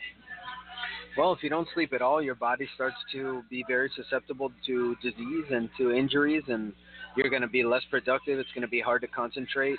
Well, 1.17 1.31
if 1.33 1.41
you 1.41 1.49
don't 1.49 1.67
sleep 1.73 1.93
at 1.93 2.01
all, 2.01 2.21
your 2.21 2.35
body 2.35 2.67
starts 2.75 2.97
to 3.13 3.41
be 3.49 3.63
very 3.67 3.89
susceptible 3.95 4.51
to 4.67 4.95
disease 5.01 5.45
and 5.49 5.69
to 5.77 5.91
injuries, 5.91 6.43
and 6.47 6.73
you're 7.15 7.29
going 7.29 7.41
to 7.41 7.47
be 7.47 7.63
less 7.63 7.83
productive. 7.89 8.37
It's 8.37 8.51
going 8.53 8.63
to 8.63 8.67
be 8.67 8.81
hard 8.81 9.01
to 9.01 9.07
concentrate. 9.07 9.77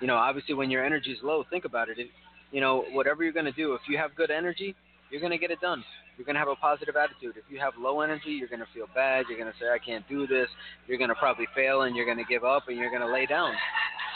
You 0.00 0.06
know, 0.06 0.16
obviously, 0.16 0.54
when 0.54 0.70
your 0.70 0.84
energy 0.84 1.12
is 1.12 1.18
low, 1.22 1.44
think 1.48 1.64
about 1.64 1.88
it. 1.88 1.98
If, 1.98 2.08
you 2.52 2.60
know, 2.60 2.84
whatever 2.92 3.24
you're 3.24 3.32
going 3.32 3.46
to 3.46 3.52
do, 3.52 3.72
if 3.74 3.80
you 3.88 3.96
have 3.96 4.14
good 4.14 4.30
energy, 4.30 4.74
you're 5.10 5.20
going 5.20 5.32
to 5.32 5.38
get 5.38 5.50
it 5.50 5.60
done. 5.60 5.82
You're 6.16 6.24
going 6.24 6.34
to 6.34 6.40
have 6.40 6.48
a 6.48 6.56
positive 6.56 6.94
attitude. 6.96 7.36
If 7.36 7.44
you 7.50 7.58
have 7.58 7.72
low 7.78 8.00
energy, 8.00 8.30
you're 8.30 8.48
going 8.48 8.60
to 8.60 8.68
feel 8.72 8.86
bad. 8.94 9.26
You're 9.28 9.38
going 9.38 9.50
to 9.50 9.58
say, 9.58 9.66
I 9.66 9.78
can't 9.78 10.06
do 10.08 10.26
this. 10.26 10.48
You're 10.86 10.98
going 10.98 11.08
to 11.08 11.16
probably 11.16 11.46
fail 11.54 11.82
and 11.82 11.96
you're 11.96 12.06
going 12.06 12.18
to 12.18 12.24
give 12.24 12.44
up 12.44 12.68
and 12.68 12.76
you're 12.76 12.90
going 12.90 13.02
to 13.02 13.12
lay 13.12 13.26
down. 13.26 13.52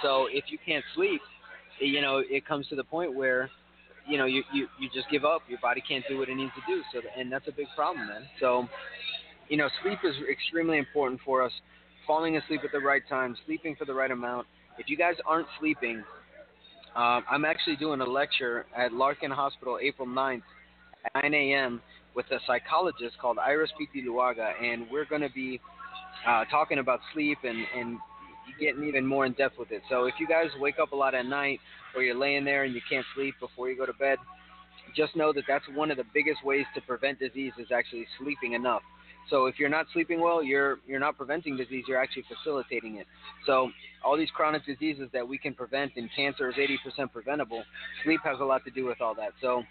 So 0.02 0.28
if 0.30 0.44
you 0.48 0.58
can't 0.64 0.84
sleep, 0.94 1.20
you 1.80 2.00
know, 2.00 2.22
it 2.24 2.46
comes 2.46 2.68
to 2.68 2.76
the 2.76 2.84
point 2.84 3.14
where, 3.14 3.50
you 4.06 4.16
know, 4.16 4.26
you, 4.26 4.42
you, 4.52 4.68
you 4.78 4.88
just 4.94 5.10
give 5.10 5.24
up. 5.24 5.42
Your 5.48 5.58
body 5.60 5.82
can't 5.86 6.04
do 6.08 6.18
what 6.18 6.28
it 6.28 6.36
needs 6.36 6.52
to 6.54 6.62
do. 6.72 6.82
So, 6.92 7.00
and 7.16 7.32
that's 7.32 7.48
a 7.48 7.52
big 7.52 7.66
problem, 7.74 8.06
man. 8.06 8.22
So, 8.38 8.68
you 9.48 9.56
know, 9.56 9.68
sleep 9.82 9.98
is 10.04 10.14
extremely 10.30 10.78
important 10.78 11.20
for 11.24 11.42
us. 11.42 11.52
Falling 12.06 12.36
asleep 12.36 12.60
at 12.64 12.72
the 12.72 12.80
right 12.80 13.02
time, 13.08 13.36
sleeping 13.44 13.76
for 13.76 13.84
the 13.84 13.92
right 13.92 14.10
amount. 14.10 14.46
If 14.78 14.88
you 14.88 14.96
guys 14.96 15.14
aren't 15.26 15.48
sleeping, 15.58 16.02
um, 16.96 17.24
I'm 17.30 17.44
actually 17.44 17.76
doing 17.76 18.00
a 18.00 18.06
lecture 18.06 18.66
at 18.76 18.92
Larkin 18.92 19.30
Hospital 19.30 19.78
April 19.82 20.08
9th 20.08 20.42
9 21.14 21.34
a.m. 21.34 21.80
with 22.14 22.26
a 22.30 22.38
psychologist 22.46 23.16
called 23.20 23.38
Iris 23.38 23.70
Piti 23.78 24.06
Luaga, 24.06 24.52
and 24.62 24.86
we're 24.90 25.04
going 25.04 25.22
to 25.22 25.30
be 25.30 25.60
uh, 26.26 26.44
talking 26.50 26.78
about 26.78 27.00
sleep 27.12 27.38
and, 27.44 27.58
and 27.76 27.98
getting 28.60 28.84
even 28.84 29.06
more 29.06 29.26
in 29.26 29.32
depth 29.32 29.58
with 29.58 29.70
it. 29.70 29.82
So 29.88 30.06
if 30.06 30.14
you 30.18 30.26
guys 30.26 30.48
wake 30.58 30.78
up 30.80 30.92
a 30.92 30.96
lot 30.96 31.14
at 31.14 31.26
night 31.26 31.60
or 31.94 32.02
you're 32.02 32.18
laying 32.18 32.44
there 32.44 32.64
and 32.64 32.74
you 32.74 32.80
can't 32.88 33.06
sleep 33.14 33.34
before 33.40 33.68
you 33.68 33.76
go 33.76 33.86
to 33.86 33.92
bed, 33.94 34.18
just 34.96 35.14
know 35.16 35.32
that 35.32 35.44
that's 35.46 35.64
one 35.74 35.90
of 35.90 35.96
the 35.96 36.04
biggest 36.14 36.44
ways 36.44 36.64
to 36.74 36.80
prevent 36.80 37.18
disease 37.18 37.52
is 37.58 37.68
actually 37.74 38.06
sleeping 38.18 38.54
enough. 38.54 38.82
So 39.30 39.44
if 39.44 39.58
you're 39.58 39.68
not 39.68 39.86
sleeping 39.92 40.20
well, 40.22 40.42
you're 40.42 40.78
you're 40.86 41.00
not 41.00 41.18
preventing 41.18 41.54
disease, 41.56 41.84
you're 41.86 42.00
actually 42.00 42.24
facilitating 42.34 42.96
it. 42.96 43.06
So 43.44 43.70
all 44.02 44.16
these 44.16 44.30
chronic 44.30 44.64
diseases 44.64 45.10
that 45.12 45.26
we 45.26 45.36
can 45.36 45.52
prevent 45.52 45.92
and 45.96 46.08
cancer 46.16 46.48
is 46.48 46.54
80% 46.56 47.12
preventable, 47.12 47.62
sleep 48.04 48.20
has 48.24 48.38
a 48.40 48.44
lot 48.44 48.64
to 48.64 48.70
do 48.70 48.86
with 48.86 49.02
all 49.02 49.14
that. 49.16 49.32
So 49.42 49.64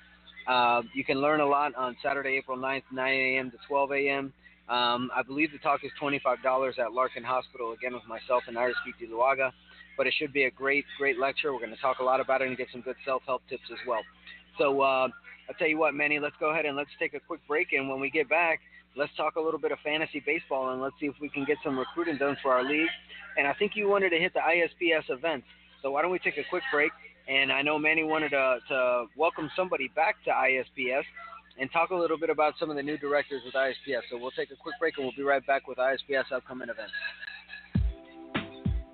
uh, 0.48 0.82
you 0.94 1.04
can 1.04 1.20
learn 1.20 1.42
a 1.42 1.46
lot 1.46 1.76
on 1.76 1.96
Saturday, 2.02 2.38
April 2.38 2.58
9th, 2.58 2.84
9 2.92 3.14
a.m. 3.14 3.52
to 3.52 3.58
12 3.68 3.92
a.m. 3.92 4.34
Um, 4.70 5.10
I 5.16 5.24
believe 5.24 5.52
the 5.52 5.60
talk 5.60 5.82
is 5.84 5.92
$25 6.02 6.80
at 6.80 6.94
Larkin 6.94 7.24
Hospital, 7.24 7.74
again 7.74 7.94
with 7.94 8.06
myself 8.08 8.44
and 8.48 8.58
Iris 8.58 8.76
Luaga. 9.10 9.52
But 9.98 10.08
it 10.08 10.14
should 10.18 10.32
be 10.32 10.44
a 10.44 10.52
great, 10.52 10.86
great 10.98 11.18
lecture. 11.18 11.52
We're 11.54 11.60
going 11.60 11.72
to 11.72 11.82
talk 11.82 12.00
a 12.00 12.04
lot 12.04 12.20
about 12.20 12.42
it 12.42 12.48
and 12.48 12.58
get 12.58 12.68
some 12.72 12.82
good 12.82 12.98
self-help 13.04 13.42
tips 13.50 13.64
as 13.72 13.80
well. 13.88 14.02
So 14.58 14.82
uh, 14.82 15.08
I'll 15.50 15.56
tell 15.58 15.68
you 15.68 15.78
what, 15.78 15.94
Manny, 15.94 16.20
let's 16.20 16.36
go 16.40 16.52
ahead 16.52 16.66
and 16.66 16.78
let's 16.78 16.90
take 17.00 17.14
a 17.14 17.20
quick 17.20 17.40
break. 17.48 17.74
And 17.74 17.90
when 17.90 18.00
we 18.00 18.10
get 18.10 18.30
back, 18.30 18.60
let's 18.96 19.12
talk 19.16 19.36
a 19.36 19.42
little 19.42 19.60
bit 19.60 19.72
of 19.72 19.80
fantasy 19.84 20.22
baseball 20.26 20.72
and 20.72 20.82
let's 20.82 20.96
see 21.00 21.08
if 21.08 21.16
we 21.22 21.30
can 21.30 21.46
get 21.46 21.58
some 21.64 21.78
recruiting 21.78 22.18
done 22.18 22.38
for 22.42 22.52
our 22.54 22.64
league. 22.64 22.90
And 23.38 23.48
I 23.48 23.54
think 23.54 23.74
you 23.76 23.88
wanted 23.88 24.12
to 24.12 24.18
hit 24.18 24.34
the 24.34 24.40
ISPS 24.40 25.10
events. 25.10 25.48
So 25.82 25.92
why 25.92 26.02
don't 26.02 26.12
we 26.12 26.20
take 26.20 26.38
a 26.38 26.44
quick 26.50 26.64
break? 26.72 26.92
And 27.28 27.52
I 27.52 27.62
know 27.62 27.78
Manny 27.78 28.04
wanted 28.04 28.30
to, 28.30 28.60
to 28.70 29.06
welcome 29.18 29.50
somebody 29.56 29.90
back 29.96 30.16
to 30.24 30.32
ISPS 30.32 31.04
and 31.60 31.70
talk 31.72 31.90
a 31.90 31.96
little 31.96 32.18
bit 32.18 32.30
about 32.30 32.54
some 32.60 32.70
of 32.70 32.76
the 32.78 32.84
new 32.84 32.98
directors 32.98 33.42
with 33.44 33.54
ISPS. 33.54 34.02
So 34.10 34.18
we'll 34.18 34.32
take 34.32 34.52
a 34.52 34.56
quick 34.56 34.76
break 34.80 34.94
and 34.98 35.06
we'll 35.06 35.16
be 35.16 35.24
right 35.24 35.46
back 35.46 35.68
with 35.68 35.78
ISPS 35.78 36.32
upcoming 36.34 36.70
events. 36.70 36.94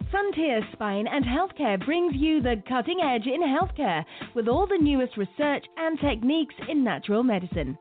Frontier 0.09 0.61
Spine 0.73 1.07
and 1.07 1.25
Healthcare 1.25 1.83
brings 1.83 2.13
you 2.15 2.41
the 2.41 2.61
cutting 2.69 3.01
edge 3.01 3.25
in 3.25 3.41
healthcare 3.41 4.05
with 4.35 4.47
all 4.47 4.67
the 4.67 4.77
newest 4.77 5.17
research 5.17 5.65
and 5.77 5.99
techniques 5.99 6.53
in 6.69 6.83
natural 6.83 7.23
medicine. 7.23 7.77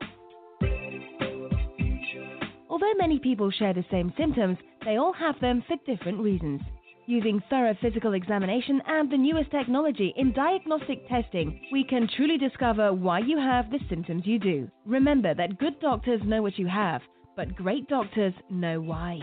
Although 2.69 2.93
many 2.97 3.19
people 3.19 3.51
share 3.51 3.73
the 3.73 3.85
same 3.91 4.11
symptoms, 4.17 4.57
they 4.83 4.97
all 4.97 5.13
have 5.13 5.39
them 5.41 5.63
for 5.67 5.77
different 5.85 6.19
reasons. 6.19 6.61
Using 7.05 7.43
thorough 7.49 7.75
physical 7.81 8.13
examination 8.13 8.81
and 8.87 9.11
the 9.11 9.17
newest 9.17 9.51
technology 9.51 10.13
in 10.15 10.31
diagnostic 10.31 11.05
testing, 11.09 11.59
we 11.69 11.83
can 11.83 12.07
truly 12.15 12.37
discover 12.37 12.93
why 12.93 13.19
you 13.19 13.37
have 13.37 13.69
the 13.69 13.81
symptoms 13.89 14.25
you 14.25 14.39
do. 14.39 14.71
Remember 14.85 15.33
that 15.33 15.59
good 15.59 15.77
doctors 15.81 16.21
know 16.23 16.41
what 16.41 16.57
you 16.57 16.65
have, 16.67 17.01
but 17.35 17.55
great 17.55 17.89
doctors 17.89 18.33
know 18.49 18.79
why. 18.79 19.19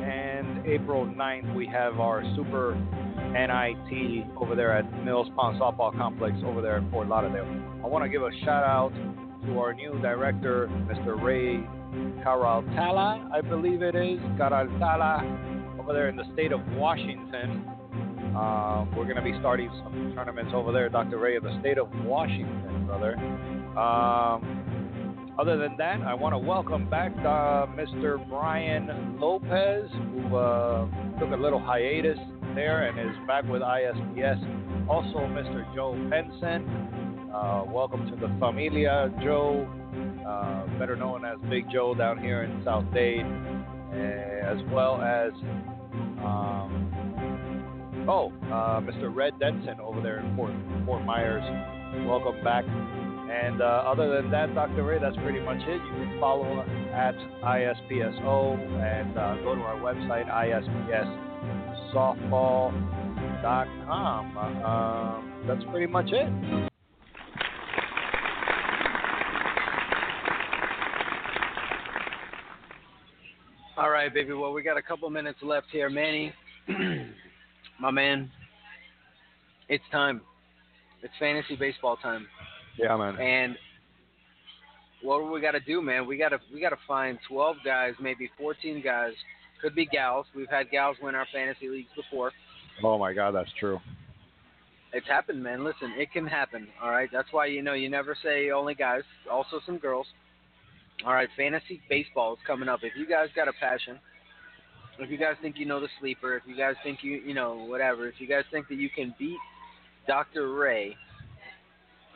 And 0.00 0.64
April 0.64 1.06
9th, 1.06 1.54
we 1.54 1.66
have 1.66 1.98
our 1.98 2.22
Super 2.36 2.74
NIT 3.32 4.26
over 4.36 4.54
there 4.54 4.76
at 4.76 5.04
Mills 5.04 5.28
Pond 5.36 5.60
Softball 5.60 5.96
Complex 5.96 6.36
over 6.44 6.60
there 6.60 6.78
in 6.78 6.90
Fort 6.90 7.08
Lauderdale. 7.08 7.46
I 7.84 7.86
want 7.86 8.04
to 8.04 8.08
give 8.08 8.22
a 8.22 8.30
shout 8.44 8.64
out 8.64 8.92
to 9.46 9.58
our 9.58 9.72
new 9.72 9.98
director, 10.00 10.68
Mr. 10.88 11.20
Ray 11.20 11.64
Caraltala, 12.24 13.30
I 13.32 13.40
believe 13.40 13.82
it 13.82 13.94
is, 13.94 14.18
Caraltala, 14.38 15.80
over 15.80 15.92
there 15.92 16.08
in 16.08 16.16
the 16.16 16.30
state 16.32 16.52
of 16.52 16.60
Washington. 16.72 17.64
Uh, 18.36 18.84
we're 18.96 19.04
going 19.04 19.16
to 19.16 19.22
be 19.22 19.36
starting 19.40 19.70
some 19.82 20.12
tournaments 20.14 20.52
over 20.54 20.72
there, 20.72 20.88
Dr. 20.88 21.18
Ray, 21.18 21.36
of 21.36 21.42
the 21.42 21.58
state 21.60 21.78
of 21.78 21.88
Washington, 22.04 22.86
brother. 22.86 23.16
Um, 23.78 25.34
other 25.38 25.56
than 25.56 25.76
that, 25.78 26.00
I 26.02 26.14
want 26.14 26.34
to 26.34 26.38
welcome 26.38 26.88
back 26.90 27.12
uh, 27.18 27.66
Mr. 27.74 28.28
Brian 28.28 29.18
Lopez, 29.18 29.90
who 29.90 30.36
uh, 30.36 30.86
took 31.18 31.30
a 31.32 31.36
little 31.36 31.58
hiatus 31.58 32.18
there 32.54 32.86
and 32.86 32.98
is 32.98 33.16
back 33.26 33.44
with 33.44 33.62
ISPS. 33.62 34.88
Also, 34.88 35.18
Mr. 35.20 35.74
Joe 35.74 35.94
Benson. 36.08 36.66
Uh, 37.34 37.62
welcome 37.68 38.10
to 38.10 38.16
the 38.16 38.26
familia, 38.40 39.12
Joe, 39.22 39.68
uh, 40.26 40.66
better 40.78 40.96
known 40.96 41.24
as 41.24 41.38
Big 41.48 41.64
Joe 41.72 41.94
down 41.94 42.18
here 42.18 42.42
in 42.42 42.62
South 42.64 42.84
Dade, 42.92 43.24
as 43.94 44.58
well 44.72 45.00
as, 45.00 45.32
um, 46.24 48.06
oh, 48.08 48.32
uh, 48.46 48.80
Mr. 48.80 49.14
Red 49.14 49.38
Denson 49.38 49.78
over 49.80 50.00
there 50.00 50.18
in 50.18 50.34
Fort, 50.34 50.50
Fort 50.86 51.04
Myers. 51.04 51.44
Welcome 52.04 52.42
back. 52.42 52.64
And 52.64 53.62
uh, 53.62 53.84
other 53.86 54.20
than 54.20 54.30
that, 54.32 54.52
Dr. 54.56 54.82
Ray, 54.82 54.98
that's 54.98 55.16
pretty 55.18 55.38
much 55.38 55.62
it. 55.62 55.80
You 55.80 55.92
can 55.92 56.18
follow 56.18 56.62
at 56.92 57.14
ISPSO 57.44 58.58
and 58.82 59.16
uh, 59.16 59.36
go 59.44 59.54
to 59.54 59.60
our 59.62 59.76
website, 59.76 60.28
ispssoftball.com. 61.92 64.36
Uh, 64.64 65.20
that's 65.46 65.62
pretty 65.70 65.86
much 65.86 66.10
it. 66.12 66.30
All 73.76 73.90
right, 73.90 74.12
baby. 74.12 74.32
Well, 74.34 74.52
we 74.52 74.62
got 74.62 74.76
a 74.76 74.82
couple 74.82 75.08
minutes 75.08 75.38
left 75.42 75.68
here. 75.72 75.88
Manny, 75.88 76.34
my 77.80 77.90
man, 77.90 78.30
it's 79.70 79.84
time. 79.90 80.20
It's 81.02 81.14
fantasy 81.18 81.56
baseball 81.56 81.96
time. 81.96 82.26
Yeah, 82.78 82.94
man. 82.98 83.16
And 83.16 83.56
what 85.02 85.20
do 85.20 85.30
we 85.30 85.40
got 85.40 85.52
to 85.52 85.60
do, 85.60 85.80
man? 85.80 86.06
We 86.06 86.18
got 86.18 86.28
to 86.28 86.38
we 86.52 86.60
got 86.60 86.68
to 86.70 86.78
find 86.86 87.18
12 87.26 87.56
guys, 87.64 87.94
maybe 88.00 88.30
14 88.36 88.82
guys. 88.84 89.14
Could 89.62 89.74
be 89.74 89.86
gals. 89.86 90.26
We've 90.34 90.48
had 90.48 90.70
gals 90.70 90.96
win 91.02 91.14
our 91.14 91.26
fantasy 91.32 91.68
leagues 91.68 91.90
before. 91.94 92.32
Oh 92.82 92.98
my 92.98 93.12
God, 93.12 93.32
that's 93.32 93.50
true. 93.58 93.78
It's 94.92 95.06
happened, 95.06 95.42
man. 95.42 95.62
Listen, 95.64 95.92
it 95.96 96.12
can 96.12 96.26
happen. 96.26 96.66
All 96.82 96.90
right. 96.90 97.08
That's 97.12 97.28
why 97.30 97.46
you 97.46 97.62
know 97.62 97.74
you 97.74 97.88
never 97.88 98.16
say 98.22 98.50
only 98.50 98.74
guys. 98.74 99.02
Also 99.30 99.60
some 99.64 99.78
girls. 99.78 100.06
All 101.04 101.12
right. 101.12 101.28
Fantasy 101.36 101.80
baseball 101.88 102.34
is 102.34 102.38
coming 102.46 102.68
up. 102.68 102.80
If 102.82 102.96
you 102.96 103.06
guys 103.06 103.28
got 103.36 103.48
a 103.48 103.52
passion, 103.52 103.98
if 104.98 105.10
you 105.10 105.16
guys 105.16 105.34
think 105.40 105.58
you 105.58 105.66
know 105.66 105.80
the 105.80 105.88
sleeper, 106.00 106.36
if 106.36 106.42
you 106.46 106.56
guys 106.56 106.74
think 106.82 107.00
you 107.02 107.12
you 107.24 107.34
know 107.34 107.54
whatever, 107.54 108.08
if 108.08 108.14
you 108.18 108.26
guys 108.26 108.44
think 108.50 108.68
that 108.68 108.76
you 108.76 108.90
can 108.90 109.14
beat 109.18 109.38
Dr. 110.08 110.54
Ray, 110.54 110.96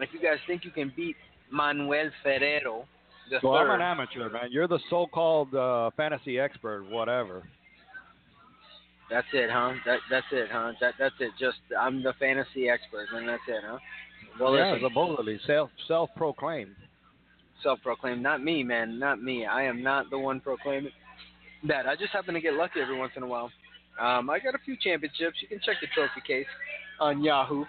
if 0.00 0.10
you 0.12 0.20
guys 0.20 0.38
think 0.46 0.64
you 0.64 0.70
can 0.70 0.92
beat 0.96 1.16
Manuel 1.50 2.10
Ferrero, 2.22 2.86
the 3.30 3.38
Well, 3.42 3.54
I'm 3.54 3.70
an 3.70 3.80
amateur, 3.80 4.28
man. 4.30 4.48
You're 4.50 4.68
the 4.68 4.80
so-called 4.90 5.54
uh, 5.54 5.90
fantasy 5.96 6.38
expert, 6.38 6.84
whatever. 6.88 7.42
that's 9.10 9.26
it, 9.32 9.50
huh? 9.50 9.72
That 9.86 10.00
that's 10.10 10.26
it, 10.32 10.48
huh? 10.50 10.72
That 10.80 10.94
that's 10.98 11.14
it. 11.20 11.30
Just 11.38 11.58
I'm 11.78 12.02
the 12.02 12.14
fantasy 12.18 12.68
expert, 12.68 13.06
and 13.14 13.28
that's 13.28 13.42
it, 13.48 13.62
huh? 13.66 13.78
Well, 14.40 14.56
yeah, 14.56 14.72
listen, 14.72 14.88
supposedly 14.88 15.38
self 15.46 15.70
self-proclaimed. 15.86 16.74
self-proclaimed. 17.62 18.22
Not 18.22 18.42
me, 18.42 18.62
man. 18.62 18.98
Not 18.98 19.22
me. 19.22 19.46
I 19.46 19.62
am 19.64 19.82
not 19.82 20.10
the 20.10 20.18
one 20.18 20.40
proclaiming 20.40 20.90
that. 21.68 21.86
I 21.86 21.94
just 21.96 22.12
happen 22.12 22.34
to 22.34 22.40
get 22.40 22.54
lucky 22.54 22.80
every 22.80 22.98
once 22.98 23.12
in 23.16 23.22
a 23.22 23.26
while. 23.26 23.50
Um, 24.00 24.28
I 24.28 24.40
got 24.40 24.54
a 24.54 24.58
few 24.64 24.76
championships. 24.76 25.36
You 25.40 25.48
can 25.48 25.60
check 25.64 25.76
the 25.80 25.86
trophy 25.94 26.20
case 26.26 26.46
on 26.98 27.22
Yahoo. 27.22 27.64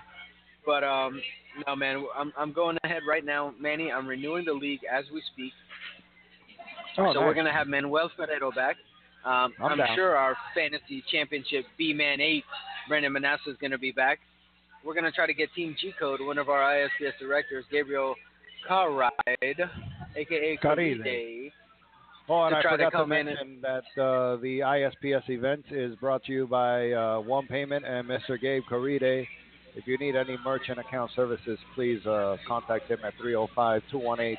But 0.65 0.83
um, 0.83 1.21
no, 1.67 1.75
man. 1.75 2.05
I'm 2.17 2.33
I'm 2.37 2.53
going 2.53 2.77
ahead 2.83 3.03
right 3.07 3.25
now, 3.25 3.53
Manny. 3.59 3.91
I'm 3.91 4.07
renewing 4.07 4.45
the 4.45 4.53
league 4.53 4.81
as 4.91 5.05
we 5.13 5.21
speak. 5.33 5.53
Oh, 6.97 7.13
so 7.13 7.19
nice. 7.19 7.25
we're 7.25 7.33
gonna 7.33 7.53
have 7.53 7.67
Manuel 7.67 8.09
Ferrero 8.15 8.51
back. 8.51 8.77
Um, 9.25 9.53
I'm 9.61 9.81
I'm, 9.81 9.95
sure 9.95 10.15
our 10.15 10.35
fantasy 10.53 11.03
championship 11.11 11.65
B 11.77 11.93
Man 11.93 12.21
Eight, 12.21 12.43
Brendan 12.87 13.13
Manasseh 13.13 13.49
is 13.49 13.57
gonna 13.61 13.77
be 13.77 13.91
back. 13.91 14.19
We're 14.85 14.93
gonna 14.93 15.11
try 15.11 15.27
to 15.27 15.33
get 15.33 15.53
Team 15.55 15.75
G 15.79 15.93
Code, 15.99 16.19
one 16.21 16.37
of 16.37 16.49
our 16.49 16.61
ISPS 16.61 17.17
directors, 17.19 17.65
Gabriel 17.71 18.15
Carride, 18.67 19.11
aka 20.15 20.57
Caride. 20.57 21.03
Caride. 21.03 21.51
Oh, 22.27 22.43
and 22.43 22.53
to 22.53 22.57
I 22.57 22.61
to 22.61 22.69
forgot 22.69 22.89
to, 22.91 23.03
in 23.03 23.09
mention 23.09 23.61
that 23.61 24.01
uh, 24.01 24.37
the 24.37 24.59
ISPS 24.59 25.29
event 25.29 25.65
is 25.69 25.95
brought 25.97 26.23
to 26.25 26.31
you 26.31 26.47
by 26.47 26.91
uh, 26.91 27.19
One 27.19 27.45
Payment 27.45 27.85
and 27.85 28.07
Mr. 28.07 28.39
Gabe 28.41 28.63
Caride. 28.69 29.27
If 29.75 29.85
you 29.87 29.97
need 29.97 30.15
any 30.15 30.37
merchant 30.43 30.79
account 30.79 31.11
services, 31.15 31.59
please 31.75 32.05
uh, 32.05 32.37
contact 32.47 32.89
him 32.89 32.99
at 33.03 33.13
305-218-1451. 33.21 34.35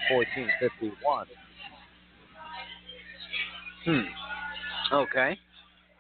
Hmm. 3.85 4.01
Okay. 4.93 5.39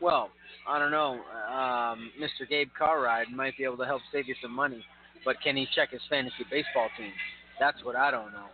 Well, 0.00 0.30
I 0.66 0.78
don't 0.78 0.90
know. 0.90 1.20
Um, 1.52 2.10
Mr. 2.20 2.48
Gabe 2.48 2.70
Carride 2.76 3.30
might 3.30 3.56
be 3.58 3.64
able 3.64 3.76
to 3.76 3.84
help 3.84 4.00
save 4.10 4.26
you 4.26 4.34
some 4.40 4.52
money, 4.52 4.82
but 5.24 5.36
can 5.44 5.56
he 5.56 5.66
check 5.74 5.90
his 5.90 6.00
fantasy 6.08 6.44
baseball 6.50 6.88
team? 6.96 7.12
That's 7.60 7.84
what 7.84 7.94
I 7.94 8.10
don't 8.10 8.32
know. 8.32 8.46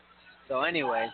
So 0.49 0.63
anyway, 0.63 1.09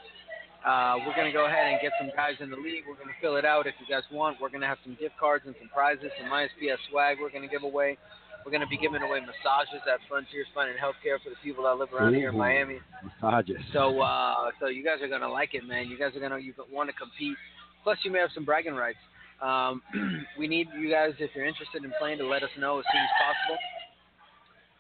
uh, 0.67 0.97
we're 1.07 1.15
gonna 1.15 1.33
go 1.33 1.47
ahead 1.47 1.73
and 1.73 1.81
get 1.81 1.93
some 2.01 2.11
guys 2.17 2.35
in 2.41 2.51
the 2.51 2.57
league. 2.57 2.85
We're 2.89 2.97
gonna 2.97 3.17
fill 3.21 3.37
it 3.37 3.45
out 3.45 3.67
if 3.67 3.75
you 3.79 3.87
guys 3.87 4.03
want. 4.11 4.41
We're 4.41 4.51
gonna 4.51 4.67
have 4.67 4.79
some 4.83 4.97
gift 4.99 5.17
cards 5.19 5.45
and 5.47 5.55
some 5.59 5.69
prizes, 5.69 6.11
some 6.21 6.31
ISPS 6.33 6.79
swag. 6.91 7.19
We're 7.21 7.31
gonna 7.31 7.49
give 7.49 7.63
away. 7.63 7.99
We're 8.45 8.53
gonna 8.53 8.67
be 8.67 8.79
giving 8.79 9.03
away 9.03 9.21
massages 9.21 9.83
at 9.93 10.01
Frontier 10.09 10.45
Spine 10.51 10.69
and 10.71 10.79
Healthcare 10.79 11.21
for 11.23 11.31
the 11.31 11.37
people 11.43 11.65
that 11.65 11.77
live 11.77 11.93
around 11.93 12.15
here 12.15 12.31
in 12.31 12.39
Miami. 12.39 12.79
Massages. 13.21 13.59
So, 13.73 14.01
uh, 14.01 14.51
so 14.61 14.67
you 14.69 14.83
guys 14.83 15.03
are 15.03 15.09
gonna 15.09 15.29
like 15.29 15.55
it, 15.55 15.67
man. 15.67 15.89
You 15.89 15.99
guys 15.99 16.17
are 16.17 16.21
gonna 16.21 16.39
you 16.39 16.55
want 16.73 16.89
to 16.89 16.97
compete. 16.97 17.37
Plus, 17.85 17.99
you 18.05 18.11
may 18.11 18.19
have 18.21 18.31
some 18.35 18.45
bragging 18.45 18.75
rights. 18.75 18.99
Um, 19.43 19.83
we 20.39 20.49
need 20.49 20.69
you 20.79 20.91
guys, 20.91 21.13
if 21.19 21.31
you're 21.35 21.47
interested 21.47 21.85
in 21.85 21.93
playing, 21.99 22.19
to 22.19 22.27
let 22.27 22.43
us 22.43 22.51
know 22.59 22.79
as 22.79 22.85
soon 22.93 23.03
as 23.03 23.09
possible, 23.23 23.59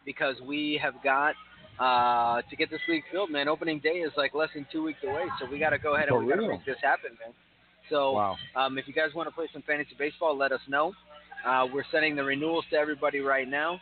because 0.04 0.36
we 0.46 0.80
have 0.82 0.94
got 1.04 1.34
uh, 1.78 2.42
to 2.48 2.56
get 2.56 2.70
this 2.70 2.80
league 2.88 3.04
filled, 3.12 3.30
man. 3.30 3.48
Opening 3.48 3.78
day 3.80 4.00
is 4.00 4.12
like 4.16 4.34
less 4.34 4.48
than 4.54 4.66
two 4.72 4.82
weeks 4.82 4.98
away, 5.04 5.26
so 5.38 5.46
we 5.50 5.58
got 5.58 5.70
to 5.70 5.78
go 5.78 5.94
ahead 5.94 6.08
and 6.08 6.16
For 6.16 6.24
we 6.24 6.30
got 6.30 6.40
to 6.40 6.48
make 6.48 6.64
this 6.64 6.78
happen, 6.82 7.10
man. 7.24 7.32
So, 7.88 8.12
Wow. 8.12 8.36
um, 8.56 8.78
if 8.78 8.86
you 8.86 8.94
guys 8.94 9.14
want 9.14 9.28
to 9.28 9.34
play 9.34 9.48
some 9.52 9.62
fantasy 9.62 9.94
baseball, 9.98 10.36
let 10.36 10.52
us 10.52 10.60
know. 10.68 10.92
Uh, 11.46 11.66
we're 11.72 11.84
sending 11.92 12.16
the 12.16 12.22
renewals 12.24 12.64
to 12.70 12.76
everybody 12.76 13.20
right 13.20 13.48
now, 13.48 13.80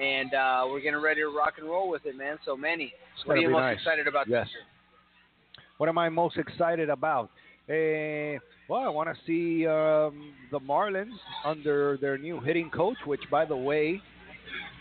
and 0.00 0.32
uh, 0.34 0.64
we're 0.66 0.80
getting 0.80 1.00
ready 1.00 1.20
to 1.22 1.28
rock 1.28 1.54
and 1.58 1.68
roll 1.68 1.88
with 1.90 2.04
it, 2.06 2.16
man. 2.16 2.38
So, 2.44 2.56
Manny, 2.56 2.92
what 3.24 3.36
are 3.38 3.40
you 3.40 3.50
most 3.50 3.60
nice. 3.60 3.76
excited 3.78 4.06
about 4.06 4.28
Yes. 4.28 4.46
this 4.46 4.52
year? 4.54 5.64
What 5.78 5.88
am 5.88 5.98
I 5.98 6.08
most 6.08 6.36
excited 6.36 6.90
about? 6.90 7.30
Eh, 7.68 8.38
well, 8.68 8.80
I 8.82 8.88
want 8.88 9.08
to 9.08 9.14
see 9.26 9.66
um, 9.66 10.32
the 10.50 10.58
Marlins 10.60 11.16
under 11.44 11.96
their 12.00 12.18
new 12.18 12.40
hitting 12.40 12.70
coach, 12.70 12.96
which, 13.06 13.20
by 13.30 13.44
the 13.44 13.56
way, 13.56 14.00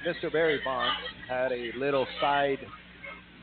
Mr. 0.07 0.31
Barry 0.31 0.59
Bonds 0.63 0.95
had 1.29 1.51
a 1.51 1.71
little 1.77 2.07
side 2.21 2.59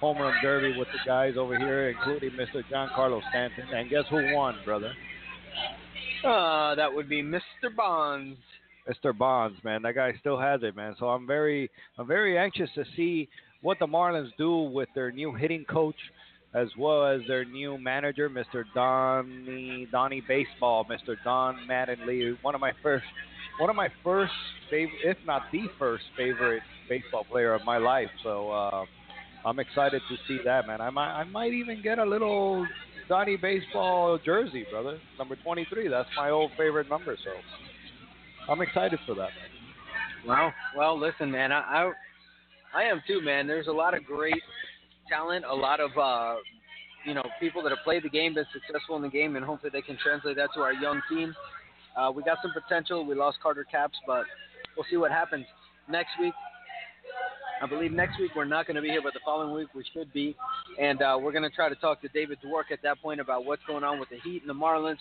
home 0.01 0.19
run 0.19 0.35
derby 0.43 0.77
with 0.79 0.89
the 0.89 0.99
guys 1.07 1.35
over 1.39 1.57
here, 1.59 1.91
including 1.91 2.31
Mr. 2.31 2.63
Giancarlo 2.71 3.21
Stanton. 3.31 3.65
And 3.75 3.89
guess 3.89 4.05
who 4.11 4.35
won, 4.35 4.57
brother? 4.65 4.93
Uh, 6.25 6.75
that 6.75 6.93
would 6.93 7.09
be 7.09 7.23
Mr. 7.23 7.75
Bonds. 7.77 8.39
Mr. 8.89 9.17
Bonds, 9.17 9.57
man. 9.65 9.83
That 9.83 9.95
guy 9.95 10.13
still 10.21 10.39
has 10.39 10.63
it, 10.63 10.77
man. 10.77 10.95
So 10.99 11.07
I'm 11.07 11.27
very, 11.27 11.71
I'm 11.99 12.07
very 12.07 12.39
anxious 12.39 12.69
to 12.75 12.85
see 12.97 13.29
what 13.63 13.79
the 13.79 13.87
Marlins 13.87 14.31
do 14.37 14.57
with 14.59 14.89
their 14.95 15.11
new 15.11 15.35
hitting 15.35 15.65
coach. 15.65 15.97
as 16.55 16.69
well 16.79 17.05
as 17.05 17.21
their 17.27 17.45
new 17.45 17.77
manager, 17.79 18.31
Mr. 18.31 18.63
Donnie 18.75 19.89
Donnie 19.91 20.23
Baseball, 20.27 20.85
Mr. 20.85 21.17
Don 21.25 21.59
Mattingly, 21.69 22.37
one 22.43 22.55
of 22.55 22.61
my 22.61 22.73
first, 22.83 23.05
one 23.59 23.71
of 23.71 23.77
my 23.77 23.89
first 24.05 24.33
favorite, 24.71 24.99
if 25.03 25.17
not 25.27 25.43
the 25.51 25.63
first 25.79 26.05
favorite 26.17 26.63
baseball 26.89 27.25
player 27.25 27.55
of 27.55 27.65
my 27.65 27.79
life. 27.79 28.09
So 28.23 28.51
uh, 28.51 28.85
I'm 29.45 29.59
excited 29.59 30.01
to 30.09 30.17
see 30.29 30.39
that, 30.45 30.67
man. 30.67 30.81
I 30.81 30.91
might, 30.91 31.13
I 31.21 31.25
might 31.25 31.53
even 31.53 31.83
get 31.83 31.99
a 31.99 32.05
little 32.05 32.65
Donnie 33.09 33.37
Baseball 33.37 34.19
jersey, 34.25 34.65
brother, 34.71 34.99
number 35.19 35.37
23. 35.43 35.89
That's 35.89 36.09
my 36.17 36.31
old 36.31 36.53
favorite 36.57 36.89
number, 36.89 37.17
so 37.23 37.31
I'm 38.49 38.61
excited 38.61 38.99
for 39.07 39.15
that. 39.15 39.31
Wow. 40.27 40.53
Well, 40.77 40.99
listen, 40.99 41.31
man, 41.31 41.53
I, 41.53 41.61
I, 41.61 41.93
I 42.75 42.83
am 42.85 43.03
too, 43.07 43.21
man. 43.23 43.47
There's 43.47 43.67
a 43.67 43.73
lot 43.73 43.97
of 43.97 44.05
great 44.05 44.43
talent, 45.09 45.45
a 45.45 45.55
lot 45.55 45.81
of 45.81 45.91
uh, 45.97 46.37
you 47.05 47.15
know 47.15 47.25
people 47.41 47.63
that 47.63 47.71
have 47.71 47.85
played 47.85 48.03
the 48.03 48.09
game, 48.09 48.35
been 48.35 48.47
successful 48.53 48.97
in 48.97 49.03
the 49.03 49.09
game, 49.09 49.37
and 49.37 49.45
hopefully 49.45 49.71
they 49.73 49.83
can 49.83 49.99
translate 50.03 50.37
that 50.37 50.51
to 50.55 50.61
our 50.61 50.73
young 50.73 51.01
team. 51.09 51.35
Uh, 51.97 52.11
we 52.11 52.23
got 52.23 52.39
some 52.43 52.53
potential. 52.53 53.07
We 53.07 53.15
lost 53.15 53.39
Carter 53.43 53.65
Capps, 53.65 53.97
but 54.07 54.25
we'll 54.77 54.87
see 54.91 54.97
what 54.97 55.11
happens 55.11 55.47
next 55.89 56.11
week. 56.21 56.35
I 57.63 57.67
believe 57.67 57.93
next 57.93 58.19
week 58.19 58.33
we're 58.35 58.45
not 58.45 58.67
going 58.67 58.77
to 58.77 58.83
be 58.83 58.89
here, 58.89 59.03
but 59.03 59.13
the 59.15 59.21
following 59.25 59.55
week 59.55 59.69
we 59.75 59.85
should 59.93 60.13
be. 60.13 60.37
And 60.81 61.01
uh, 61.01 61.19
we're 61.21 61.33
going 61.33 61.49
to 61.49 61.55
try 61.55 61.69
to 61.69 61.75
talk 61.77 62.01
to 62.03 62.09
David 62.09 62.39
Dwork 62.45 62.73
at 62.73 62.83
that 62.83 63.01
point 63.01 63.21
about 63.21 63.45
what's 63.45 63.63
going 63.67 63.85
on 63.85 63.99
with 64.01 64.09
the 64.11 64.19
Heat 64.25 64.43
and 64.43 64.51
the 64.51 64.55
Marlins 64.55 64.99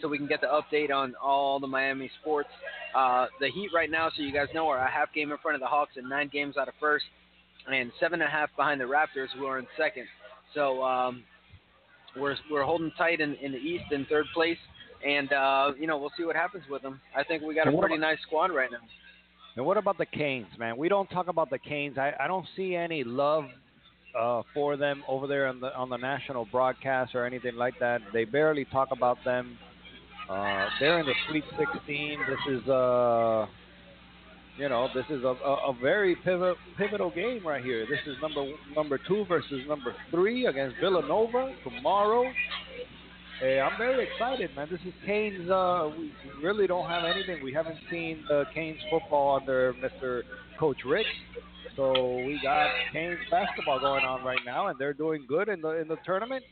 so 0.00 0.08
we 0.08 0.18
can 0.18 0.26
get 0.26 0.40
the 0.40 0.46
update 0.46 0.90
on 0.90 1.14
all 1.22 1.58
the 1.58 1.66
Miami 1.66 2.10
sports. 2.20 2.48
Uh, 2.94 3.26
the 3.40 3.48
Heat 3.48 3.70
right 3.74 3.90
now, 3.90 4.10
so 4.14 4.22
you 4.22 4.32
guys 4.32 4.48
know, 4.54 4.68
are 4.68 4.78
a 4.78 4.90
half 4.90 5.12
game 5.12 5.32
in 5.32 5.38
front 5.38 5.54
of 5.54 5.60
the 5.60 5.66
Hawks 5.66 5.92
and 5.96 6.08
nine 6.08 6.28
games 6.32 6.56
out 6.56 6.68
of 6.68 6.74
first, 6.78 7.04
and 7.70 7.90
seven 7.98 8.20
and 8.20 8.28
a 8.28 8.30
half 8.30 8.50
behind 8.56 8.80
the 8.80 8.84
Raptors, 8.84 9.28
who 9.36 9.46
are 9.46 9.58
in 9.58 9.66
second. 9.76 10.06
So 10.54 10.82
um, 10.82 11.24
we're 12.16 12.36
we're 12.50 12.62
holding 12.64 12.92
tight 12.96 13.20
in, 13.20 13.34
in 13.36 13.52
the 13.52 13.58
East 13.58 13.84
in 13.90 14.06
third 14.06 14.26
place, 14.34 14.58
and 15.06 15.32
uh, 15.32 15.72
you 15.78 15.86
know 15.86 15.98
we'll 15.98 16.12
see 16.16 16.24
what 16.24 16.36
happens 16.36 16.64
with 16.70 16.82
them. 16.82 17.00
I 17.16 17.24
think 17.24 17.42
we 17.42 17.54
got 17.54 17.68
a 17.68 17.76
pretty 17.78 17.98
nice 17.98 18.18
squad 18.22 18.52
right 18.52 18.70
now. 18.70 18.78
And 19.56 19.64
what 19.64 19.78
about 19.78 19.96
the 19.96 20.06
Canes, 20.06 20.48
man? 20.58 20.76
We 20.76 20.88
don't 20.88 21.08
talk 21.08 21.28
about 21.28 21.48
the 21.48 21.58
Canes. 21.58 21.96
I, 21.98 22.12
I 22.20 22.26
don't 22.26 22.46
see 22.56 22.74
any 22.74 23.04
love 23.04 23.44
uh, 24.18 24.42
for 24.52 24.76
them 24.76 25.02
over 25.08 25.26
there 25.26 25.46
on 25.46 25.60
the 25.60 25.74
on 25.74 25.88
the 25.88 25.96
national 25.96 26.46
broadcast 26.46 27.14
or 27.14 27.24
anything 27.24 27.56
like 27.56 27.74
that. 27.80 28.00
They 28.12 28.24
barely 28.24 28.66
talk 28.66 28.88
about 28.92 29.18
them. 29.24 29.58
Uh, 30.28 30.66
they're 30.78 31.00
in 31.00 31.06
the 31.06 31.14
Sweet 31.28 31.44
16. 31.58 32.18
This 32.28 32.60
is 32.60 32.68
uh, 32.68 33.46
you 34.58 34.68
know, 34.68 34.88
this 34.94 35.04
is 35.10 35.22
a, 35.22 35.28
a, 35.44 35.70
a 35.70 35.76
very 35.80 36.16
pivot, 36.16 36.56
pivotal 36.78 37.10
game 37.10 37.46
right 37.46 37.62
here. 37.62 37.86
This 37.88 38.00
is 38.06 38.16
number 38.22 38.46
number 38.74 38.98
two 39.06 39.24
versus 39.26 39.62
number 39.68 39.94
three 40.10 40.46
against 40.46 40.76
Villanova 40.80 41.54
tomorrow. 41.62 42.24
Hey, 43.40 43.60
I'm 43.60 43.76
very 43.76 44.08
excited, 44.08 44.50
man. 44.56 44.66
This 44.70 44.80
is 44.86 44.94
Canes. 45.04 45.50
Uh, 45.50 45.90
we 45.98 46.10
really 46.42 46.66
don't 46.66 46.88
have 46.88 47.04
anything. 47.04 47.44
We 47.44 47.52
haven't 47.52 47.76
seen 47.90 48.24
the 48.28 48.44
Canes 48.54 48.78
football 48.90 49.36
under 49.38 49.74
Mr. 49.74 50.22
Coach 50.58 50.78
Richt. 50.86 51.08
So 51.76 51.92
we 52.16 52.40
got 52.42 52.70
Canes 52.94 53.18
basketball 53.30 53.78
going 53.78 54.06
on 54.06 54.24
right 54.24 54.38
now, 54.46 54.68
and 54.68 54.78
they're 54.78 54.94
doing 54.94 55.26
good 55.28 55.50
in 55.50 55.60
the 55.60 55.80
in 55.80 55.86
the 55.86 55.98
tournament. 56.06 56.42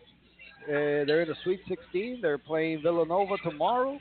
Uh, 0.65 1.09
they're 1.09 1.23
in 1.23 1.29
the 1.29 1.37
Sweet 1.43 1.61
16. 1.69 2.19
They're 2.21 2.37
playing 2.37 2.83
Villanova 2.83 3.37
tomorrow. 3.43 3.99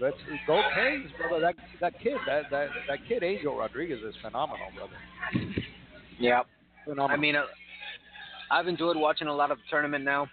Let's 0.00 0.16
go 0.46 0.62
Canes, 0.76 1.10
brother. 1.18 1.40
That 1.40 1.56
that 1.80 2.00
kid, 2.00 2.18
that 2.28 2.44
that 2.52 2.68
that 2.86 2.98
kid, 3.08 3.24
Angel 3.24 3.56
Rodriguez, 3.56 3.98
is 4.08 4.14
phenomenal, 4.22 4.68
brother. 4.76 5.48
Yeah, 6.20 6.42
phenomenal. 6.84 7.16
I 7.16 7.20
mean, 7.20 7.34
uh, 7.34 7.42
I've 8.52 8.68
enjoyed 8.68 8.96
watching 8.96 9.26
a 9.26 9.34
lot 9.34 9.50
of 9.50 9.58
the 9.58 9.64
tournament 9.68 10.04
now. 10.04 10.28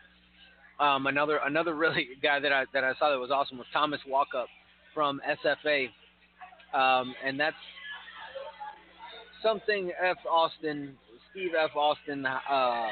Um, 0.79 1.07
another 1.07 1.39
another 1.45 1.73
really 1.73 2.07
guy 2.23 2.39
that 2.39 2.51
I 2.51 2.65
that 2.73 2.83
I 2.83 2.93
saw 2.99 3.09
that 3.09 3.19
was 3.19 3.31
awesome 3.31 3.57
was 3.57 3.67
Thomas 3.71 3.99
Walkup 4.09 4.47
from 4.93 5.21
SFA, 5.43 5.87
um, 6.73 7.13
and 7.25 7.39
that's 7.39 7.55
something 9.41 9.91
F 10.01 10.17
Austin, 10.29 10.95
Steve 11.31 11.51
F 11.57 11.75
Austin 11.75 12.25
uh, 12.25 12.87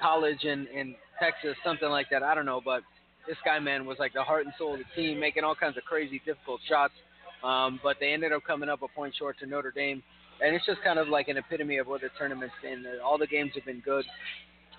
College 0.00 0.44
in 0.44 0.66
in 0.68 0.94
Texas, 1.20 1.56
something 1.64 1.88
like 1.88 2.08
that. 2.10 2.22
I 2.22 2.34
don't 2.34 2.46
know, 2.46 2.60
but 2.64 2.82
this 3.26 3.36
guy 3.44 3.58
man 3.58 3.86
was 3.86 3.98
like 3.98 4.12
the 4.12 4.22
heart 4.22 4.44
and 4.44 4.54
soul 4.58 4.74
of 4.74 4.80
the 4.80 4.84
team, 4.94 5.18
making 5.18 5.44
all 5.44 5.54
kinds 5.54 5.76
of 5.76 5.84
crazy 5.84 6.20
difficult 6.24 6.60
shots. 6.68 6.94
Um, 7.42 7.78
but 7.82 7.96
they 8.00 8.12
ended 8.12 8.32
up 8.32 8.42
coming 8.46 8.68
up 8.70 8.80
a 8.82 8.88
point 8.88 9.14
short 9.18 9.38
to 9.40 9.46
Notre 9.46 9.70
Dame, 9.70 10.02
and 10.42 10.54
it's 10.54 10.64
just 10.64 10.82
kind 10.82 10.98
of 10.98 11.08
like 11.08 11.28
an 11.28 11.36
epitome 11.36 11.76
of 11.76 11.86
what 11.86 12.00
the 12.00 12.08
tournament's 12.18 12.54
been. 12.62 12.84
All 13.04 13.18
the 13.18 13.26
games 13.26 13.52
have 13.54 13.66
been 13.66 13.80
good. 13.80 14.04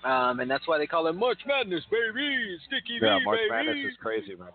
Um, 0.04 0.40
and 0.40 0.50
that's 0.50 0.66
why 0.68 0.78
they 0.78 0.86
call 0.86 1.06
it 1.08 1.14
March 1.14 1.38
Madness, 1.46 1.84
baby. 1.90 2.58
Sticky 2.66 2.98
yeah, 3.02 3.18
V, 3.18 3.24
March 3.24 3.38
baby. 3.38 3.50
Madness 3.50 3.92
is 3.92 3.96
crazy, 4.00 4.34
man. 4.36 4.48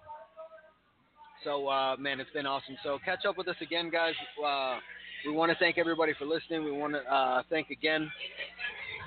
So, 1.43 1.67
uh, 1.67 1.95
man, 1.97 2.19
it's 2.19 2.29
been 2.31 2.45
awesome. 2.45 2.77
So, 2.83 2.99
catch 3.03 3.25
up 3.25 3.37
with 3.37 3.47
us 3.47 3.55
again, 3.61 3.89
guys. 3.89 4.13
Uh, 4.45 4.77
we 5.25 5.31
want 5.31 5.51
to 5.51 5.57
thank 5.57 5.77
everybody 5.77 6.13
for 6.17 6.25
listening. 6.25 6.63
We 6.63 6.71
want 6.71 6.93
to 6.93 6.99
uh, 6.99 7.41
thank 7.49 7.69
again 7.69 8.09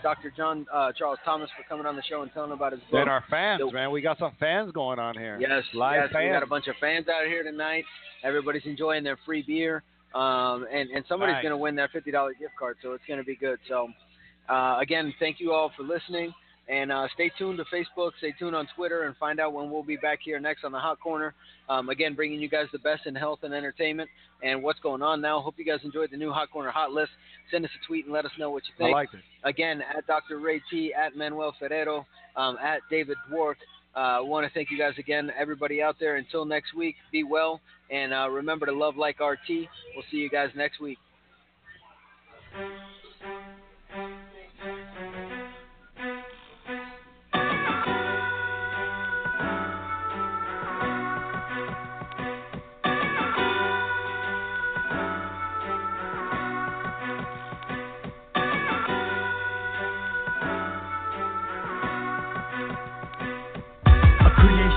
Dr. 0.03 0.33
John 0.37 0.67
uh, 0.73 0.93
Charles 0.99 1.19
Thomas 1.25 1.49
for 1.57 1.63
coming 1.69 1.87
on 1.87 1.97
the 1.97 2.03
show 2.09 2.23
and 2.23 2.33
telling 2.33 2.53
about 2.53 2.73
his 2.73 2.81
book. 2.91 3.01
And 3.01 3.09
our 3.09 3.25
fans, 3.31 3.61
So- 3.65 3.71
man. 3.71 3.91
We 3.91 4.01
got 4.03 4.19
some 4.19 4.33
fans 4.39 4.73
going 4.73 4.99
on 4.99 5.17
here. 5.17 5.39
Yes, 5.41 5.63
live 5.75 6.11
yes, 6.13 6.15
we 6.15 6.29
got 6.29 6.43
a 6.43 6.47
bunch 6.47 6.67
of 6.67 6.75
fans 6.81 7.07
out 7.09 7.27
here 7.27 7.43
tonight. 7.43 7.85
Everybody's 8.23 8.65
enjoying 8.65 9.05
their 9.05 9.19
free 9.25 9.43
beer, 9.47 9.83
um, 10.15 10.67
and 10.73 10.91
and 10.91 11.05
somebody's 11.09 11.35
Nice. 11.35 11.43
going 11.43 11.53
to 11.53 11.57
win 11.59 11.75
that 11.77 11.91
fifty 11.93 12.11
dollar 12.11 12.33
gift 12.35 12.53
card, 12.59 12.77
so 12.83 12.93
it's 12.93 13.05
going 13.07 13.19
to 13.21 13.25
be 13.25 13.37
good. 13.37 13.59
So, 13.69 13.89
uh, 14.49 14.79
again, 14.81 15.13
thank 15.19 15.41
you 15.41 15.53
all 15.53 15.73
for 15.77 15.83
listening, 15.83 16.33
and 16.69 16.93
uh, 16.93 17.07
stay 17.15 17.31
tuned 17.39 17.59
to 17.59 17.65
Facebook, 17.65 18.13
stay 18.19 18.35
tuned 18.39 18.55
on 18.55 18.69
Twitter, 18.77 19.05
and 19.05 19.17
find 19.17 19.41
out 19.41 19.53
when 19.53 19.71
we'll 19.71 19.83
be 19.83 19.97
back 19.97 20.19
here 20.23 20.39
next 20.39 20.65
on 20.65 20.73
the 20.73 20.79
Hot 20.79 21.01
Corner. 21.01 21.35
Um, 21.69 21.89
again, 21.89 22.15
bringing 22.15 22.41
you 22.41 22.49
guys 22.49 22.67
the 22.73 22.79
best 22.79 23.07
in 23.07 23.15
health 23.15 23.41
and 23.43 23.55
entertainment 23.55 24.09
and 24.43 24.63
what's 24.63 24.81
going 24.81 25.03
on 25.03 25.21
now. 25.21 25.41
Hope 25.41 25.55
you 25.57 25.65
guys 25.65 25.81
enjoyed 25.83 26.11
the 26.11 26.17
new 26.17 26.31
Hot 26.31 26.51
Corner 26.51 26.71
Hot 26.71 26.93
List. 26.93 27.11
Send 27.51 27.65
us 27.65 27.71
a 27.83 27.87
tweet 27.87 28.05
and 28.05 28.13
let 28.13 28.25
us 28.25 28.33
know 28.39 28.51
what 28.51 28.65
you 28.65 28.75
think. 28.77 28.95
I 28.95 28.99
like 28.99 29.09
it. 29.15 29.21
Again, 29.45 29.83
at 29.97 30.07
Dr. 30.07 30.39
Ray 30.39 30.61
T, 30.71 30.93
at 30.93 31.17
Manuel 31.17 31.55
Ferrero, 31.59 32.07
um, 32.37 32.57
at 32.63 32.81
David 32.91 33.17
Dwork. 33.31 33.57
I 33.97 34.19
uh, 34.19 34.25
want 34.25 34.45
to 34.47 34.53
thank 34.53 34.71
you 34.73 34.79
guys 34.79 34.95
again, 34.99 35.31
everybody 35.39 35.81
out 35.81 35.97
there. 36.01 36.17
Until 36.17 36.45
next 36.45 36.75
week, 36.75 36.97
be 37.13 37.23
well, 37.23 37.61
and 37.91 38.13
uh, 38.13 38.29
remember 38.29 38.67
to 38.67 38.73
love 38.73 38.97
like 38.97 39.21
RT. 39.21 39.49
We'll 39.49 40.05
see 40.11 40.17
you 40.17 40.29
guys 40.29 40.51
next 40.57 40.81
week. 40.81 40.99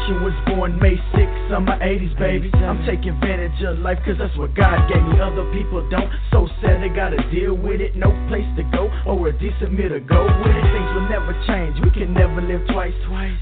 Creation 0.07 0.23
was 0.23 0.33
born 0.47 0.79
May 0.79 0.95
6th, 1.13 1.51
I'm 1.51 1.65
my 1.65 1.77
80s, 1.79 2.17
baby. 2.19 2.51
I'm 2.53 2.85
taking 2.85 3.09
advantage 3.09 3.61
of 3.63 3.79
life 3.79 3.97
cause 4.05 4.15
that's 4.17 4.35
what 4.37 4.55
God 4.55 4.87
gave 4.87 5.03
me. 5.03 5.19
Other 5.19 5.43
people 5.51 5.87
don't, 5.89 6.09
so 6.31 6.47
sad 6.61 6.81
they 6.81 6.89
gotta 6.89 7.17
deal 7.31 7.53
with 7.53 7.81
it. 7.81 7.95
No 7.95 8.11
place 8.29 8.47
to 8.57 8.63
go 8.71 8.89
or 9.05 9.27
a 9.27 9.33
decent 9.33 9.73
meal 9.73 9.89
to 9.89 9.99
go 9.99 10.23
with 10.23 10.55
it. 10.55 10.65
Things 10.71 10.91
will 10.95 11.09
never 11.09 11.33
change, 11.47 11.77
we 11.83 11.91
can 11.91 12.13
never 12.13 12.41
live 12.41 12.61
twice. 12.71 12.93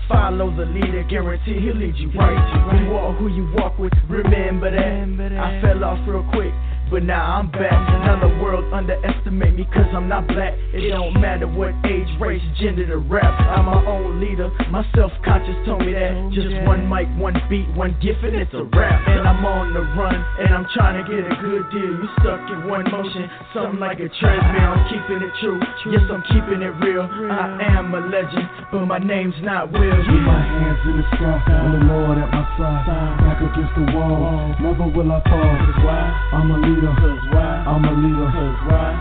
Follow 0.07 0.55
the 0.55 0.65
leader, 0.65 1.03
guarantee 1.09 1.59
he'll 1.59 1.77
lead 1.77 1.95
you 1.97 2.11
right. 2.17 2.81
You 2.81 2.93
are 2.93 3.13
who 3.13 3.27
you 3.27 3.51
walk 3.57 3.77
with, 3.77 3.93
remember 4.09 4.71
that. 4.71 5.37
I 5.37 5.61
fell 5.61 5.83
off 5.83 5.99
real 6.07 6.25
quick. 6.33 6.53
But 6.91 7.03
now 7.03 7.41
I'm 7.41 7.49
back. 7.49 7.73
Now 8.05 8.21
the 8.21 8.29
world 8.41 8.71
underestimate 8.71 9.55
me 9.55 9.65
cause 9.73 9.89
I'm 9.93 10.07
not 10.07 10.27
black. 10.27 10.53
It 10.71 10.89
don't 10.93 11.19
matter 11.19 11.47
what 11.47 11.73
age, 11.83 12.07
race, 12.21 12.41
gender 12.61 12.85
to 12.85 12.97
rap. 12.97 13.25
I'm 13.25 13.65
my 13.65 13.81
own 13.85 14.21
leader. 14.21 14.53
My 14.69 14.85
self 14.93 15.11
conscious 15.25 15.57
told 15.65 15.81
me 15.81 15.93
that. 15.97 16.13
Just 16.31 16.53
one 16.63 16.85
mic, 16.85 17.09
one 17.17 17.33
beat, 17.49 17.65
one 17.73 17.97
gift, 18.01 18.21
and 18.21 18.37
it's 18.37 18.53
a 18.53 18.63
rap. 18.77 19.01
And 19.09 19.25
I'm 19.25 19.41
on 19.43 19.73
the 19.73 19.81
run, 19.97 20.13
and 20.13 20.53
I'm 20.53 20.67
trying 20.77 21.01
to 21.01 21.03
get 21.09 21.25
a 21.25 21.33
good 21.41 21.65
deal. 21.73 21.89
You 21.89 22.07
stuck 22.21 22.45
in 22.53 22.69
one 22.69 22.85
motion, 22.93 23.25
something 23.53 23.81
like 23.81 23.97
a 23.97 24.07
treadmill. 24.21 24.77
I'm 24.77 24.85
keeping 24.85 25.25
it 25.25 25.33
true. 25.41 25.57
Yes, 25.89 26.05
I'm 26.05 26.21
keeping 26.29 26.61
it 26.61 26.73
real. 26.85 27.09
I 27.33 27.75
am 27.75 27.97
a 27.97 28.01
legend, 28.05 28.45
but 28.71 28.85
my 28.85 29.01
name's 29.01 29.35
not 29.41 29.73
Will. 29.73 29.81
With 29.81 30.21
my 30.21 30.37
hands 30.37 30.79
in 30.85 31.01
the 31.01 31.05
sky, 31.17 31.41
and 31.49 31.73
the 31.73 31.81
Lord 31.89 32.17
at 32.21 32.29
my 32.29 32.45
side, 32.61 32.85
back 33.25 33.41
against 33.41 33.73
the 33.73 33.85
wall. 33.97 34.53
Never 34.61 34.85
will 34.85 35.09
I 35.11 35.19
fall. 35.25 35.55
Why? 35.81 36.13
I'm 36.29 36.51
a 36.51 36.57
leader. 36.61 36.74
I'm 36.75 37.85
a 37.85 37.91
leader. 37.95 38.27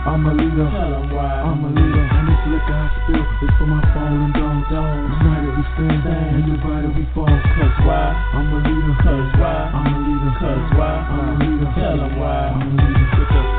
I'm 0.07 0.25
a 0.25 0.33
leader. 0.33 0.63
I'm 0.63 1.65
a 1.65 1.67
leader. 1.67 2.07
And 2.07 2.27
this 2.29 2.39
liquor 2.47 2.71
I 2.71 2.87
spill 3.03 3.27
is 3.43 3.51
for 3.59 3.67
my 3.67 3.83
fallen 3.91 4.31
dogs. 4.31 4.71
United 4.71 5.57
we 5.57 5.63
stand, 5.75 6.07
and 6.07 6.55
divided 6.55 6.95
we 6.95 7.03
fall. 7.13 7.27
Cause 7.27 7.75
why? 7.83 8.15
I'm 8.31 8.53
a 8.53 8.57
leader. 8.63 8.95
Cause 9.03 9.27
why? 9.39 9.71
I'm 9.75 9.91
a 9.91 9.99
leader. 10.07 10.31
Cause 10.39 10.71
why? 10.77 11.03
I'm 11.03 11.19
a 11.19 11.43
leader. 11.43 11.71
Tell 11.75 11.99
'em 11.99 12.17
why. 12.17 12.47
I'm 12.55 12.61
a 12.61 12.81
leader. 12.81 13.54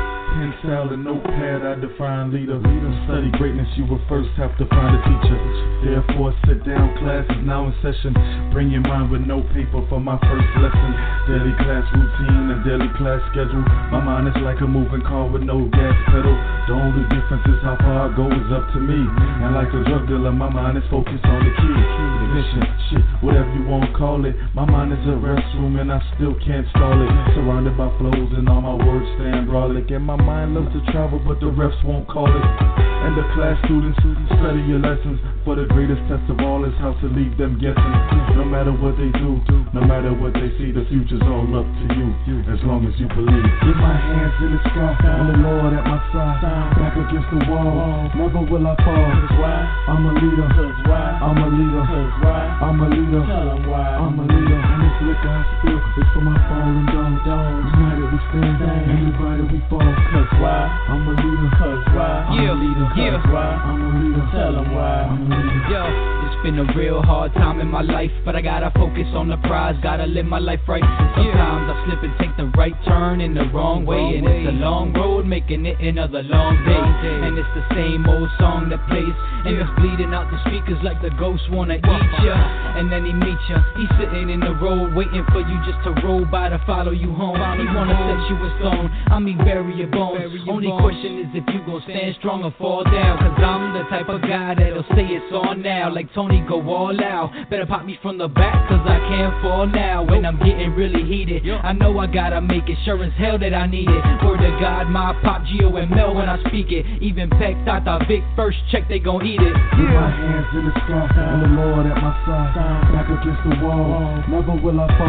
Pencil 0.47 0.93
and 0.93 1.03
notepad, 1.03 1.65
I 1.65 1.75
define 1.75 2.31
leader. 2.31 2.59
To 2.59 2.89
study 3.05 3.31
greatness, 3.35 3.67
you 3.75 3.85
will 3.85 4.01
first 4.07 4.29
have 4.37 4.55
to 4.57 4.65
find 4.67 4.95
a 4.95 5.01
teacher. 5.03 5.39
Therefore, 5.83 6.33
sit 6.47 6.63
down, 6.63 6.95
class 6.99 7.25
is 7.29 7.43
now 7.43 7.67
in 7.67 7.73
session. 7.83 8.13
Bring 8.53 8.71
your 8.71 8.81
mind 8.81 9.11
with 9.11 9.21
no 9.21 9.41
paper 9.51 9.83
for 9.89 9.99
my 9.99 10.15
first 10.23 10.49
lesson. 10.61 10.91
Daily 11.27 11.55
class 11.59 11.83
routine 11.91 12.53
and 12.53 12.61
daily 12.63 12.89
class 12.95 13.19
schedule. 13.31 13.65
My 13.91 13.99
mind 13.99 14.29
is 14.29 14.37
like 14.43 14.61
a 14.61 14.69
moving 14.69 15.01
car 15.03 15.27
with 15.27 15.43
no 15.43 15.67
gas 15.73 15.95
pedal. 16.07 16.35
The 16.69 16.73
only 16.73 17.03
difference 17.11 17.45
is 17.47 17.59
how 17.63 17.75
far 17.81 18.07
I 18.07 18.15
go 18.15 18.27
is 18.29 18.49
up 18.53 18.71
to 18.73 18.79
me. 18.79 18.99
And 19.43 19.51
like 19.55 19.71
a 19.73 19.81
drug 19.83 20.07
dealer, 20.07 20.31
my 20.31 20.49
mind 20.49 20.77
is 20.77 20.85
focused 20.89 21.25
on 21.25 21.39
the 21.43 21.51
key. 21.51 21.77
The 22.21 22.27
mission, 22.33 22.63
shit, 22.89 23.03
whatever 23.25 23.49
you 23.57 23.63
want 23.67 23.89
to 23.89 23.91
call 23.97 24.23
it. 24.25 24.35
My 24.53 24.65
mind 24.65 24.93
is 24.93 25.03
a 25.09 25.17
restroom 25.17 25.79
and 25.81 25.91
I 25.91 25.99
still 26.15 26.35
can't 26.45 26.67
stall 26.71 26.97
it. 26.97 27.11
Surrounded 27.35 27.75
by 27.77 27.89
flows 27.97 28.31
and 28.37 28.47
all 28.49 28.61
my 28.61 28.77
words 28.85 29.07
stand 29.17 29.49
brolic. 29.49 29.89
And 29.91 30.05
my 30.05 30.15
mind 30.15 30.36
loves 30.45 30.71
to 30.73 30.91
travel, 30.91 31.19
but 31.25 31.39
the 31.39 31.47
refs 31.47 31.83
won't 31.83 32.07
call 32.07 32.27
it. 32.27 32.96
And 33.07 33.15
the 33.15 33.23
class 33.31 33.55
students 33.63 33.95
study 34.35 34.59
your 34.67 34.83
lessons. 34.83 35.15
For 35.47 35.55
the 35.55 35.63
greatest 35.71 36.03
test 36.11 36.27
of 36.27 36.43
all 36.43 36.67
is 36.67 36.75
how 36.83 36.91
to 36.91 37.07
leave 37.07 37.39
them 37.39 37.55
guessing. 37.55 37.95
No 38.35 38.43
matter 38.43 38.75
what 38.75 38.99
they 38.99 39.07
do, 39.15 39.39
no 39.71 39.79
matter 39.79 40.11
what 40.11 40.35
they 40.35 40.51
see, 40.59 40.75
the 40.75 40.83
future's 40.91 41.23
all 41.23 41.47
up 41.55 41.63
to 41.63 41.85
you. 41.95 42.11
As 42.51 42.59
long 42.67 42.83
as 42.83 42.91
you 42.99 43.07
believe. 43.07 43.47
Get 43.63 43.79
my 43.79 43.95
hands 43.95 44.35
in 44.43 44.59
the 44.59 44.61
sky, 44.67 44.91
and 45.07 45.27
the 45.31 45.39
Lord 45.39 45.71
at 45.71 45.87
my 45.87 46.03
side. 46.11 46.43
Back 46.75 46.99
against 46.99 47.31
the 47.31 47.47
wall, 47.47 48.11
never 48.11 48.43
will 48.43 48.67
I 48.67 48.75
fall. 48.83 49.07
Why? 49.39 49.55
I'm 49.87 50.03
a 50.03 50.11
leader, 50.11 50.43
I'm 50.43 51.39
a 51.39 51.47
leader, 51.47 51.83
I'm 51.87 52.79
a 52.83 52.87
leader, 52.91 53.23
I'm 53.23 54.19
a 54.19 54.25
leader. 54.27 54.59
And 54.67 54.79
this 54.83 54.99
liquor 55.07 55.31
I 55.31 55.47
spill 55.63 55.79
is 55.79 56.07
for 56.11 56.27
my 56.27 56.35
fallen 56.51 56.83
dogs. 56.91 57.71
United 57.71 58.11
we 58.11 58.19
stand, 58.35 58.59
and 58.67 58.99
divided 59.15 59.47
we 59.47 59.63
fall. 59.71 59.95
Cause 60.11 60.27
why? 60.43 60.67
I'm 60.91 61.07
a 61.07 61.15
leader, 61.15 61.49
cause 61.55 61.87
why? 61.95 62.27
I'm 62.27 62.43
Yeah, 62.43 62.51
a 62.51 62.59
leader, 62.59 62.87
yeah. 62.97 63.31
why? 63.31 63.39
I'm 63.41 63.81
a 63.81 63.99
leader, 63.99 64.27
tell 64.31 64.57
'em 64.57 64.75
why. 64.75 65.03
I'm 65.03 65.31
a 65.31 65.35
leader. 65.35 65.69
Yo, 65.69 65.83
it's 66.27 66.41
been 66.43 66.59
a 66.59 66.67
real 66.77 67.01
hard 67.01 67.33
time 67.33 67.59
in 67.59 67.67
my 67.67 67.81
life, 67.81 68.11
but 68.25 68.35
I 68.35 68.41
gotta 68.41 68.71
focus 68.71 69.07
on 69.13 69.27
the 69.27 69.37
prize, 69.47 69.75
gotta 69.83 70.05
live 70.05 70.25
my 70.25 70.39
life 70.39 70.61
right. 70.67 70.83
Sometimes 71.15 71.71
I 71.71 71.85
slip 71.85 72.03
and 72.03 72.13
take 72.19 72.35
the 72.37 72.45
right 72.57 72.75
turn 72.85 73.21
in 73.21 73.33
the 73.33 73.45
wrong 73.53 73.85
way, 73.85 74.17
and 74.17 74.27
it's 74.27 74.49
a 74.49 74.51
long 74.51 74.93
road 74.93 75.25
making 75.25 75.65
it 75.65 75.79
another 75.79 76.23
long 76.23 76.55
day. 76.65 76.83
And 77.27 77.37
it's 77.37 77.49
the 77.55 77.65
same 77.75 78.05
old 78.07 78.29
song 78.39 78.69
that 78.69 78.85
plays, 78.87 79.13
and 79.45 79.57
it's 79.57 79.69
bleeding 79.77 80.13
out 80.13 80.29
the 80.31 80.39
speakers 80.47 80.81
like 80.83 81.01
the 81.01 81.11
ghost 81.11 81.43
wanna 81.51 81.75
eat 81.75 82.11
ya. 82.23 82.35
And 82.77 82.91
then 82.91 83.05
he 83.05 83.13
meets 83.13 83.41
ya, 83.49 83.61
he's 83.75 83.89
sitting 83.99 84.29
in 84.29 84.39
the 84.39 84.55
road 84.55 84.95
waiting 84.95 85.25
for 85.31 85.41
you 85.41 85.57
just 85.65 85.81
to 85.83 85.91
roll 86.05 86.25
by 86.25 86.49
to 86.49 86.59
follow 86.65 86.91
you 86.91 87.11
home. 87.13 87.37
He 87.59 87.65
wanna 87.75 87.95
set 87.95 88.29
you 88.29 88.35
in 88.45 88.51
stone, 88.59 88.87
I 89.07 89.19
mean 89.19 89.37
bury 89.37 89.75
your 89.75 89.87
bones. 89.87 90.21
Only 90.47 90.71
question 90.79 91.19
is 91.19 91.27
if 91.33 91.45
you 91.53 91.59
gon' 91.65 91.81
stand 91.83 92.15
strong 92.19 92.43
or 92.43 92.51
fall 92.57 92.76
down. 92.83 93.17
Cause 93.17 93.37
I'm 93.43 93.73
the 93.73 93.83
type 93.89 94.09
of 94.09 94.21
guy 94.21 94.55
that'll 94.57 94.83
say 94.95 95.05
it's 95.07 95.31
on 95.33 95.61
now. 95.61 95.93
Like 95.93 96.13
Tony, 96.13 96.43
go 96.47 96.61
all 96.69 96.97
out. 97.03 97.31
Better 97.49 97.65
pop 97.65 97.85
me 97.85 97.97
from 98.01 98.17
the 98.17 98.27
back, 98.27 98.67
cause 98.69 98.81
I 98.85 98.99
can't 99.09 99.41
fall 99.41 99.67
now. 99.67 100.03
When 100.03 100.25
I'm 100.25 100.37
getting 100.39 100.71
really 100.75 101.03
heated, 101.03 101.43
I 101.49 101.73
know 101.73 101.97
I 101.99 102.07
gotta 102.07 102.41
make 102.41 102.67
it. 102.69 102.77
Sure 102.85 103.03
as 103.03 103.13
hell 103.17 103.37
that 103.39 103.53
I 103.53 103.67
need 103.67 103.89
it. 103.89 104.03
Word 104.25 104.39
to 104.41 104.51
God, 104.59 104.89
my 104.89 105.13
pop, 105.23 105.43
Gio, 105.43 105.81
and 105.81 105.89
Mel 105.91 106.13
when 106.15 106.29
I 106.29 106.37
speak 106.47 106.71
it. 106.71 106.85
Even 107.01 107.29
Peck, 107.29 107.55
Tata, 107.65 107.99
Vic, 108.07 108.23
first 108.35 108.57
check, 108.71 108.87
they 108.89 108.99
gon' 108.99 109.25
eat 109.25 109.41
it. 109.41 109.53
With 109.53 109.91
my 109.93 110.09
hands 110.09 110.47
in 110.53 110.65
the 110.65 110.73
sky, 110.83 111.07
and 111.17 111.41
the 111.43 111.49
Lord 111.61 111.85
at 111.87 111.97
my 111.97 112.13
side. 112.25 112.53
Back 112.93 113.09
against 113.09 113.41
the 113.43 113.55
wall, 113.65 114.23
never 114.29 114.55
will 114.61 114.79
I 114.79 114.87
fall. 114.97 115.07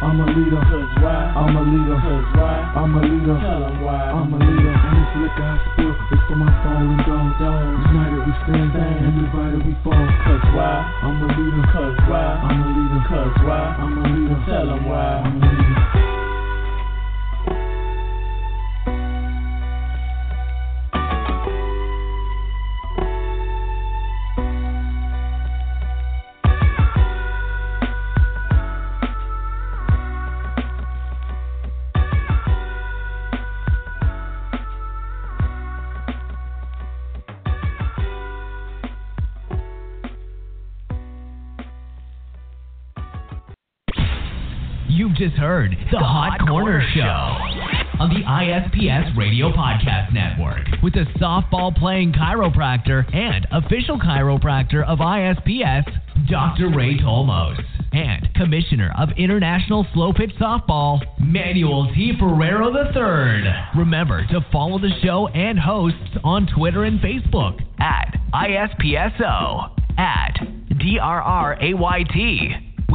I'm 0.00 0.20
a 0.20 0.26
leader, 0.26 0.58
I'm 0.58 1.56
a 1.56 1.62
leader, 1.62 1.96
I'm 1.98 2.96
a 2.96 3.00
leader, 3.02 3.36
I'm 3.36 4.32
a 4.32 4.38
leader. 4.38 4.74
And 4.78 4.96
this 4.96 5.12
liquor 5.22 5.42
I 5.42 5.56
spill 5.72 5.90
is 5.90 6.20
for 6.28 6.36
my 6.36 6.50
fallen 6.68 6.96
dogs. 7.40 7.86
United 7.88 8.26
we 8.26 8.32
stand, 8.44 8.76
and 8.76 9.24
divided 9.24 9.64
we 9.66 9.74
fall. 9.82 10.06
Cause 10.24 10.44
why? 10.52 10.84
I'm 11.02 11.22
a 11.22 11.26
leader, 11.26 11.64
cause 11.72 11.96
why? 12.08 12.40
I'm 12.44 12.62
a 12.62 12.68
leader, 12.76 13.02
cause 13.08 13.36
why? 13.44 13.76
I'm 13.78 13.98
a 13.98 14.02
leader, 14.12 14.38
tell 14.46 14.70
'em 14.70 14.84
why. 14.84 15.22
I'm 15.24 15.42
a 15.42 15.46
leader. 15.48 16.07
Just 45.18 45.34
heard 45.34 45.76
the, 45.90 45.98
Hot, 45.98 46.38
Corner, 46.46 46.80
Show 46.94 47.02
on 47.98 48.08
the 48.10 48.22
ISPS 48.22 49.16
Radio 49.18 49.50
Podcast 49.50 50.12
Network 50.12 50.80
with 50.80 50.94
the 50.94 51.06
softball 51.18 51.74
playing 51.74 52.12
chiropractor 52.12 53.02
and 53.12 53.44
official 53.50 53.98
chiropractor 53.98 54.86
of 54.86 55.00
ISPS, 55.00 55.90
Dr. 56.30 56.70
Ray 56.70 56.98
Tolmos, 56.98 57.58
and 57.92 58.32
Commissioner 58.34 58.94
of 58.96 59.08
International 59.16 59.84
Slow 59.92 60.12
Pitch 60.12 60.30
Softball, 60.40 61.00
Manuel 61.18 61.90
T. 61.92 62.12
Ferrero 62.16 62.70
III. 62.70 63.50
Remember 63.76 64.24
to 64.28 64.46
follow 64.52 64.78
the 64.78 64.92
show 65.02 65.26
and 65.28 65.58
hosts 65.58 66.16
on 66.22 66.46
Twitter 66.46 66.84
and 66.84 67.00
Facebook 67.00 67.60
at 67.80 68.14
ISPSO, 68.32 69.70
at 69.98 70.38
DRRAYT. 70.78 72.67